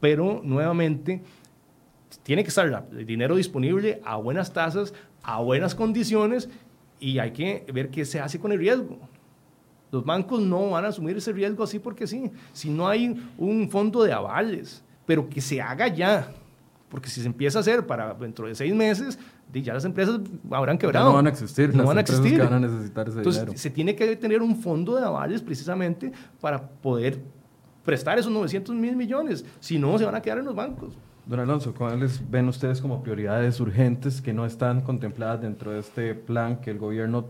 Pero, 0.00 0.40
nuevamente, 0.42 1.22
tiene 2.24 2.42
que 2.42 2.48
estar 2.48 2.86
el 2.90 3.06
dinero 3.06 3.36
disponible 3.36 4.00
a 4.04 4.16
buenas 4.16 4.52
tasas, 4.52 4.92
a 5.22 5.40
buenas 5.40 5.76
condiciones 5.76 6.48
y 6.98 7.18
hay 7.18 7.30
que 7.30 7.64
ver 7.72 7.90
qué 7.90 8.04
se 8.04 8.18
hace 8.18 8.40
con 8.40 8.50
el 8.50 8.58
riesgo. 8.58 8.98
Los 9.90 10.04
bancos 10.04 10.40
no 10.40 10.70
van 10.70 10.84
a 10.84 10.88
asumir 10.88 11.16
ese 11.16 11.32
riesgo 11.32 11.64
así 11.64 11.78
porque 11.78 12.06
sí. 12.06 12.30
Si 12.52 12.68
no 12.70 12.88
hay 12.88 13.18
un 13.38 13.70
fondo 13.70 14.02
de 14.02 14.12
avales, 14.12 14.82
pero 15.06 15.28
que 15.28 15.40
se 15.40 15.60
haga 15.60 15.88
ya 15.88 16.30
porque 16.88 17.10
si 17.10 17.20
se 17.20 17.26
empieza 17.26 17.58
a 17.58 17.60
hacer 17.60 17.86
para 17.86 18.14
dentro 18.14 18.46
de 18.46 18.54
seis 18.54 18.74
meses, 18.74 19.18
ya 19.52 19.74
las 19.74 19.84
empresas 19.84 20.20
habrán 20.50 20.78
quebrado. 20.78 21.10
no 21.10 21.14
van 21.14 21.26
a 21.26 21.30
existir. 21.30 21.74
No 21.74 21.84
van 21.84 21.98
a 21.98 22.00
existir. 22.00 22.38
van 22.38 22.52
a 22.52 22.60
necesitar 22.60 23.08
ese 23.08 23.18
Entonces, 23.18 23.60
se 23.60 23.70
tiene 23.70 23.94
que 23.94 24.16
tener 24.16 24.42
un 24.42 24.56
fondo 24.56 24.96
de 24.96 25.04
avales 25.04 25.42
precisamente 25.42 26.12
para 26.40 26.60
poder 26.60 27.20
prestar 27.84 28.18
esos 28.18 28.32
900 28.32 28.74
mil 28.74 28.96
millones. 28.96 29.44
Si 29.60 29.78
no, 29.78 29.98
se 29.98 30.04
van 30.04 30.14
a 30.14 30.22
quedar 30.22 30.38
en 30.38 30.46
los 30.46 30.54
bancos. 30.54 30.96
Don 31.26 31.40
Alonso, 31.40 31.74
¿cuáles 31.74 32.22
ven 32.30 32.48
ustedes 32.48 32.80
como 32.80 33.02
prioridades 33.02 33.60
urgentes 33.60 34.22
que 34.22 34.32
no 34.32 34.46
están 34.46 34.80
contempladas 34.80 35.42
dentro 35.42 35.72
de 35.72 35.80
este 35.80 36.14
plan 36.14 36.58
que 36.60 36.70
el 36.70 36.78
gobierno, 36.78 37.26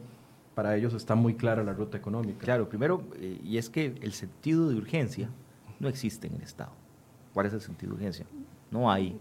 para 0.59 0.75
ellos 0.75 0.93
está 0.93 1.15
muy 1.15 1.35
clara 1.35 1.63
la 1.63 1.73
ruta 1.73 1.97
económica? 1.97 2.41
Claro, 2.41 2.69
primero, 2.69 3.05
eh, 3.15 3.39
y 3.45 3.59
es 3.59 3.71
que 3.71 3.95
el 4.03 4.13
sentido 4.13 4.69
de 4.69 4.75
urgencia 4.75 5.31
no 5.79 5.89
existe 5.89 6.27
en 6.27 6.35
el 6.35 6.43
Estado. 6.43 6.73
¿Cuál 7.33 7.47
es 7.47 7.53
el 7.53 7.61
sentido 7.61 7.91
de 7.91 7.99
urgencia? 7.99 8.27
No 8.69 8.91
hay, 8.91 9.17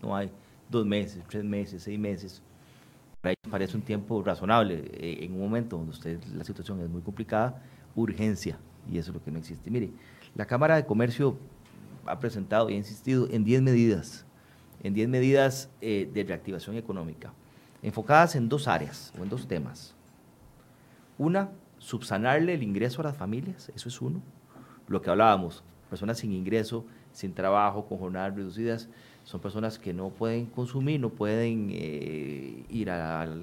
no 0.00 0.16
hay 0.16 0.30
dos 0.70 0.86
meses, 0.86 1.22
tres 1.28 1.44
meses, 1.44 1.82
seis 1.82 1.98
meses. 1.98 2.40
Para 3.20 3.32
ellos 3.32 3.50
parece 3.50 3.76
un 3.76 3.82
tiempo 3.82 4.22
razonable. 4.22 4.90
Eh, 4.94 5.18
en 5.20 5.34
un 5.34 5.40
momento 5.40 5.76
donde 5.76 5.90
usted, 5.90 6.18
la 6.34 6.44
situación 6.44 6.80
es 6.80 6.88
muy 6.88 7.02
complicada, 7.02 7.62
urgencia, 7.94 8.58
y 8.90 8.96
eso 8.96 9.10
es 9.10 9.14
lo 9.16 9.22
que 9.22 9.30
no 9.30 9.38
existe. 9.38 9.70
Mire, 9.70 9.90
la 10.34 10.46
Cámara 10.46 10.76
de 10.76 10.86
Comercio 10.86 11.36
ha 12.06 12.18
presentado 12.18 12.70
y 12.70 12.72
ha 12.72 12.78
insistido 12.78 13.28
en 13.30 13.44
10 13.44 13.60
medidas, 13.60 14.24
en 14.82 14.94
10 14.94 15.10
medidas 15.10 15.68
eh, 15.82 16.10
de 16.10 16.24
reactivación 16.24 16.76
económica, 16.76 17.34
enfocadas 17.82 18.34
en 18.34 18.48
dos 18.48 18.66
áreas 18.66 19.12
o 19.20 19.22
en 19.22 19.28
dos 19.28 19.46
temas. 19.46 19.94
Una, 21.20 21.50
subsanarle 21.76 22.54
el 22.54 22.62
ingreso 22.62 23.02
a 23.02 23.04
las 23.04 23.14
familias, 23.14 23.70
eso 23.74 23.90
es 23.90 24.00
uno. 24.00 24.22
Lo 24.88 25.02
que 25.02 25.10
hablábamos, 25.10 25.62
personas 25.90 26.16
sin 26.16 26.32
ingreso 26.32 26.86
sin 27.12 27.34
trabajo, 27.34 27.84
con 27.84 27.98
jornadas 27.98 28.34
reducidas, 28.34 28.88
son 29.24 29.38
personas 29.42 29.78
que 29.78 29.92
no 29.92 30.08
pueden 30.08 30.46
consumir, 30.46 30.98
no 30.98 31.10
pueden 31.10 31.68
eh, 31.72 32.64
ir 32.70 32.88
al, 32.88 33.38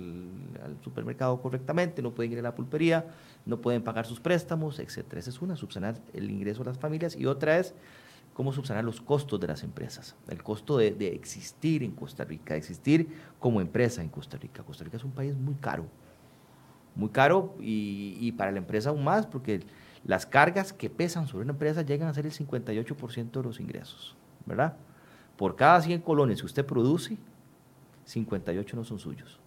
supermercado 0.84 1.39
correctamente, 1.39 2.01
no 2.01 2.15
pueden 2.15 2.32
ir 2.32 2.39
a 2.39 2.41
la 2.41 2.55
pulpería, 2.55 3.05
no 3.45 3.61
pueden 3.61 3.84
pagar 3.84 4.07
sus 4.07 4.19
préstamos, 4.19 4.80
etc. 4.80 5.13
Esa 5.13 5.30
es 5.30 5.39
una, 5.39 5.55
subsanar 5.55 5.99
el 6.13 6.32
ingreso 6.32 6.63
de 6.63 6.71
las 6.71 6.80
familias. 6.80 7.15
Y 7.15 7.28
otra 7.28 7.59
es 7.59 7.75
cómo 8.34 8.53
subsanar 8.53 8.86
los 8.86 9.01
costos 9.01 9.39
de 9.39 9.45
las 9.45 9.61
empresas, 9.61 10.15
el 10.30 10.41
costo 10.41 10.78
de, 10.80 10.95
existir 11.13 11.84
en 11.84 11.91
Costa 11.91 12.23
Rica, 12.23 12.55
de 12.55 12.59
existir 12.59 13.07
como 13.38 13.61
empresa 13.61 14.01
en 14.01 14.09
Costa 14.09 14.38
Rica. 14.38 14.63
Costa 14.63 14.84
Rica 14.84 14.97
es 14.97 15.03
un 15.03 15.11
país 15.11 15.36
muy 15.36 15.53
caro, 15.55 15.86
muy 16.98 17.10
caro 17.10 17.56
y, 17.60 18.18
y 18.20 18.34
para 18.34 18.52
la 18.52 18.58
empresa 18.58 18.89
aún 18.89 19.04
más, 19.04 19.26
porque 19.26 19.62
las 20.04 20.26
cargas 20.26 20.74
que 20.74 20.89
pesan 20.89 21.28
sobre 21.28 21.43
una 21.43 21.54
empresa 21.54 21.82
llegan 21.82 22.08
a 22.08 22.14
ser 22.14 22.26
el 22.26 22.32
58% 22.32 23.32
de 23.32 23.43
los 23.43 23.60
ingresos, 23.60 24.16
¿verdad? 24.45 24.76
Por 25.38 25.56
cada 25.56 25.82
100 25.82 26.02
colones 26.02 26.39
que 26.39 26.45
usted 26.45 26.66
produce, 26.66 27.18
58 28.06 28.76
no 28.76 28.84
son 28.84 29.00
suyos. 29.00 29.39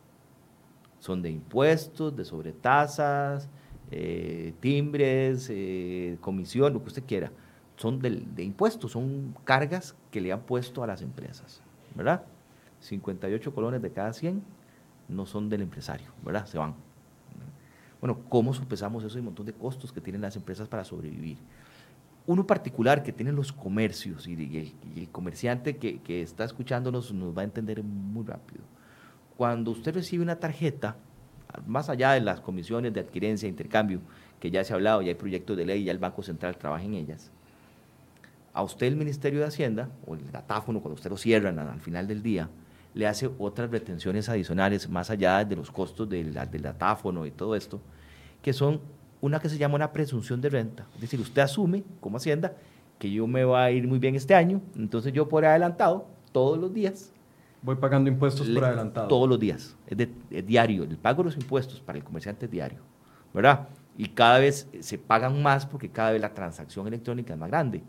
Son 0.99 1.23
de 1.23 1.31
impuestos, 1.31 2.15
de 2.15 2.25
sobretasas, 2.25 3.49
eh, 3.91 4.53
timbres, 4.61 5.49
eh, 5.51 6.19
comisión, 6.21 6.73
lo 6.73 6.81
que 6.81 6.89
usted 6.89 7.05
quiera. 7.05 7.33
Son 7.77 7.99
de, 7.99 8.11
de 8.11 8.45
impuestos, 8.45 8.93
son 8.93 9.35
cargas 9.45 9.97
que 10.11 10.21
le 10.21 10.31
han 10.31 10.43
puesto 10.43 10.85
a 10.85 10.87
las 10.87 11.01
empresas, 11.01 11.63
¿verdad? 11.95 12.23
58 12.81 13.55
colones 13.55 13.81
de 13.83 13.91
cada 13.91 14.13
100 14.13 14.43
no 15.09 15.27
son 15.27 15.49
del 15.49 15.63
empresario, 15.63 16.09
¿verdad? 16.23 16.47
Se 16.47 16.59
van. 16.59 16.75
Bueno, 18.01 18.21
¿cómo 18.29 18.55
sopesamos 18.55 19.05
eso 19.05 19.17
y 19.17 19.21
un 19.21 19.27
montón 19.27 19.47
de 19.47 19.53
costos 19.53 19.93
que 19.93 20.01
tienen 20.01 20.23
las 20.23 20.37
empresas 20.37 20.69
para 20.69 20.85
sobrevivir? 20.85 21.37
Uno 22.27 22.47
particular 22.47 23.03
que 23.03 23.13
tienen 23.13 23.35
los 23.35 23.53
comercios 23.53 24.27
y, 24.27 24.73
el, 24.97 25.09
comerciante 25.11 25.77
que, 25.77 26.01
que, 26.01 26.23
está 26.23 26.45
escuchándonos 26.45 27.13
nos 27.13 27.37
va 27.37 27.43
a 27.43 27.45
entender 27.45 27.83
muy 27.83 28.25
rápido. 28.25 28.63
Cuando 29.37 29.71
usted 29.71 29.95
recibe 29.95 30.23
una 30.23 30.37
tarjeta, 30.37 30.97
más 31.67 31.89
allá 31.89 32.13
de 32.13 32.21
las 32.21 32.41
comisiones 32.41 32.93
de 32.95 33.01
adquirencia 33.01 33.47
e 33.47 33.51
intercambio, 33.51 34.01
que 34.39 34.51
ya 34.51 34.65
se 34.65 34.73
ha 34.73 34.77
hablado, 34.77 35.03
ya 35.03 35.09
hay 35.09 35.15
proyectos 35.15 35.57
de 35.57 35.67
ley, 35.67 35.85
ya 35.85 35.93
el 35.93 35.99
Banco 35.99 36.23
Central 36.23 36.57
trabaja 36.57 36.85
en 36.85 36.95
ellas, 36.95 37.31
a 38.53 38.63
usted 38.63 38.87
el 38.87 38.97
Ministerio 38.97 39.41
de 39.41 39.47
Hacienda, 39.47 39.89
o 40.07 40.15
el 40.15 40.31
datáfono, 40.31 40.81
cuando 40.81 40.97
usted 40.97 41.11
lo 41.11 41.17
cierran 41.17 41.59
al 41.59 41.81
final 41.81 42.07
del 42.07 42.23
día, 42.23 42.49
le 42.95 43.07
hace 43.07 43.31
otras 43.39 43.71
retenciones 43.71 44.29
adicionales 44.29 44.89
más 44.89 45.11
allá 45.11 45.45
de 45.45 45.57
los 45.57 45.71
costos 45.71 46.09
del, 46.09 46.35
del 46.35 46.63
datáfono 46.63 47.27
y 47.27 47.31
todo 47.31 47.55
esto, 47.55 47.81
que 48.43 48.53
son 48.53 48.81
una 49.21 49.39
que 49.39 49.49
se 49.49 49.59
llama 49.59 49.75
una 49.75 49.93
presunción 49.93 50.41
de 50.41 50.49
renta. 50.49 50.87
Es 50.95 51.03
decir, 51.03 51.21
usted 51.21 51.43
asume 51.43 51.85
como 52.01 52.17
Hacienda 52.17 52.55
que 52.99 53.11
yo 53.11 53.27
me 53.27 53.45
va 53.45 53.65
a 53.65 53.71
ir 53.71 53.89
muy 53.89 53.99
bien 53.99 54.15
este 54.15 54.35
año, 54.35 54.61
entonces 54.77 55.13
yo 55.13 55.27
por 55.29 55.45
adelantado, 55.45 56.07
todos 56.33 56.59
los 56.59 56.73
días. 56.73 57.13
Voy 57.63 57.77
pagando 57.77 58.11
impuestos 58.11 58.47
por 58.49 58.65
adelantado. 58.65 59.09
Todos 59.09 59.29
los 59.29 59.41
días, 59.41 59.75
es, 59.87 59.97
de, 59.97 60.11
diario, 60.43 60.85
el 60.85 60.99
pago 60.99 61.23
de 61.23 61.31
los 61.31 61.37
impuestos 61.37 61.81
para 61.81 61.99
el 61.99 62.05
comerciante 62.05 62.45
es 62.45 62.53
diario, 62.53 62.81
¿verdad? 63.33 63.69
Y 63.97 64.09
cada 64.09 64.39
vez 64.39 64.69
se 64.81 64.99
pagan 64.99 65.43
más 65.43 65.65
porque 65.65 65.89
cada 65.89 66.13
vez 66.13 66.21
la 66.21 66.35
transacción 66.35 66.87
electrónica 66.87 67.33
es 67.33 67.41
más 67.41 67.51
grande. 67.51 67.83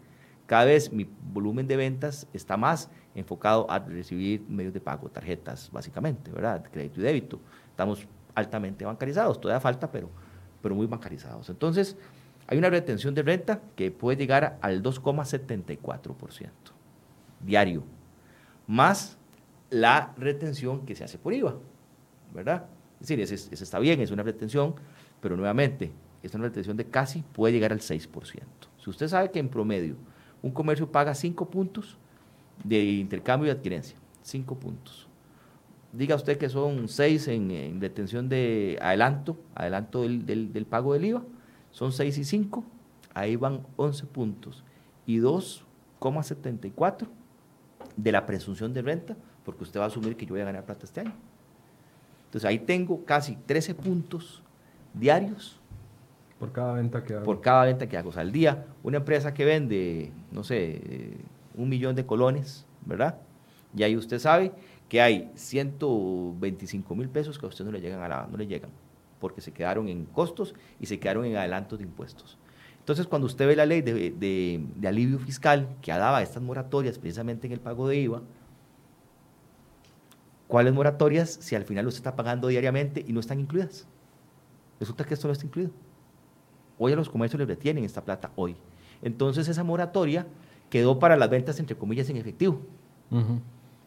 Cada 0.51 0.65
vez 0.65 0.91
mi 0.91 1.07
volumen 1.31 1.65
de 1.65 1.77
ventas 1.77 2.27
está 2.33 2.57
más 2.57 2.89
enfocado 3.15 3.71
a 3.71 3.79
recibir 3.79 4.43
medios 4.49 4.73
de 4.73 4.81
pago, 4.81 5.09
tarjetas 5.09 5.71
básicamente, 5.71 6.29
¿verdad? 6.29 6.61
Crédito 6.69 6.99
y 6.99 7.03
débito. 7.03 7.39
Estamos 7.69 8.05
altamente 8.35 8.83
bancarizados, 8.83 9.39
todavía 9.39 9.61
falta, 9.61 9.89
pero, 9.89 10.09
pero 10.61 10.75
muy 10.75 10.87
bancarizados. 10.87 11.49
Entonces, 11.49 11.95
hay 12.47 12.57
una 12.57 12.69
retención 12.69 13.15
de 13.15 13.23
renta 13.23 13.61
que 13.77 13.91
puede 13.91 14.17
llegar 14.17 14.57
al 14.61 14.83
2,74% 14.83 16.49
diario, 17.39 17.85
más 18.67 19.17
la 19.69 20.13
retención 20.17 20.85
que 20.85 20.95
se 20.95 21.05
hace 21.05 21.17
por 21.17 21.33
IVA, 21.33 21.55
¿verdad? 22.33 22.65
Es 22.99 23.07
decir, 23.07 23.21
ese, 23.21 23.53
está 23.53 23.79
bien, 23.79 24.01
es 24.01 24.11
una 24.11 24.23
retención, 24.23 24.75
pero 25.21 25.37
nuevamente, 25.37 25.93
es 26.21 26.35
una 26.35 26.43
retención 26.43 26.75
de 26.75 26.87
casi 26.87 27.21
puede 27.21 27.53
llegar 27.53 27.71
al 27.71 27.79
6%. 27.79 28.09
Si 28.83 28.89
usted 28.89 29.07
sabe 29.07 29.31
que 29.31 29.39
en 29.39 29.47
promedio 29.47 29.95
un 30.41 30.51
comercio 30.51 30.91
paga 30.91 31.13
5 31.13 31.49
puntos, 31.49 31.97
de 32.63 32.83
intercambio 32.83 33.47
y 33.47 33.51
adquirencia, 33.51 33.97
5 34.23 34.55
puntos. 34.55 35.07
Diga 35.93 36.15
usted 36.15 36.37
que 36.37 36.49
son 36.49 36.87
6 36.87 37.27
en, 37.27 37.79
detención 37.79 38.29
de 38.29 38.77
adelanto, 38.81 39.37
adelanto 39.55 40.03
del, 40.03 40.53
del 40.53 40.65
pago 40.65 40.93
del 40.93 41.05
IVA, 41.05 41.23
son 41.71 41.91
6 41.91 42.17
y 42.17 42.23
5, 42.23 42.63
ahí 43.13 43.35
van 43.35 43.65
11 43.75 44.05
puntos. 44.07 44.63
Y 45.05 45.19
2,74 45.19 47.07
de 47.95 48.11
la 48.11 48.25
presunción 48.25 48.73
de 48.73 48.81
renta, 48.81 49.17
porque 49.43 49.63
usted 49.63 49.79
va 49.79 49.85
a 49.85 49.87
asumir 49.87 50.15
que 50.15 50.25
yo 50.25 50.33
voy 50.33 50.41
a 50.41 50.45
ganar 50.45 50.65
plata 50.65 50.85
este 50.85 51.01
año. 51.01 51.13
Entonces 52.25 52.47
ahí 52.47 52.59
tengo 52.59 53.03
casi 53.03 53.35
13 53.35 53.75
puntos 53.75 54.41
diarios. 54.93 55.59
Por 56.41 56.51
cada 56.51 56.73
venta 56.73 57.03
que 57.03 57.13
hago. 57.13 57.23
Por 57.23 57.39
cada 57.39 57.65
venta 57.65 57.87
que 57.87 57.97
hago. 57.97 58.09
O 58.09 58.11
sea, 58.11 58.23
al 58.23 58.31
día, 58.31 58.65
una 58.83 58.97
empresa 58.97 59.33
que 59.33 59.45
vende, 59.45 60.11
no 60.31 60.43
sé, 60.43 61.17
un 61.55 61.69
millón 61.69 61.95
de 61.95 62.05
colones, 62.05 62.65
¿verdad? 62.85 63.19
Y 63.75 63.83
ahí 63.83 63.95
usted 63.95 64.19
sabe 64.19 64.51
que 64.89 65.01
hay 65.01 65.31
125 65.35 66.95
mil 66.95 67.09
pesos 67.09 67.39
que 67.39 67.45
a 67.45 67.49
usted 67.49 67.63
no 67.63 67.71
le 67.71 67.79
llegan 67.79 68.01
a 68.01 68.07
la, 68.07 68.27
no 68.29 68.37
le 68.37 68.47
llegan, 68.47 68.71
porque 69.19 69.39
se 69.39 69.53
quedaron 69.53 69.87
en 69.87 70.05
costos 70.05 70.55
y 70.79 70.87
se 70.87 70.99
quedaron 70.99 71.25
en 71.25 71.37
adelantos 71.37 71.77
de 71.77 71.85
impuestos. 71.85 72.37
Entonces, 72.79 73.05
cuando 73.05 73.27
usted 73.27 73.45
ve 73.47 73.55
la 73.55 73.67
ley 73.67 73.81
de, 73.81 74.11
de 74.75 74.87
alivio 74.87 75.19
fiscal 75.19 75.69
que 75.79 75.91
daba 75.91 76.23
estas 76.23 76.41
moratorias 76.41 76.97
precisamente 76.97 77.45
en 77.45 77.53
el 77.53 77.59
pago 77.59 77.87
de 77.87 77.97
IVA, 77.97 78.23
¿Cuáles 80.51 80.73
moratorias 80.73 81.29
si 81.39 81.55
al 81.55 81.63
final 81.63 81.87
usted 81.87 81.99
está 81.99 82.17
pagando 82.17 82.49
diariamente 82.49 83.05
y 83.07 83.13
no 83.13 83.21
están 83.21 83.39
incluidas? 83.39 83.87
Resulta 84.81 85.05
que 85.05 85.13
esto 85.13 85.29
no 85.29 85.31
está 85.31 85.45
incluido. 85.45 85.71
Hoy 86.83 86.93
a 86.93 86.95
los 86.95 87.09
comercios 87.09 87.37
les 87.37 87.47
retienen 87.47 87.83
esta 87.83 88.03
plata, 88.03 88.31
hoy. 88.35 88.55
Entonces 89.03 89.47
esa 89.47 89.63
moratoria 89.63 90.25
quedó 90.71 90.97
para 90.97 91.15
las 91.15 91.29
ventas, 91.29 91.59
entre 91.59 91.75
comillas, 91.75 92.09
en 92.09 92.17
efectivo. 92.17 92.59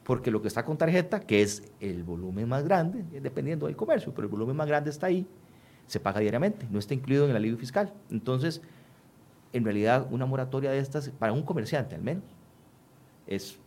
Porque 0.04 0.30
lo 0.30 0.40
que 0.40 0.46
está 0.46 0.64
con 0.64 0.76
tarjeta, 0.76 1.18
que 1.18 1.42
es 1.42 1.72
el 1.80 2.04
volumen 2.04 2.48
más 2.48 2.62
grande, 2.62 3.02
dependiendo 3.20 3.66
del 3.66 3.74
comercio, 3.74 4.14
pero 4.14 4.26
el 4.26 4.30
volumen 4.30 4.54
más 4.54 4.68
grande 4.68 4.90
está 4.90 5.08
ahí, 5.08 5.26
se 5.88 5.98
paga 5.98 6.20
diariamente, 6.20 6.68
no 6.70 6.78
está 6.78 6.94
incluido 6.94 7.24
en 7.24 7.30
el 7.30 7.36
alivio 7.36 7.58
fiscal. 7.58 7.92
Entonces, 8.10 8.62
en 9.52 9.64
realidad, 9.64 10.06
una 10.12 10.24
moratoria 10.24 10.70
de 10.70 10.78
estas, 10.78 11.08
para 11.08 11.32
un 11.32 11.42
comerciante 11.42 11.96
al 11.96 12.02
menos, 12.02 12.22
es 13.26 13.58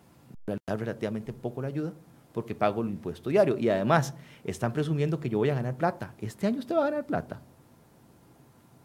relativamente 0.67 1.33
poco 1.33 1.61
la 1.61 1.67
ayuda, 1.67 1.91
porque 2.31 2.55
pago 2.55 2.81
el 2.81 2.87
impuesto 2.87 3.29
diario. 3.29 3.57
Y 3.57 3.67
además, 3.67 4.13
están 4.45 4.71
presumiendo 4.71 5.19
que 5.19 5.27
yo 5.27 5.37
voy 5.37 5.49
a 5.49 5.55
ganar 5.55 5.75
plata. 5.75 6.13
Este 6.17 6.47
año 6.47 6.59
usted 6.59 6.77
va 6.77 6.83
a 6.83 6.89
ganar 6.91 7.05
plata. 7.05 7.41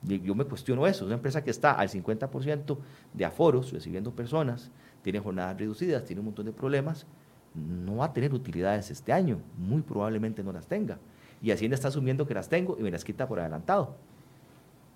Yo 0.03 0.35
me 0.35 0.45
cuestiono 0.45 0.87
eso. 0.87 1.05
Una 1.07 1.15
empresa 1.15 1.45
que 1.45 1.51
está 1.51 1.73
al 1.73 1.89
50% 1.89 2.79
de 3.13 3.25
aforos, 3.25 3.73
recibiendo 3.73 4.11
personas, 4.13 4.71
tiene 5.03 5.21
jornadas 5.21 5.59
reducidas, 5.59 6.05
tiene 6.05 6.21
un 6.21 6.27
montón 6.27 6.47
de 6.47 6.53
problemas, 6.53 7.07
no 7.55 7.97
va 7.97 8.07
a 8.07 8.13
tener 8.13 8.35
utilidades 8.35 8.91
este 8.91 9.13
año. 9.13 9.39
Muy 9.57 9.83
probablemente 9.83 10.43
no 10.43 10.53
las 10.53 10.67
tenga. 10.67 10.99
Y 11.41 11.51
Hacienda 11.51 11.75
está 11.75 11.89
asumiendo 11.89 12.27
que 12.27 12.35
las 12.35 12.49
tengo 12.49 12.77
y 12.79 12.83
me 12.83 12.91
las 12.91 13.05
quita 13.05 13.29
por 13.29 13.41
adelantado. 13.41 13.97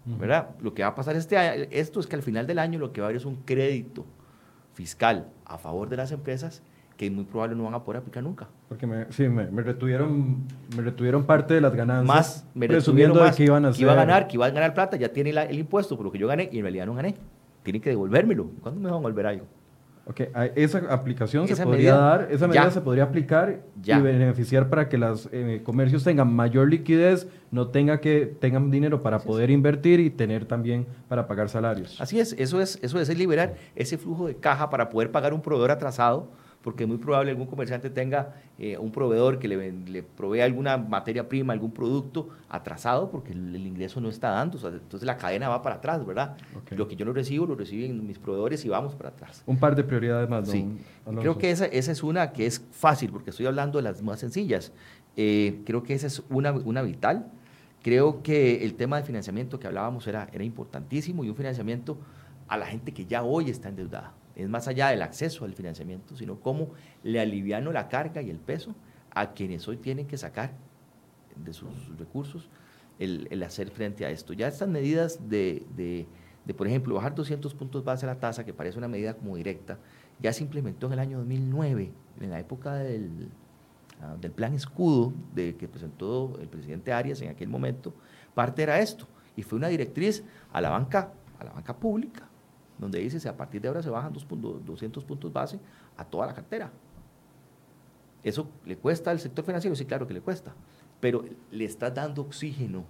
¿verdad? 0.07 0.50
Lo 0.61 0.72
que 0.72 0.82
va 0.82 0.90
a 0.90 0.94
pasar 0.94 1.16
este 1.16 1.36
año, 1.36 1.66
esto 1.70 1.98
es 1.98 2.07
que 2.07 2.14
al 2.14 2.22
final 2.22 2.46
del 2.46 2.61
año 2.61 2.78
lo 2.78 2.92
que 2.92 3.00
va 3.00 3.07
a 3.07 3.09
haber 3.09 3.16
es 3.16 3.24
un 3.24 3.36
crédito 3.36 4.04
fiscal 4.72 5.28
a 5.44 5.59
favor 5.59 5.88
de 5.88 5.96
las 5.96 6.12
empresas 6.12 6.62
que 6.97 7.11
muy 7.11 7.24
probable 7.24 7.55
no 7.55 7.64
van 7.64 7.74
a 7.74 7.84
poder 7.84 8.01
aplicar 8.01 8.22
nunca. 8.22 8.49
Porque 8.68 8.86
me, 8.86 9.11
sí, 9.12 9.28
me, 9.28 9.44
retuvieron, 9.62 10.44
me 10.74 10.82
retuvieron 10.82 11.24
parte 11.24 11.55
de 11.55 11.61
las 11.61 11.74
ganancias. 11.74 12.07
Más, 12.07 12.47
me 12.55 12.66
retuvieron 12.66 13.16
más, 13.18 13.36
que 13.36 13.44
iban 13.44 13.66
a, 13.66 13.72
que 13.72 13.82
iba 13.82 13.92
a 13.92 13.97
ganar, 13.97 14.26
que 14.26 14.36
iban 14.36 14.51
a 14.51 14.55
ganar 14.55 14.74
plata, 14.74 14.97
ya 14.97 15.11
tiene 15.11 15.30
el 15.30 15.59
impuesto 15.59 15.97
por 15.97 16.07
lo 16.07 16.12
que 16.12 16.18
yo 16.18 16.26
gané 16.26 16.49
y 16.51 16.59
en 16.59 16.62
realidad 16.62 16.86
no 16.86 16.94
gané. 16.94 17.14
Tienen 17.62 17.82
que 17.82 17.90
devolvérmelo. 17.90 18.51
¿Cuándo 18.61 18.80
me 18.80 18.86
van 18.86 18.94
a 18.94 18.99
devolver 18.99 19.26
algo? 19.26 19.47
Ok, 20.09 20.20
esa 20.55 20.78
aplicación 20.88 21.49
se 21.49 21.64
podría 21.64 21.97
dar, 21.97 22.28
esa 22.30 22.47
medida 22.47 22.70
se 22.70 22.80
podría 22.80 23.03
aplicar 23.03 23.62
y 23.82 23.92
beneficiar 24.01 24.68
para 24.68 24.88
que 24.88 24.97
los 24.97 25.28
eh, 25.32 25.62
comercios 25.64 26.05
tengan 26.05 26.32
mayor 26.32 26.70
liquidez, 26.70 27.26
no 27.51 27.68
tenga 27.68 28.01
que 28.01 28.24
tengan 28.38 28.70
dinero 28.70 29.03
para 29.03 29.18
poder 29.18 29.51
invertir 29.51 29.99
y 29.99 30.11
tener 30.11 30.44
también 30.44 30.86
para 31.09 31.26
pagar 31.26 31.49
salarios. 31.49 32.01
Así 32.01 32.20
es, 32.20 32.36
eso 32.38 32.61
es, 32.61 32.78
eso 32.82 33.01
es 33.01 33.18
liberar 33.18 33.57
ese 33.74 33.99
flujo 33.99 34.28
de 34.28 34.36
caja 34.36 34.70
para 34.70 34.90
poder 34.90 35.11
pagar 35.11 35.34
un 35.34 35.42
proveedor 35.42 35.72
atrasado 35.72 36.28
porque 36.67 36.83
es 36.83 36.89
muy 36.89 36.99
probable 36.99 37.31
algún 37.31 37.47
comerciante 37.47 37.91
tenga 37.91 38.35
eh, 38.59 38.77
un 38.77 38.91
proveedor 38.91 39.39
que 39.39 39.47
le, 39.47 39.71
le, 39.71 40.03
provee 40.03 40.41
alguna 40.41 40.77
materia 40.77 41.29
prima, 41.29 41.53
algún 41.53 41.71
producto 41.71 42.31
atrasado, 42.49 43.09
porque 43.09 43.31
el, 43.31 43.64
ingreso 43.64 44.01
no 44.01 44.09
está 44.09 44.31
dando. 44.31 44.59
entonces 44.69 45.07
la 45.07 45.17
cadena 45.17 45.49
va 45.49 45.62
para 45.62 45.77
atrás, 45.77 46.05
¿verdad? 46.05 46.37
Lo 46.73 46.89
que 46.89 46.97
yo 46.97 47.05
no 47.05 47.12
recibo, 47.12 47.47
lo 47.47 47.55
reciben 47.55 48.05
mis 48.05 48.19
proveedores 48.19 48.64
y 48.64 48.69
vamos 48.69 48.97
para 48.97 49.11
atrás. 49.11 49.45
Un 49.47 49.59
par 49.59 49.77
de 49.77 49.85
prioridades 49.85 50.29
más, 50.29 50.49
Sí, 50.49 50.67
creo 51.21 51.39
que 51.39 51.53
esa, 51.53 51.67
esa, 51.67 51.93
es 51.93 52.03
una 52.03 52.33
que 52.33 52.47
es 52.47 52.61
fácil, 52.73 53.12
porque 53.12 53.31
estoy 53.31 53.47
hablando 53.47 53.79
de 53.79 53.85
las 53.85 54.03
más 54.03 54.19
sencillas. 54.19 54.73
Eh, 55.17 55.61
creo 55.64 55.85
que 55.85 55.95
esa 55.95 56.09
es 56.09 56.25
una, 56.31 56.51
una 56.51 56.83
vital. 56.83 57.31
Creo 57.85 58.25
que 58.25 58.64
el 58.64 58.75
tema 58.75 58.97
de 58.97 59.05
financiamiento 59.05 59.61
que 59.61 59.69
hablábamos 59.69 60.05
era, 60.09 60.29
era 60.33 60.43
importantísimo 60.43 61.23
y 61.23 61.29
un 61.31 61.37
financiamiento 61.37 61.97
a 62.49 62.57
la 62.57 62.67
gente 62.67 62.93
que 62.93 63.07
ya 63.07 63.23
hoy 63.23 63.51
está 63.51 63.69
endeudada 63.69 64.14
es 64.37 64.49
más 64.49 64.68
allá 64.68 64.89
del 64.89 65.03
acceso 65.03 65.45
al 65.45 65.55
financiamiento, 65.55 66.14
sino 66.14 66.41
cómo 66.41 66.70
le 67.03 67.20
aliviano 67.20 67.72
la 67.72 67.89
carga 67.89 68.20
y 68.20 68.30
el 68.30 68.39
peso 68.39 68.74
a 69.11 69.32
quienes 69.32 69.66
hoy 69.66 69.78
tienen 69.78 70.07
que 70.07 70.18
sacar 70.18 70.53
de 71.34 71.53
sus 71.55 71.97
recursos 71.99 72.51
el, 72.99 73.43
hacer 73.43 73.70
frente 73.70 74.05
a 74.05 74.11
esto. 74.11 74.34
Ya 74.34 74.47
estas 74.47 74.68
medidas 74.68 75.28
de, 75.28 76.07
por 76.57 76.66
ejemplo, 76.66 76.95
bajar 76.95 77.14
200 77.14 77.55
puntos 77.55 77.82
base 77.82 78.05
a 78.05 78.09
la 78.09 78.20
tasa, 78.20 78.45
que 78.45 78.53
parece 78.53 78.76
una 78.76 78.89
medida 78.89 79.14
como 79.14 79.37
directa, 79.37 79.78
ya 80.20 80.32
se 80.32 80.43
implementó 80.43 80.87
en 80.87 80.93
el 80.95 80.99
año 80.99 81.18
2009, 81.18 81.93
en 82.20 82.30
la 82.30 82.39
época 82.39 82.74
del, 82.74 83.28
ah, 84.01 84.16
del 84.20 84.32
plan 84.32 84.55
escudo 84.55 85.12
de, 85.34 85.57
que 85.57 85.66
presentó 85.66 86.39
el 86.41 86.49
presidente 86.49 86.93
Arias 86.93 87.20
en 87.22 87.30
aquel 87.30 87.49
momento, 87.49 87.95
parte 88.34 88.62
era 88.62 88.80
esto, 88.80 89.07
y 89.34 89.43
fue 89.43 89.59
una 89.59 89.68
directriz 89.68 90.24
a 90.53 90.61
la 90.61 90.70
banca, 90.70 91.12
a 91.39 91.45
la 91.45 91.53
banca 91.53 91.76
pública, 91.76 92.28
donde 92.79 92.99
dice 92.99 93.29
a 93.29 93.37
partir 93.37 93.61
de 93.61 93.68
ahora 93.68 93.83
se 93.83 93.91
bajan 93.91 94.12
200 94.12 95.05
puntos 95.05 95.33
base 95.33 95.59
a 95.97 96.05
toda 96.05 96.27
la 96.27 96.35
cartera. 96.35 96.70
¿Eso 98.22 98.49
le 98.64 98.77
cuesta 98.77 99.11
al 99.11 99.20
sector 99.20 99.45
financiero? 99.45 99.77
Sí, 99.77 99.85
claro 99.85 100.07
que 100.07 100.14
le 100.14 100.20
cuesta, 100.20 100.53
pero 101.01 101.24
le 101.51 101.64
está 101.64 101.91
dando 101.91 102.22
oxígeno 102.22 102.85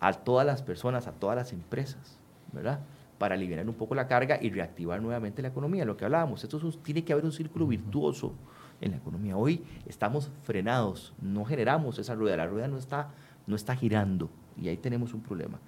a 0.00 0.12
todas 0.12 0.46
las 0.46 0.62
personas, 0.62 1.06
a 1.06 1.12
todas 1.12 1.36
las 1.36 1.52
empresas, 1.52 2.18
¿verdad? 2.52 2.80
Para 3.18 3.34
aliviar 3.34 3.68
un 3.68 3.74
poco 3.74 3.94
la 3.94 4.08
carga 4.08 4.38
y 4.40 4.50
reactivar 4.50 5.02
nuevamente 5.02 5.42
la 5.42 5.48
economía. 5.48 5.84
Lo 5.84 5.96
que 5.96 6.06
hablábamos, 6.06 6.42
esto 6.42 6.58
tiene 6.82 7.04
que 7.04 7.12
haber 7.12 7.26
un 7.26 7.32
círculo 7.32 7.66
virtuoso 7.66 8.32
en 8.80 8.92
la 8.92 8.96
economía. 8.96 9.36
Hoy 9.36 9.62
estamos 9.86 10.30
frenados, 10.42 11.12
no 11.20 11.44
generamos 11.44 11.98
esa 11.98 12.14
rueda, 12.14 12.38
la 12.38 12.46
rueda 12.46 12.66
no 12.66 12.78
está, 12.78 13.10
no 13.46 13.56
está 13.56 13.76
girando 13.76 14.30
y 14.56 14.68
ahí 14.68 14.78
tenemos 14.78 15.12
un 15.12 15.20
problema. 15.20 15.60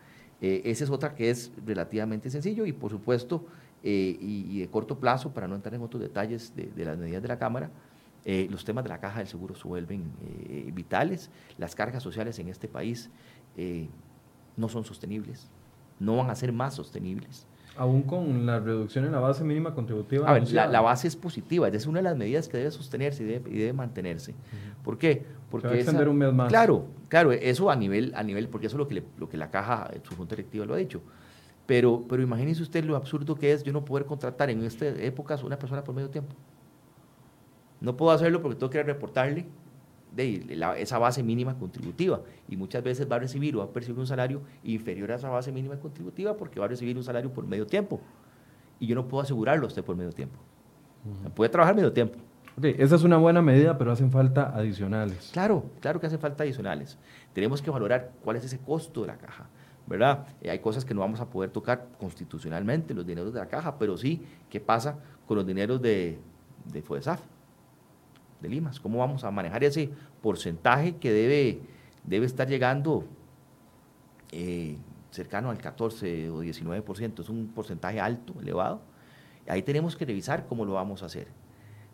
Eh, 0.42 0.62
esa 0.64 0.82
es 0.82 0.90
otra 0.90 1.14
que 1.14 1.30
es 1.30 1.52
relativamente 1.64 2.28
sencillo 2.28 2.66
y 2.66 2.72
por 2.72 2.90
supuesto 2.90 3.46
eh, 3.84 4.18
y, 4.20 4.58
de 4.58 4.68
corto 4.68 4.98
plazo, 4.98 5.32
para 5.32 5.46
no 5.46 5.54
entrar 5.54 5.72
en 5.74 5.82
otros 5.82 6.02
detalles 6.02 6.52
de, 6.56 6.84
las 6.84 6.98
medidas 6.98 7.22
de 7.22 7.28
la 7.28 7.38
Cámara, 7.38 7.70
eh, 8.24 8.48
los 8.50 8.64
temas 8.64 8.82
de 8.82 8.90
la 8.90 8.98
caja 8.98 9.20
del 9.20 9.28
seguro 9.28 9.54
se 9.54 9.66
vuelven 9.66 10.04
vitales, 10.74 11.30
las 11.58 11.74
cargas 11.74 12.02
sociales 12.02 12.38
en 12.40 12.48
este 12.48 12.68
país 12.68 13.08
no 14.56 14.68
son 14.68 14.84
sostenibles, 14.84 15.48
no 16.00 16.16
van 16.16 16.30
a 16.30 16.34
ser 16.34 16.52
más 16.52 16.74
sostenibles. 16.74 17.46
Aún 17.76 18.02
con 18.02 18.44
la 18.44 18.60
reducción 18.60 19.06
en 19.06 19.12
la 19.12 19.20
base 19.20 19.44
mínima 19.44 19.74
contributiva. 19.74 20.28
A 20.28 20.34
ver, 20.34 20.52
la, 20.52 20.80
base 20.80 21.08
es 21.08 21.16
positiva, 21.16 21.68
es 21.68 21.86
una 21.86 22.00
de 22.00 22.02
las 22.04 22.16
medidas 22.16 22.48
que 22.48 22.58
debe 22.58 22.70
sostenerse 22.70 23.22
y 23.22 23.26
debe, 23.26 23.72
mantenerse. 23.72 24.34
¿Por 24.84 24.98
qué? 24.98 25.24
Porque 25.50 25.68
Se 25.68 25.68
va 25.68 25.76
a 25.76 25.80
extender 25.80 26.08
un 26.08 26.18
mes 26.18 26.32
más. 26.34 26.48
Claro, 26.48 26.86
claro, 27.08 27.32
eso 27.32 27.70
a 27.70 27.76
nivel, 27.76 28.12
a 28.14 28.22
nivel, 28.22 28.48
porque 28.48 28.66
eso 28.66 28.76
es 28.76 28.78
lo 28.78 28.88
que, 28.88 29.02
lo 29.18 29.28
que 29.28 29.38
la 29.38 29.50
caja, 29.50 29.90
su 30.02 30.14
junta 30.14 30.34
directiva 30.34 30.66
lo 30.66 30.74
ha 30.74 30.76
dicho. 30.76 31.00
Pero, 31.66 32.04
pero 32.08 32.22
imagínese 32.22 32.62
usted 32.62 32.84
lo 32.84 32.96
absurdo 32.96 33.36
que 33.36 33.52
es 33.52 33.62
yo 33.62 33.72
no 33.72 33.84
poder 33.84 34.04
contratar 34.04 34.50
en 34.50 34.62
estas 34.64 34.98
épocas 34.98 35.42
una 35.42 35.58
persona 35.58 35.82
por 35.82 35.94
medio 35.94 36.10
tiempo. 36.10 36.34
No 37.80 37.96
puedo 37.96 38.10
hacerlo 38.10 38.42
porque 38.42 38.56
tengo 38.56 38.70
que 38.70 38.82
reportarle 38.82 39.46
de 40.14 40.58
esa 40.78 40.98
base 40.98 41.22
mínima 41.22 41.58
contributiva 41.58 42.20
y 42.48 42.56
muchas 42.56 42.82
veces 42.82 43.10
va 43.10 43.16
a 43.16 43.20
recibir 43.20 43.56
o 43.56 43.60
va 43.60 43.64
a 43.64 43.72
percibir 43.72 43.98
un 43.98 44.06
salario 44.06 44.42
inferior 44.62 45.10
a 45.12 45.14
esa 45.16 45.30
base 45.30 45.50
mínima 45.52 45.78
contributiva 45.78 46.36
porque 46.36 46.60
va 46.60 46.66
a 46.66 46.68
recibir 46.68 46.96
un 46.96 47.04
salario 47.04 47.32
por 47.32 47.46
medio 47.46 47.66
tiempo 47.66 48.00
y 48.78 48.86
yo 48.86 48.94
no 48.94 49.08
puedo 49.08 49.22
asegurarlo 49.22 49.64
a 49.64 49.68
usted 49.68 49.84
por 49.84 49.96
medio 49.96 50.12
tiempo. 50.12 50.38
Puede 51.34 51.48
trabajar 51.50 51.74
medio 51.74 51.92
tiempo. 51.92 52.18
esa 52.62 52.96
es 52.96 53.02
una 53.02 53.16
buena 53.16 53.40
medida, 53.40 53.78
pero 53.78 53.92
hacen 53.92 54.10
falta 54.10 54.54
adicionales. 54.54 55.30
Claro, 55.32 55.64
claro 55.80 56.00
que 56.00 56.06
hacen 56.06 56.18
falta 56.18 56.42
adicionales. 56.42 56.98
Tenemos 57.32 57.62
que 57.62 57.70
valorar 57.70 58.12
cuál 58.22 58.36
es 58.36 58.44
ese 58.44 58.58
costo 58.58 59.02
de 59.02 59.06
la 59.08 59.16
caja, 59.16 59.46
¿verdad? 59.86 60.26
Eh, 60.40 60.50
hay 60.50 60.58
cosas 60.58 60.84
que 60.84 60.94
no 60.94 61.00
vamos 61.00 61.20
a 61.20 61.30
poder 61.30 61.50
tocar 61.50 61.88
constitucionalmente, 61.98 62.92
los 62.92 63.06
dineros 63.06 63.32
de 63.32 63.40
la 63.40 63.46
caja, 63.46 63.78
pero 63.78 63.96
sí, 63.96 64.22
¿qué 64.50 64.60
pasa 64.60 64.98
con 65.26 65.36
los 65.36 65.46
dineros 65.46 65.80
de, 65.80 66.18
de 66.72 66.82
FODESAF? 66.82 67.20
De 68.42 68.48
Limas. 68.48 68.80
¿Cómo 68.80 68.98
vamos 68.98 69.24
a 69.24 69.30
manejar 69.30 69.64
ese 69.64 69.90
porcentaje 70.20 70.96
que 70.96 71.12
debe, 71.12 71.60
debe 72.04 72.26
estar 72.26 72.48
llegando 72.48 73.04
eh, 74.32 74.76
cercano 75.10 75.50
al 75.50 75.58
14 75.58 76.30
o 76.30 76.42
19%? 76.42 77.20
Es 77.20 77.28
un 77.28 77.48
porcentaje 77.48 78.00
alto, 78.00 78.34
elevado. 78.40 78.82
Ahí 79.48 79.62
tenemos 79.62 79.96
que 79.96 80.04
revisar 80.04 80.46
cómo 80.46 80.64
lo 80.64 80.74
vamos 80.74 81.02
a 81.02 81.06
hacer. 81.06 81.28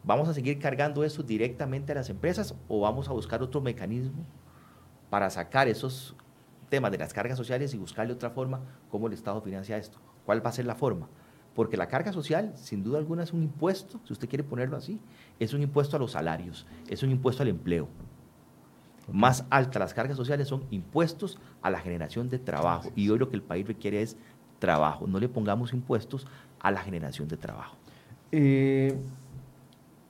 ¿Vamos 0.02 0.28
a 0.28 0.34
seguir 0.34 0.58
cargando 0.58 1.04
eso 1.04 1.22
directamente 1.22 1.92
a 1.92 1.96
las 1.96 2.08
empresas 2.08 2.54
o 2.68 2.80
vamos 2.80 3.08
a 3.08 3.12
buscar 3.12 3.42
otro 3.42 3.60
mecanismo 3.60 4.24
para 5.10 5.28
sacar 5.30 5.68
esos 5.68 6.16
temas 6.68 6.90
de 6.92 6.98
las 6.98 7.12
cargas 7.12 7.36
sociales 7.36 7.74
y 7.74 7.78
buscarle 7.78 8.12
otra 8.12 8.30
forma 8.30 8.60
cómo 8.90 9.06
el 9.06 9.12
Estado 9.12 9.40
financia 9.40 9.76
esto? 9.76 9.98
¿Cuál 10.24 10.44
va 10.44 10.50
a 10.50 10.52
ser 10.52 10.66
la 10.66 10.74
forma? 10.74 11.08
Porque 11.58 11.76
la 11.76 11.88
carga 11.88 12.12
social, 12.12 12.52
sin 12.54 12.84
duda 12.84 12.98
alguna, 12.98 13.24
es 13.24 13.32
un 13.32 13.42
impuesto, 13.42 13.98
si 14.04 14.12
usted 14.12 14.28
quiere 14.28 14.44
ponerlo 14.44 14.76
así, 14.76 15.00
es 15.40 15.52
un 15.54 15.60
impuesto 15.60 15.96
a 15.96 15.98
los 15.98 16.12
salarios, 16.12 16.68
es 16.88 17.02
un 17.02 17.10
impuesto 17.10 17.42
al 17.42 17.48
empleo. 17.48 17.88
Más 19.10 19.44
altas 19.50 19.80
las 19.80 19.92
cargas 19.92 20.16
sociales 20.16 20.46
son 20.46 20.62
impuestos 20.70 21.40
a 21.60 21.70
la 21.70 21.80
generación 21.80 22.28
de 22.28 22.38
trabajo. 22.38 22.92
Y 22.94 23.08
hoy 23.08 23.18
lo 23.18 23.28
que 23.28 23.34
el 23.34 23.42
país 23.42 23.66
requiere 23.66 24.02
es 24.02 24.16
trabajo. 24.60 25.08
No 25.08 25.18
le 25.18 25.28
pongamos 25.28 25.72
impuestos 25.72 26.28
a 26.60 26.70
la 26.70 26.80
generación 26.80 27.26
de 27.26 27.36
trabajo. 27.36 27.74
Eh, 28.30 28.96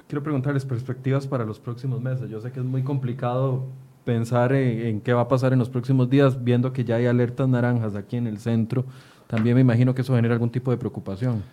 quiero 0.06 0.22
preguntarles 0.22 0.66
perspectivas 0.66 1.26
para 1.26 1.46
los 1.46 1.58
próximos 1.58 2.02
meses. 2.02 2.28
Yo 2.28 2.42
sé 2.42 2.52
que 2.52 2.60
es 2.60 2.66
muy 2.66 2.82
complicado 2.82 3.64
pensar 4.04 4.52
en, 4.52 5.00
qué 5.00 5.14
va 5.14 5.22
a 5.22 5.28
pasar 5.28 5.54
en 5.54 5.58
los 5.58 5.70
próximos 5.70 6.10
días, 6.10 6.44
viendo 6.44 6.74
que 6.74 6.84
ya 6.84 6.96
hay 6.96 7.06
alertas 7.06 7.48
naranjas 7.48 7.94
aquí 7.94 8.18
en 8.18 8.26
el 8.26 8.36
centro. 8.36 8.84
También 9.28 9.54
me 9.54 9.60
imagino 9.60 9.94
que 9.94 10.02
eso 10.02 10.16
genera 10.16 10.34
algún 10.34 10.50
tipo 10.50 10.72
de 10.72 10.76
preocupación. 10.76 11.44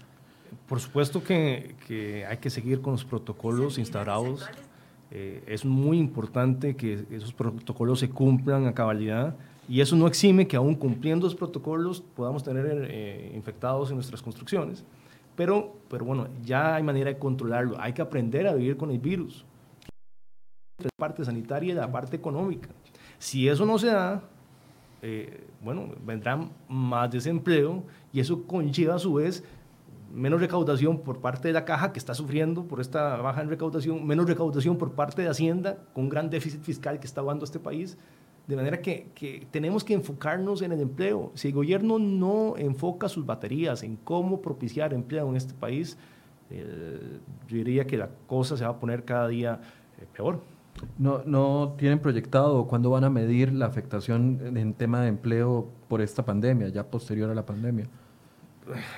Por 0.67 0.79
supuesto 0.79 1.23
que, 1.23 1.75
que 1.87 2.25
hay 2.25 2.37
que 2.37 2.49
seguir 2.49 2.81
con 2.81 2.93
los 2.93 3.05
protocolos 3.05 3.77
instaurados 3.77 4.49
eh, 5.11 5.43
es 5.47 5.63
muy 5.63 5.97
importante 5.97 6.75
que 6.75 7.05
esos 7.11 7.31
protocolos 7.31 7.99
se 7.99 8.09
cumplan 8.09 8.65
a 8.67 8.73
cabalidad 8.73 9.35
y 9.69 9.81
eso 9.81 9.95
no 9.95 10.07
exime 10.07 10.47
que 10.47 10.55
aún 10.55 10.75
cumpliendo 10.75 11.25
los 11.25 11.35
protocolos 11.35 12.01
podamos 12.01 12.43
tener 12.43 12.87
eh, 12.89 13.31
infectados 13.35 13.89
en 13.89 13.95
nuestras 13.95 14.21
construcciones. 14.21 14.83
Pero, 15.35 15.75
pero 15.89 16.05
bueno, 16.05 16.27
ya 16.43 16.75
hay 16.75 16.83
manera 16.83 17.11
de 17.11 17.17
controlarlo. 17.17 17.79
Hay 17.79 17.93
que 17.93 18.01
aprender 18.01 18.47
a 18.47 18.53
vivir 18.53 18.77
con 18.77 18.91
el 18.91 18.99
virus. 18.99 19.45
La 20.79 20.89
parte 20.97 21.23
sanitaria 21.23 21.71
y 21.71 21.75
la 21.75 21.91
parte 21.91 22.15
económica. 22.15 22.69
Si 23.17 23.47
eso 23.47 23.65
no 23.65 23.77
se 23.77 23.87
da, 23.87 24.21
eh, 25.07 25.45
bueno, 25.61 25.89
vendrá 26.03 26.49
más 26.67 27.11
desempleo 27.11 27.83
y 28.11 28.19
eso 28.19 28.47
conlleva 28.47 28.95
a 28.95 28.99
su 28.99 29.13
vez 29.13 29.43
menos 30.11 30.39
recaudación 30.39 31.01
por 31.01 31.19
parte 31.19 31.47
de 31.47 31.53
la 31.53 31.63
caja 31.63 31.93
que 31.93 31.99
está 31.99 32.15
sufriendo 32.15 32.63
por 32.63 32.81
esta 32.81 33.17
baja 33.17 33.43
en 33.43 33.49
recaudación, 33.49 34.03
menos 34.07 34.27
recaudación 34.27 34.79
por 34.79 34.93
parte 34.93 35.21
de 35.21 35.29
Hacienda 35.29 35.77
con 35.93 36.05
un 36.05 36.09
gran 36.09 36.31
déficit 36.31 36.61
fiscal 36.61 36.99
que 36.99 37.05
está 37.05 37.21
dando 37.21 37.45
este 37.45 37.59
país. 37.59 37.99
De 38.47 38.55
manera 38.55 38.81
que, 38.81 39.47
tenemos 39.51 39.83
que 39.83 39.93
enfocarnos 39.93 40.63
en 40.63 40.71
el 40.71 40.81
empleo. 40.81 41.31
Si 41.35 41.49
el 41.49 41.53
gobierno 41.53 41.99
no 41.99 42.55
enfoca 42.57 43.07
sus 43.07 43.27
baterías 43.27 43.83
en 43.83 43.97
cómo 43.97 44.41
propiciar 44.41 44.91
empleo 44.91 45.29
en 45.29 45.35
este 45.35 45.53
país, 45.53 45.99
eh, 46.49 47.19
yo 47.47 47.57
diría 47.57 47.85
que 47.85 47.97
la 47.97 48.09
cosa 48.25 48.57
se 48.57 48.63
va 48.63 48.71
a 48.71 48.79
poner 48.79 49.03
cada 49.05 49.27
día 49.27 49.61
eh, 49.99 50.05
peor. 50.13 50.54
No, 50.97 51.21
¿No 51.25 51.75
tienen 51.77 51.99
proyectado 51.99 52.65
cuándo 52.67 52.89
van 52.89 53.03
a 53.03 53.09
medir 53.09 53.53
la 53.53 53.65
afectación 53.65 54.57
en 54.57 54.73
tema 54.73 55.01
de 55.01 55.09
empleo 55.09 55.69
por 55.87 56.01
esta 56.01 56.23
pandemia, 56.23 56.69
ya 56.69 56.85
posterior 56.85 57.29
a 57.29 57.35
la 57.35 57.45
pandemia? 57.45 57.85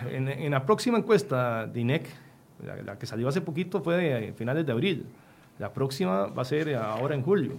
en, 0.09 0.51
la 0.51 0.65
próxima 0.65 0.97
encuesta 0.97 1.67
de 1.67 1.81
INEC, 1.81 2.07
la, 2.85 2.97
que 2.97 3.05
salió 3.05 3.27
hace 3.27 3.41
poquito 3.41 3.81
fue 3.81 3.97
de 3.97 4.33
finales 4.33 4.65
de 4.65 4.71
abril, 4.71 5.05
la 5.59 5.73
próxima 5.73 6.27
va 6.27 6.41
a 6.41 6.45
ser 6.45 6.75
ahora 6.75 7.15
en 7.15 7.21
julio. 7.21 7.53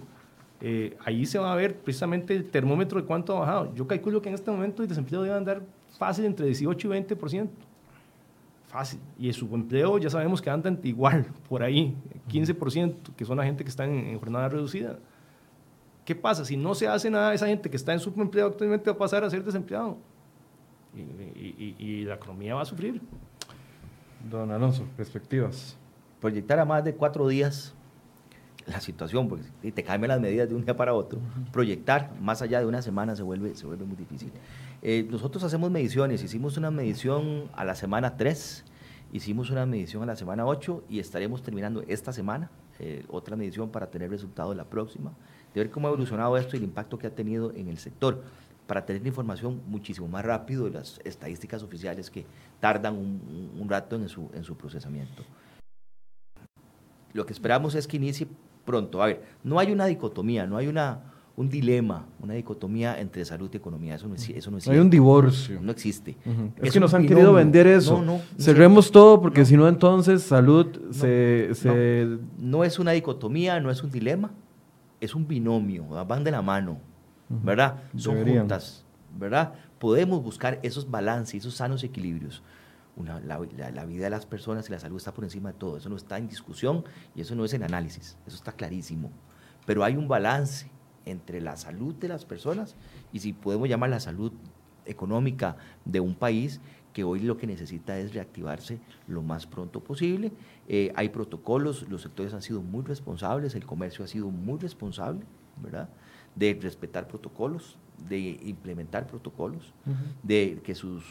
Eh, 0.61 0.97
ahí 1.05 1.25
se 1.25 1.39
va 1.39 1.53
a 1.53 1.55
ver 1.55 1.77
precisamente 1.77 2.35
el 2.35 2.49
termómetro 2.49 2.99
de 2.99 3.07
cuánto 3.07 3.35
ha 3.37 3.39
bajado. 3.41 3.73
Yo 3.75 3.87
calculo 3.87 4.21
que 4.21 4.29
en 4.29 4.35
este 4.35 4.51
momento 4.51 4.81
el 4.81 4.89
desempleo 4.89 5.21
debe 5.21 5.35
andar 5.35 5.61
fácil 5.97 6.25
entre 6.25 6.45
18 6.45 6.87
y 6.87 6.91
20%. 6.91 7.49
Fácil. 8.69 8.99
Y 9.17 9.27
el 9.27 9.33
subempleo 9.33 9.97
ya 9.97 10.09
sabemos 10.09 10.41
que 10.41 10.49
andan 10.49 10.79
igual, 10.83 11.25
por 11.49 11.61
ahí, 11.63 11.95
15%, 12.29 13.15
que 13.17 13.25
son 13.25 13.37
la 13.37 13.43
gente 13.43 13.63
que 13.63 13.69
está 13.69 13.83
en, 13.83 13.91
en 13.91 14.19
jornada 14.19 14.47
reducida. 14.49 14.97
¿Qué 16.05 16.15
pasa? 16.15 16.45
Si 16.45 16.55
no 16.55 16.73
se 16.73 16.87
hace 16.87 17.09
nada, 17.09 17.33
esa 17.33 17.47
gente 17.47 17.69
que 17.69 17.77
está 17.77 17.93
en 17.93 17.99
subempleo 17.99 18.47
actualmente 18.47 18.89
va 18.89 18.95
a 18.95 18.97
pasar 18.97 19.23
a 19.23 19.29
ser 19.29 19.43
desempleado 19.43 19.97
y, 20.95 22.03
la 22.05 22.15
economía 22.15 22.55
va 22.55 22.61
a 22.61 22.65
sufrir. 22.65 23.01
Don 24.29 24.51
Alonso, 24.51 24.83
perspectivas. 24.97 25.77
Proyectar 26.19 26.59
a 26.59 26.65
más 26.65 26.83
de 26.83 26.93
cuatro 26.93 27.27
días 27.27 27.73
la 28.69 28.81
situación, 28.81 29.27
porque 29.27 29.45
si 29.61 29.71
te 29.71 29.83
cambian 29.83 30.09
las 30.09 30.21
medidas 30.21 30.47
de 30.49 30.55
un 30.55 30.63
día 30.63 30.75
para 30.75 30.93
otro, 30.93 31.19
proyectar 31.51 32.13
más 32.21 32.41
allá 32.41 32.59
de 32.59 32.65
una 32.65 32.81
semana 32.81 33.15
se 33.15 33.23
vuelve, 33.23 33.55
se 33.55 33.65
vuelve 33.65 33.85
muy 33.85 33.95
difícil. 33.95 34.31
Eh, 34.81 35.07
nosotros 35.09 35.43
hacemos 35.43 35.71
mediciones, 35.71 36.23
hicimos 36.23 36.57
una 36.57 36.71
medición 36.71 37.49
a 37.53 37.65
la 37.65 37.75
semana 37.75 38.15
3, 38.17 38.65
hicimos 39.11 39.49
una 39.49 39.65
medición 39.65 40.03
a 40.03 40.05
la 40.05 40.15
semana 40.15 40.45
8 40.45 40.83
y 40.89 40.99
estaremos 40.99 41.41
terminando 41.41 41.83
esta 41.87 42.13
semana 42.13 42.49
eh, 42.79 43.03
otra 43.09 43.35
medición 43.35 43.69
para 43.69 43.87
tener 43.87 44.09
resultados 44.09 44.55
la 44.55 44.65
próxima, 44.65 45.11
de 45.53 45.61
ver 45.61 45.71
cómo 45.71 45.87
ha 45.87 45.91
evolucionado 45.91 46.37
esto 46.37 46.55
y 46.55 46.59
el 46.59 46.63
impacto 46.63 46.97
que 46.97 47.07
ha 47.07 47.15
tenido 47.15 47.51
en 47.53 47.67
el 47.67 47.77
sector 47.77 48.23
para 48.67 48.85
tener 48.85 49.05
información 49.05 49.61
muchísimo 49.67 50.07
más 50.07 50.23
rápido 50.23 50.65
de 50.65 50.71
las 50.71 51.01
estadísticas 51.03 51.63
oficiales 51.63 52.11
que 52.11 52.25
tardan 52.59 52.95
un, 52.95 53.67
rato 53.67 53.95
en 53.95 54.07
su, 54.07 54.29
en 54.33 54.43
su 54.43 54.55
procesamiento. 54.55 55.23
Lo 57.13 57.25
que 57.25 57.33
esperamos 57.33 57.73
es 57.73 57.87
que 57.87 57.97
inicie 57.97 58.27
pronto. 58.69 59.01
A 59.01 59.07
ver, 59.07 59.23
no 59.43 59.57
hay 59.57 59.71
una 59.71 59.87
dicotomía, 59.87 60.45
no 60.45 60.55
hay 60.57 60.67
una, 60.67 60.99
un 61.35 61.49
dilema, 61.49 62.05
una 62.21 62.35
dicotomía 62.35 62.99
entre 62.99 63.25
salud 63.25 63.49
y 63.51 63.57
economía. 63.57 63.95
Eso 63.95 64.07
no, 64.07 64.13
eso 64.13 64.51
no 64.51 64.57
existe. 64.57 64.71
hay 64.75 64.79
un 64.79 64.89
divorcio. 64.91 65.59
No 65.59 65.71
existe. 65.71 66.15
Es, 66.61 66.71
que 66.71 66.79
nos 66.79 66.93
han 66.93 67.07
querido 67.07 67.33
vender 67.33 67.65
eso. 67.65 68.01
No, 68.03 68.21
Cerremos 68.37 68.91
todo 68.91 69.19
porque 69.19 69.43
si 69.43 69.57
no 69.57 69.67
entonces 69.67 70.21
salud 70.21 70.67
se, 70.91 71.49
se... 71.55 72.07
No, 72.37 72.63
es 72.63 72.77
una 72.77 72.91
dicotomía, 72.91 73.59
no 73.59 73.71
es 73.71 73.81
un 73.81 73.89
dilema, 73.89 74.29
es 75.01 75.15
un 75.15 75.27
binomio, 75.27 75.85
van 76.05 76.23
de 76.23 76.31
la 76.31 76.43
mano. 76.43 76.77
¿verdad? 77.29 77.83
Son 77.95 78.23
juntas, 78.23 78.83
¿verdad? 79.17 79.53
Podemos 79.77 80.21
buscar 80.23 80.59
esos 80.63 80.89
balances, 80.89 81.35
esos 81.35 81.55
sanos 81.55 81.83
equilibrios. 81.83 82.41
La, 83.05 83.39
vida 83.39 84.03
de 84.03 84.09
las 84.09 84.25
personas 84.25 84.69
y 84.69 84.71
la 84.71 84.79
salud 84.79 84.97
está 84.97 85.13
por 85.13 85.23
encima 85.23 85.51
de 85.51 85.57
todo. 85.57 85.77
Eso 85.77 85.89
no 85.89 85.95
está 85.95 86.17
en 86.17 86.27
discusión 86.27 86.83
y 87.15 87.21
eso 87.21 87.35
no 87.35 87.45
es 87.45 87.53
en 87.53 87.63
análisis. 87.63 88.17
Eso 88.25 88.35
está 88.35 88.51
clarísimo. 88.51 89.11
Pero 89.65 89.83
hay 89.83 89.95
un 89.95 90.07
balance 90.07 90.69
entre 91.05 91.41
la 91.41 91.57
salud 91.57 91.95
de 91.95 92.07
las 92.07 92.25
personas 92.25 92.75
y 93.11 93.19
si 93.19 93.33
podemos 93.33 93.69
llamar 93.69 93.89
la 93.89 93.99
salud 93.99 94.31
económica 94.85 95.57
de 95.85 95.99
un 95.99 96.15
país 96.15 96.59
que 96.93 97.03
hoy 97.03 97.19
lo 97.19 97.37
que 97.37 97.47
necesita 97.47 97.99
es 97.99 98.13
reactivarse 98.13 98.79
lo 99.07 99.21
más 99.21 99.45
pronto 99.45 99.79
posible. 99.79 100.31
Eh, 100.67 100.91
hay 100.95 101.09
protocolos, 101.09 101.87
los 101.89 102.01
sectores 102.01 102.33
han 102.33 102.41
sido 102.41 102.61
muy 102.61 102.83
responsables, 102.83 103.55
el 103.55 103.65
comercio 103.65 104.03
ha 104.03 104.07
sido 104.07 104.29
muy 104.29 104.59
responsable, 104.59 105.21
¿verdad? 105.61 105.89
de 106.35 106.57
respetar 106.61 107.07
protocolos, 107.07 107.77
de 108.07 108.39
implementar 108.43 109.07
protocolos, 109.07 109.73
de 110.23 110.61
que 110.63 110.75
sus, 110.75 111.03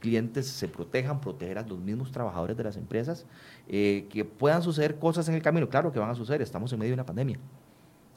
clientes 0.00 0.46
se 0.46 0.68
protejan, 0.68 1.20
proteger 1.20 1.58
a 1.58 1.62
los 1.62 1.78
mismos 1.78 2.12
trabajadores 2.12 2.56
de 2.56 2.64
las 2.64 2.76
empresas, 2.76 3.26
eh, 3.68 4.06
que 4.10 4.24
puedan 4.24 4.62
suceder 4.62 4.98
cosas 4.98 5.28
en 5.28 5.34
el 5.34 5.42
camino. 5.42 5.68
Claro 5.68 5.92
que 5.92 5.98
van 5.98 6.10
a 6.10 6.14
suceder, 6.14 6.42
estamos 6.42 6.72
en 6.72 6.78
medio 6.78 6.90
de 6.90 6.94
una 6.94 7.06
pandemia, 7.06 7.38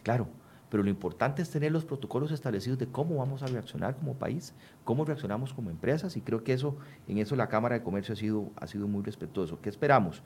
claro, 0.04 0.28
pero 0.70 0.84
lo 0.84 0.90
importante 0.90 1.42
es 1.42 1.50
tener 1.50 1.72
los 1.72 1.84
protocolos 1.84 2.32
establecidos 2.32 2.78
de 2.78 2.88
cómo 2.88 3.16
vamos 3.16 3.42
a 3.42 3.48
reaccionar 3.48 3.96
como 3.96 4.14
país, 4.14 4.54
cómo 4.84 5.04
reaccionamos 5.04 5.54
como 5.54 5.72
empresas, 5.72 6.16
y 6.16 6.22
creo 6.22 6.44
que 6.44 6.54
eso, 6.54 6.78
en 7.08 7.18
eso 7.18 7.36
la 7.36 7.50
Cámara 7.50 7.76
de 7.76 7.84
Comercio 7.84 8.14
ha 8.14 8.18
sido, 8.18 8.52
ha 8.56 8.68
sido 8.68 8.88
muy 8.88 9.04
respetuoso. 9.04 9.60
¿Qué 9.62 9.70
esperamos? 9.70 10.22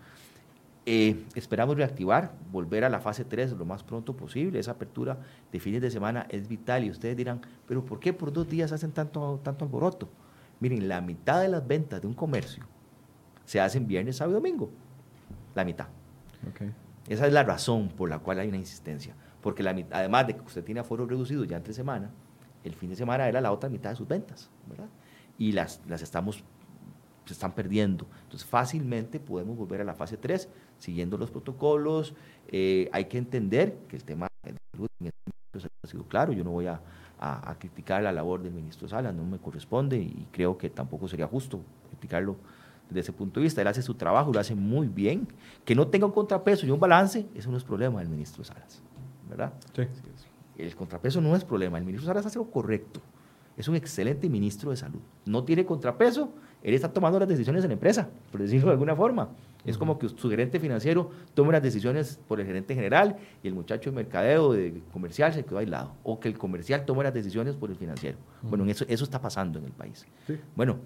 Eh, 0.85 1.23
esperamos 1.33 1.77
reactivar, 1.77 2.33
volver 2.51 2.83
a 2.83 2.89
la 2.89 2.99
fase 2.99 3.23
3 3.23 3.53
lo 3.53 3.65
más 3.65 3.83
pronto 3.83 4.15
posible. 4.15 4.59
Esa 4.59 4.71
apertura 4.71 5.17
de 5.51 5.59
fines 5.59 5.81
de 5.81 5.89
semana 5.89 6.25
es 6.29 6.47
vital 6.47 6.83
y 6.83 6.89
ustedes 6.89 7.15
dirán, 7.15 7.41
pero 7.65 7.85
¿por 7.85 7.99
qué 7.99 8.11
por 8.11 8.33
dos 8.33 8.49
días 8.49 8.71
hacen 8.71 8.91
tanto, 8.91 9.39
tanto 9.43 9.63
alboroto? 9.63 10.09
Miren, 10.59 10.87
la 10.87 10.99
mitad 11.01 11.41
de 11.41 11.47
las 11.47 11.65
ventas 11.65 12.01
de 12.01 12.07
un 12.07 12.13
comercio 12.13 12.65
se 13.45 13.61
hacen 13.61 13.87
viernes, 13.87 14.17
sábado 14.17 14.37
y 14.37 14.41
domingo. 14.41 14.71
La 15.55 15.63
mitad. 15.63 15.87
Esa 17.07 17.27
es 17.27 17.33
la 17.33 17.43
razón 17.43 17.89
por 17.89 18.09
la 18.09 18.19
cual 18.19 18.39
hay 18.39 18.49
una 18.49 18.57
insistencia. 18.57 19.15
Porque 19.41 19.63
la, 19.63 19.71
además 19.91 20.27
de 20.27 20.35
que 20.35 20.41
usted 20.41 20.63
tiene 20.63 20.81
aforo 20.81 21.05
reducido 21.05 21.43
ya 21.45 21.57
entre 21.57 21.73
semana, 21.73 22.11
el 22.63 22.73
fin 22.75 22.89
de 22.89 22.95
semana 22.95 23.27
era 23.27 23.41
la 23.41 23.51
otra 23.51 23.69
mitad 23.69 23.89
de 23.89 23.95
sus 23.95 24.07
ventas, 24.07 24.49
¿verdad? 24.67 24.87
Y 25.37 25.51
las, 25.51 25.81
las 25.87 26.01
estamos 26.01 26.43
se 27.25 27.33
están 27.33 27.53
perdiendo. 27.53 28.05
Entonces, 28.23 28.47
fácilmente 28.47 29.19
podemos 29.19 29.57
volver 29.57 29.81
a 29.81 29.83
la 29.83 29.93
fase 29.93 30.17
3 30.17 30.49
siguiendo 30.79 31.17
los 31.17 31.31
protocolos. 31.31 32.13
Eh, 32.47 32.89
hay 32.91 33.05
que 33.05 33.17
entender 33.17 33.77
que 33.87 33.95
el 33.95 34.03
tema 34.03 34.27
de 34.43 34.55
salud 34.71 34.87
ha 35.83 35.87
sido 35.87 36.03
claro. 36.05 36.33
Yo 36.33 36.43
no 36.43 36.51
voy 36.51 36.67
a, 36.67 36.81
criticar 37.57 38.03
la 38.03 38.11
labor 38.11 38.43
del 38.43 38.53
ministro 38.53 38.87
Salas, 38.87 39.13
no 39.13 39.23
me 39.23 39.37
corresponde 39.37 39.97
y 39.97 40.27
creo 40.31 40.57
que 40.57 40.69
tampoco 40.69 41.07
sería 41.07 41.25
justo 41.25 41.61
criticarlo 41.87 42.35
desde 42.89 42.99
ese 42.99 43.13
punto 43.13 43.39
de 43.39 43.45
vista. 43.45 43.61
Él 43.61 43.67
hace 43.67 43.81
su 43.81 43.93
trabajo, 43.95 44.33
lo 44.33 44.39
hace 44.39 44.55
muy 44.55 44.87
bien. 44.87 45.27
Que 45.63 45.73
no 45.73 45.87
tenga 45.87 46.05
un 46.05 46.11
contrapeso 46.11 46.65
y 46.65 46.71
un 46.71 46.79
balance, 46.79 47.25
eso 47.33 47.49
no 47.49 47.57
es 47.57 47.63
problema 47.63 47.99
del 47.99 48.09
ministro 48.09 48.43
Salas, 48.43 48.81
¿verdad? 49.29 49.53
Sí. 49.73 49.83
El 50.57 50.75
contrapeso 50.75 51.21
no 51.21 51.35
es 51.35 51.43
problema. 51.43 51.77
El 51.77 51.85
ministro 51.85 52.07
Salas 52.07 52.25
hace 52.25 52.37
lo 52.37 52.51
correcto. 52.51 53.01
Es 53.55 53.67
un 53.67 53.75
excelente 53.75 54.29
ministro 54.29 54.71
de 54.71 54.77
salud. 54.77 54.99
No 55.25 55.43
tiene 55.43 55.65
contrapeso 55.65 56.33
él 56.63 56.73
está 56.73 56.91
tomando 56.91 57.19
las 57.19 57.27
decisiones 57.27 57.63
en 57.63 57.69
la 57.69 57.73
empresa, 57.73 58.09
por 58.31 58.41
decirlo 58.41 58.67
de 58.67 58.73
alguna 58.73 58.95
forma. 58.95 59.29
Es 59.65 59.77
como 59.77 59.99
que 59.99 60.09
su 60.09 60.29
gerente 60.29 60.59
financiero 60.59 61.11
tome 61.33 61.51
las 61.51 61.61
decisiones 61.61 62.19
por 62.27 62.39
el 62.39 62.45
gerente 62.45 62.73
general 62.73 63.17
y 63.43 63.47
el 63.47 63.53
muchacho 63.53 63.89
de 63.89 63.95
mercadeo, 63.97 64.53
de 64.53 64.81
comercial, 64.91 65.33
se 65.33 65.43
quedó 65.43 65.57
aislado. 65.57 65.91
O 66.03 66.19
que 66.19 66.29
el 66.29 66.37
comercial 66.37 66.85
tome 66.85 67.03
las 67.03 67.13
decisiones 67.13 67.55
por 67.55 67.69
el 67.69 67.75
financiero. 67.75 68.17
Bueno, 68.41 68.65
eso, 68.65 68.85
eso 68.87 69.03
está 69.03 69.21
pasando 69.21 69.59
en 69.59 69.65
el 69.65 69.71
país. 69.71 70.05
Bueno, 70.55 70.77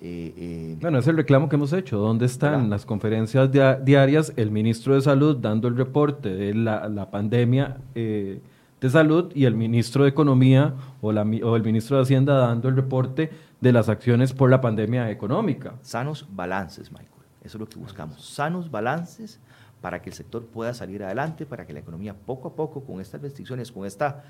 eh, 0.00 0.32
eh, 0.36 0.76
bueno, 0.80 0.98
es 0.98 1.06
el 1.08 1.16
reclamo 1.16 1.48
que 1.48 1.56
hemos 1.56 1.72
hecho. 1.72 1.98
¿Dónde 1.98 2.26
están 2.26 2.70
las 2.70 2.86
conferencias 2.86 3.50
diarias? 3.50 4.32
El 4.36 4.50
ministro 4.50 4.94
de 4.94 5.00
Salud 5.00 5.36
dando 5.36 5.68
el 5.68 5.76
reporte 5.76 6.34
de 6.34 6.54
la, 6.54 7.10
pandemia 7.10 7.78
eh, 7.94 8.40
de 8.80 8.90
salud 8.90 9.32
y 9.34 9.44
el 9.44 9.54
ministro 9.54 10.04
de 10.04 10.10
Economía 10.10 10.74
o, 11.00 11.12
la, 11.12 11.22
o 11.22 11.56
el 11.56 11.62
ministro 11.64 11.96
de 11.96 12.02
Hacienda 12.02 12.34
dando 12.34 12.68
el 12.68 12.76
reporte 12.76 13.30
de 13.60 13.72
las 13.72 13.88
acciones 13.88 14.32
por 14.32 14.50
la 14.50 14.60
pandemia 14.60 15.10
económica. 15.10 15.74
Sanos 15.82 16.26
balances, 16.30 16.90
Michael. 16.90 17.08
Eso 17.42 17.56
es 17.56 17.60
lo 17.60 17.68
que 17.68 17.78
buscamos. 17.78 18.24
Sanos 18.24 18.70
balances 18.70 19.40
para 19.80 20.02
que 20.02 20.10
el 20.10 20.14
sector 20.14 20.46
pueda 20.46 20.74
salir 20.74 21.02
adelante, 21.04 21.46
para 21.46 21.66
que 21.66 21.72
la 21.72 21.78
economía 21.80 22.14
poco 22.14 22.48
a 22.48 22.54
poco, 22.54 22.84
con 22.84 23.00
estas 23.00 23.22
restricciones, 23.22 23.70
con 23.70 23.86
esta 23.86 24.24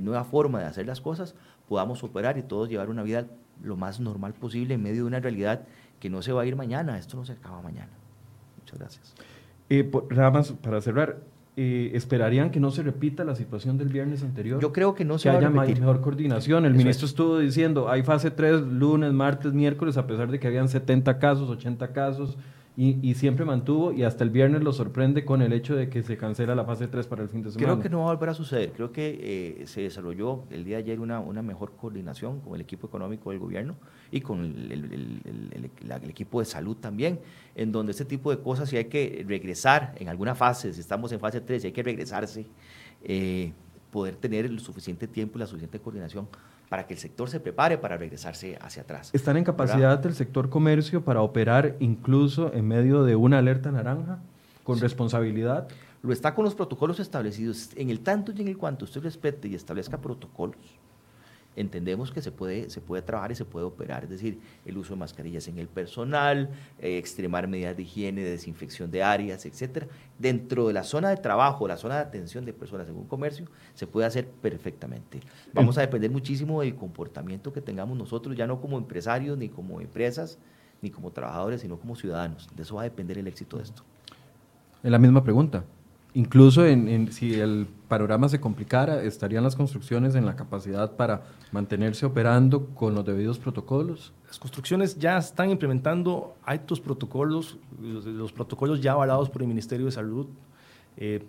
nueva 0.00 0.24
forma 0.24 0.60
de 0.60 0.66
hacer 0.66 0.86
las 0.86 1.00
cosas, 1.00 1.34
podamos 1.68 2.02
operar 2.02 2.36
y 2.36 2.42
todos 2.42 2.68
llevar 2.68 2.90
una 2.90 3.02
vida 3.02 3.26
lo 3.62 3.76
más 3.76 4.00
normal 4.00 4.34
posible 4.34 4.74
en 4.74 4.82
medio 4.82 5.02
de 5.02 5.08
una 5.08 5.20
realidad 5.20 5.62
que 6.00 6.10
no 6.10 6.22
se 6.22 6.32
va 6.32 6.42
a 6.42 6.46
ir 6.46 6.56
mañana, 6.56 6.98
esto 6.98 7.16
no 7.16 7.24
se 7.24 7.32
acaba 7.32 7.60
mañana. 7.62 7.90
Muchas 8.58 8.78
gracias. 8.78 9.14
Eh, 9.68 9.90
nada 10.10 10.30
más 10.30 10.52
para 10.52 10.80
cerrar, 10.80 11.18
eh, 11.60 11.90
¿esperarían 11.94 12.52
que 12.52 12.60
no 12.60 12.70
se 12.70 12.84
repita 12.84 13.24
la 13.24 13.34
situación 13.34 13.78
del 13.78 13.88
viernes 13.88 14.22
anterior? 14.22 14.62
Yo 14.62 14.72
creo 14.72 14.94
que 14.94 15.04
no 15.04 15.18
se 15.18 15.28
que 15.28 15.36
haya 15.36 15.50
mejor 15.50 16.00
coordinación. 16.00 16.64
El 16.64 16.74
ministro 16.74 17.06
estuvo 17.06 17.36
diciendo, 17.36 17.88
hay 17.88 18.04
fase 18.04 18.30
3 18.30 18.60
lunes, 18.60 19.12
martes, 19.12 19.52
miércoles, 19.52 19.96
a 19.96 20.06
pesar 20.06 20.30
de 20.30 20.38
que 20.38 20.46
habían 20.46 20.68
70 20.68 21.18
casos, 21.18 21.50
80 21.50 21.92
casos, 21.92 22.38
y, 22.80 23.14
siempre 23.14 23.44
mantuvo 23.44 23.92
y 23.92 24.04
hasta 24.04 24.22
el 24.22 24.30
viernes 24.30 24.62
lo 24.62 24.72
sorprende 24.72 25.24
con 25.24 25.42
el 25.42 25.52
hecho 25.52 25.74
de 25.74 25.88
que 25.88 26.04
se 26.04 26.16
cancela 26.16 26.54
la 26.54 26.64
fase 26.64 26.86
3 26.86 27.08
para 27.08 27.24
el 27.24 27.28
fin 27.28 27.42
de 27.42 27.50
semana. 27.50 27.72
Creo 27.72 27.82
que 27.82 27.88
no 27.88 28.04
va 28.04 28.12
a 28.12 28.14
volver 28.14 28.28
a 28.28 28.34
suceder. 28.34 28.70
Creo 28.70 28.92
que 28.92 29.18
eh, 29.20 29.66
se 29.66 29.80
desarrolló 29.80 30.44
el 30.50 30.62
día 30.64 30.76
de 30.76 30.84
ayer 30.84 31.00
una, 31.00 31.18
una 31.18 31.42
mejor 31.42 31.72
coordinación 31.72 32.38
con 32.40 32.54
el 32.54 32.60
equipo 32.60 32.86
económico 32.86 33.30
del 33.30 33.40
gobierno 33.40 33.74
y 34.12 34.20
con 34.20 34.44
el, 34.44 34.70
el, 34.70 36.08
equipo 36.08 36.38
de 36.38 36.44
salud 36.44 36.76
también, 36.76 37.18
en 37.56 37.72
donde 37.72 37.90
este 37.90 38.04
tipo 38.04 38.30
de 38.30 38.40
cosas, 38.40 38.68
si 38.68 38.76
hay 38.76 38.84
que 38.84 39.24
regresar 39.26 39.96
en 39.96 40.08
alguna 40.08 40.36
fase, 40.36 40.72
si 40.72 40.80
estamos 40.80 41.10
en 41.10 41.18
fase 41.18 41.40
3, 41.40 41.62
si 41.62 41.66
hay 41.66 41.72
que 41.72 41.82
regresarse, 41.82 42.46
eh, 43.02 43.52
poder 43.90 44.14
tener 44.14 44.44
el 44.44 44.60
suficiente 44.60 45.08
tiempo 45.08 45.36
y 45.36 45.40
la 45.40 45.46
suficiente 45.48 45.80
coordinación 45.80 46.28
para 46.68 46.86
que 46.86 46.94
el 46.94 47.00
sector 47.00 47.30
se 47.30 47.40
prepare 47.40 47.78
para 47.78 47.96
regresarse 47.96 48.58
hacia 48.60 48.82
atrás. 48.82 49.10
¿Están 49.12 49.36
en 49.36 49.44
capacidad 49.44 49.98
del 49.98 50.14
sector 50.14 50.50
comercio 50.50 51.04
para 51.04 51.22
operar 51.22 51.76
incluso 51.80 52.52
en 52.52 52.68
medio 52.68 53.04
de 53.04 53.16
una 53.16 53.38
alerta 53.38 53.70
naranja 53.70 54.18
con 54.64 54.78
responsabilidad? 54.78 55.68
Lo 56.02 56.12
está 56.12 56.34
con 56.34 56.44
los 56.44 56.54
protocolos 56.54 57.00
establecidos. 57.00 57.70
En 57.76 57.90
el 57.90 58.00
tanto 58.00 58.32
y 58.32 58.40
en 58.40 58.48
el 58.48 58.58
cuanto 58.58 58.84
usted 58.84 59.02
respete 59.02 59.48
y 59.48 59.54
establezca 59.54 59.98
protocolos, 59.98 60.56
entendemos 61.60 62.12
que 62.12 62.22
se 62.22 62.30
puede, 62.30 62.70
se 62.70 62.80
puede 62.80 63.02
trabajar 63.02 63.32
y 63.32 63.34
se 63.34 63.44
puede 63.44 63.66
operar, 63.66 64.04
es 64.04 64.10
decir, 64.10 64.38
el 64.64 64.78
uso 64.78 64.94
de 64.94 65.00
mascarillas 65.00 65.48
en 65.48 65.58
el 65.58 65.66
personal, 65.66 66.50
eh, 66.78 66.98
extremar 66.98 67.48
medidas 67.48 67.76
de 67.76 67.82
higiene, 67.82 68.22
de 68.22 68.30
desinfección 68.30 68.90
de 68.90 69.02
áreas, 69.02 69.44
etcétera. 69.44 69.88
Dentro 70.18 70.68
de 70.68 70.72
la 70.72 70.84
zona 70.84 71.10
de 71.10 71.16
trabajo, 71.16 71.66
la 71.66 71.76
zona 71.76 71.96
de 71.96 72.02
atención 72.02 72.44
de 72.44 72.52
personas 72.52 72.88
en 72.88 72.96
un 72.96 73.06
comercio, 73.06 73.46
se 73.74 73.86
puede 73.86 74.06
hacer 74.06 74.28
perfectamente. 74.28 75.20
Vamos 75.52 75.76
a 75.78 75.80
depender 75.80 76.10
muchísimo 76.10 76.60
del 76.60 76.76
comportamiento 76.76 77.52
que 77.52 77.60
tengamos 77.60 77.98
nosotros, 77.98 78.36
ya 78.36 78.46
no 78.46 78.60
como 78.60 78.78
empresarios, 78.78 79.36
ni 79.36 79.48
como 79.48 79.80
empresas, 79.80 80.38
ni 80.80 80.90
como 80.90 81.10
trabajadores, 81.10 81.60
sino 81.60 81.76
como 81.78 81.96
ciudadanos. 81.96 82.48
De 82.54 82.62
eso 82.62 82.76
va 82.76 82.82
a 82.82 82.84
depender 82.84 83.18
el 83.18 83.26
éxito 83.26 83.56
de 83.56 83.64
esto. 83.64 83.82
Es 84.82 84.90
la 84.90 84.98
misma 84.98 85.24
pregunta. 85.24 85.64
Incluso 86.14 86.66
en, 86.66 87.12
si 87.12 87.34
el 87.34 87.66
panorama 87.86 88.28
se 88.28 88.40
complicara, 88.40 89.02
¿estarían 89.02 89.44
las 89.44 89.54
construcciones 89.54 90.14
en 90.14 90.24
la 90.24 90.36
capacidad 90.36 90.96
para 90.96 91.22
mantenerse 91.52 92.06
operando 92.06 92.66
con 92.74 92.94
los 92.94 93.04
debidos 93.04 93.38
protocolos? 93.38 94.12
Las 94.26 94.38
construcciones 94.38 94.98
ya 94.98 95.18
están 95.18 95.50
implementando 95.50 96.34
altos 96.44 96.80
protocolos, 96.80 97.58
los, 97.80 98.32
protocolos 98.32 98.80
ya 98.80 98.92
avalados 98.92 99.28
por 99.28 99.42
el 99.42 99.48
Ministerio 99.48 99.86
de 99.86 99.92
Salud, 99.92 100.26
eh, 100.96 101.24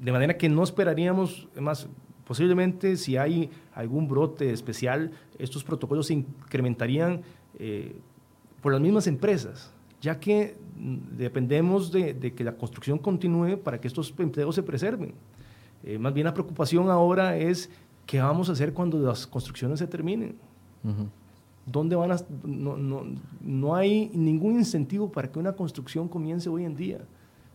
de 0.00 0.12
manera 0.12 0.36
que 0.36 0.48
no 0.48 0.62
esperaríamos, 0.62 1.48
más 1.58 1.88
posiblemente 2.24 2.96
si 2.96 3.16
hay 3.16 3.50
algún 3.74 4.06
brote 4.06 4.52
especial, 4.52 5.10
estos 5.38 5.64
protocolos 5.64 6.06
se 6.06 6.14
incrementarían 6.14 7.22
eh, 7.58 7.96
por 8.62 8.72
las 8.72 8.80
mismas 8.80 9.08
empresas 9.08 9.72
ya 10.00 10.18
que 10.18 10.56
dependemos 11.16 11.92
de, 11.92 12.32
que 12.34 12.44
la 12.44 12.56
construcción 12.56 12.98
continúe 12.98 13.58
para 13.58 13.80
que 13.80 13.88
estos 13.88 14.12
empleos 14.18 14.54
se 14.54 14.62
preserven. 14.62 15.12
Eh, 15.84 15.98
más 15.98 16.12
bien 16.12 16.24
la 16.24 16.34
preocupación 16.34 16.90
ahora 16.90 17.36
es 17.36 17.70
qué 18.06 18.20
vamos 18.20 18.48
a 18.48 18.52
hacer 18.52 18.72
cuando 18.72 18.98
las 18.98 19.26
construcciones 19.26 19.78
se 19.78 19.86
terminen. 19.86 20.36
¿Dónde 21.66 21.94
van 21.94 22.12
a, 22.12 22.16
no, 22.42 22.76
no, 22.76 23.02
no, 23.40 23.74
hay 23.74 24.10
ningún 24.14 24.54
incentivo 24.54 25.12
para 25.12 25.30
que 25.30 25.38
una 25.38 25.52
construcción 25.52 26.08
comience 26.08 26.48
hoy 26.48 26.64
en 26.64 26.74
día. 26.74 26.98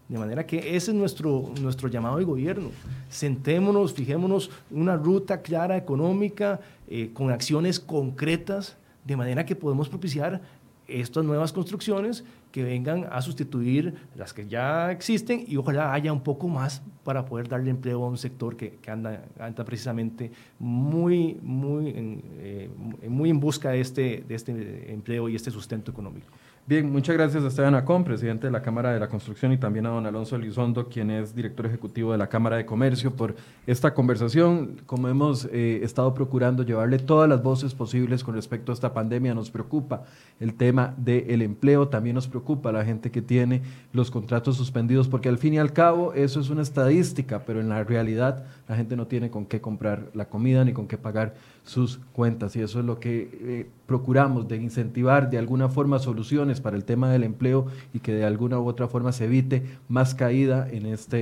De 0.08 0.20
manera 0.20 0.46
que 0.46 0.76
ese 0.76 0.92
es 0.92 0.94
nuestro, 0.94 1.52
nuestro 1.60 1.88
llamado 1.88 2.18
de 2.18 2.24
gobierno. 2.24 2.70
Sentémonos, 3.10 3.94
fijémonos 3.94 4.52
una 4.70 4.96
ruta 4.96 5.42
clara, 5.42 5.76
económica, 5.76 6.60
eh, 6.88 7.10
con 7.12 7.32
acciones 7.32 7.80
concretas, 7.80 8.78
de 9.04 9.18
manera 9.18 9.46
que 9.46 9.56
podemos 9.56 9.90
propiciar 9.90 10.42
estas 10.88 11.24
nuevas 11.26 11.52
construcciones 11.54 12.24
que 12.52 12.64
vengan 12.64 13.08
a 13.12 13.22
sustituir 13.22 13.96
las 14.16 14.34
que 14.34 14.48
ya 14.48 14.92
existen 14.92 15.44
y 15.48 15.58
ojalá 15.58 15.94
haya 15.94 16.14
un 16.14 16.22
poco 16.22 16.48
más 16.48 16.82
para 17.04 17.26
poder 17.26 17.50
darle 17.50 17.70
empleo 17.70 18.04
a 18.04 18.08
un 18.08 18.18
sector 18.18 18.56
que, 18.56 18.80
anda, 18.88 19.26
anda, 19.40 19.66
precisamente 19.66 20.32
muy, 20.58 21.38
muy, 21.42 21.90
en, 21.90 22.24
eh, 22.38 22.70
muy 23.10 23.30
en 23.30 23.40
busca 23.40 23.72
de 23.72 23.82
este, 23.82 24.24
de 24.28 24.36
este 24.36 24.94
empleo 24.94 25.28
y 25.28 25.36
este 25.36 25.52
sustento 25.52 25.92
económico. 25.92 26.28
Bien, 26.68 26.92
muchas 26.92 27.16
gracias 27.16 27.44
a 27.44 27.48
Esteban 27.50 27.76
Acón, 27.76 28.04
presidente 28.04 28.48
de 28.48 28.52
la 28.52 28.64
Cámara 28.64 28.92
de 28.92 29.00
la 29.00 29.08
Construcción, 29.08 29.52
y 29.52 29.58
también 29.60 29.86
a 29.86 29.90
don 29.90 30.08
Alonso 30.08 30.36
Elizondo, 30.36 30.90
quien 30.90 31.12
es 31.12 31.36
director 31.36 31.68
ejecutivo 31.68 32.12
de 32.12 32.18
la 32.18 32.28
Cámara 32.28 32.58
de 32.58 32.66
Comercio, 32.66 33.16
por 33.16 33.36
esta 33.68 33.94
conversación. 33.94 34.78
Como 34.88 35.08
hemos 35.08 35.46
eh, 35.52 35.82
estado 35.84 36.16
procurando 36.16 36.64
llevarle 36.64 36.98
todas 36.98 37.30
las 37.30 37.44
voces 37.44 37.76
posibles 37.76 38.24
con 38.24 38.34
respecto 38.34 38.72
a 38.72 38.74
esta 38.74 38.96
pandemia, 38.96 39.36
nos 39.36 39.52
preocupa 39.52 40.06
el 40.40 40.56
tema 40.56 40.96
del 40.98 41.44
empleo, 41.44 41.88
también 41.88 42.16
nos 42.16 42.28
preocupa 42.28 42.72
la 42.72 42.84
gente 42.84 43.12
que 43.12 43.22
tiene 43.22 43.62
los 43.94 44.10
contratos 44.10 44.58
suspendidos, 44.58 45.08
porque 45.08 45.30
al 45.30 45.38
fin 45.38 45.54
y 45.54 45.60
al 45.60 45.72
cabo 45.72 46.14
eso 46.14 46.40
es 46.40 46.50
una 46.50 46.64
estadística, 46.64 47.44
pero 47.46 47.60
en 47.62 47.70
la 47.70 47.84
realidad 47.84 48.44
la 48.68 48.76
gente 48.76 48.96
no 48.96 49.06
tiene 49.06 49.30
con 49.30 49.46
qué 49.46 49.62
comprar 49.62 50.10
la 50.16 50.30
comida 50.30 50.66
ni 50.66 50.74
con 50.74 50.88
qué 50.88 50.98
pagar 50.98 51.36
sus 51.66 52.00
cuentas, 52.14 52.56
y 52.56 52.62
eso 52.62 52.80
es 52.80 52.86
lo 52.86 53.00
que 53.00 53.30
eh, 53.42 53.70
procuramos 53.88 54.48
de 54.48 54.58
incentivar 54.58 55.30
de 55.30 55.38
alguna 55.38 55.68
forma 55.68 56.00
soluciones 56.00 56.62
para 56.62 56.78
el 56.78 56.86
tema 56.86 57.10
del 57.10 57.24
empleo 57.24 57.66
y 57.94 58.00
que 58.00 58.14
de 58.14 58.24
alguna 58.24 58.60
u 58.60 58.68
otra 58.68 58.88
forma 58.88 59.12
se 59.12 59.26
evite 59.26 59.64
más 59.90 60.16
caída 60.16 60.68
en 60.70 60.86
esta 60.86 61.18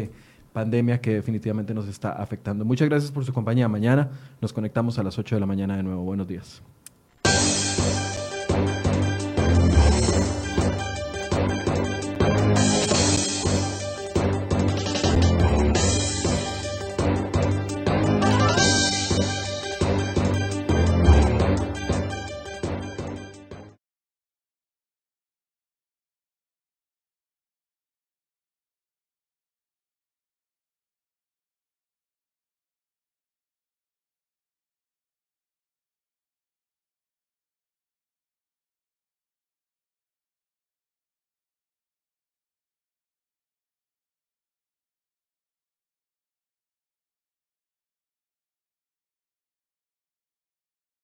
pandemia 0.51 1.01
que 1.01 1.15
definitivamente 1.15 1.73
nos 1.73 1.87
está 1.87 2.11
afectando. 2.11 2.65
Muchas 2.65 2.87
gracias 2.89 3.11
por 3.11 3.25
su 3.25 3.33
compañía. 3.33 3.67
Mañana 3.67 4.11
nos 4.41 4.53
conectamos 4.53 4.99
a 4.99 5.03
las 5.03 5.17
8 5.17 5.35
de 5.35 5.39
la 5.39 5.47
mañana 5.47 5.77
de 5.77 5.83
nuevo. 5.83 6.03
Buenos 6.03 6.27
días. 6.27 6.61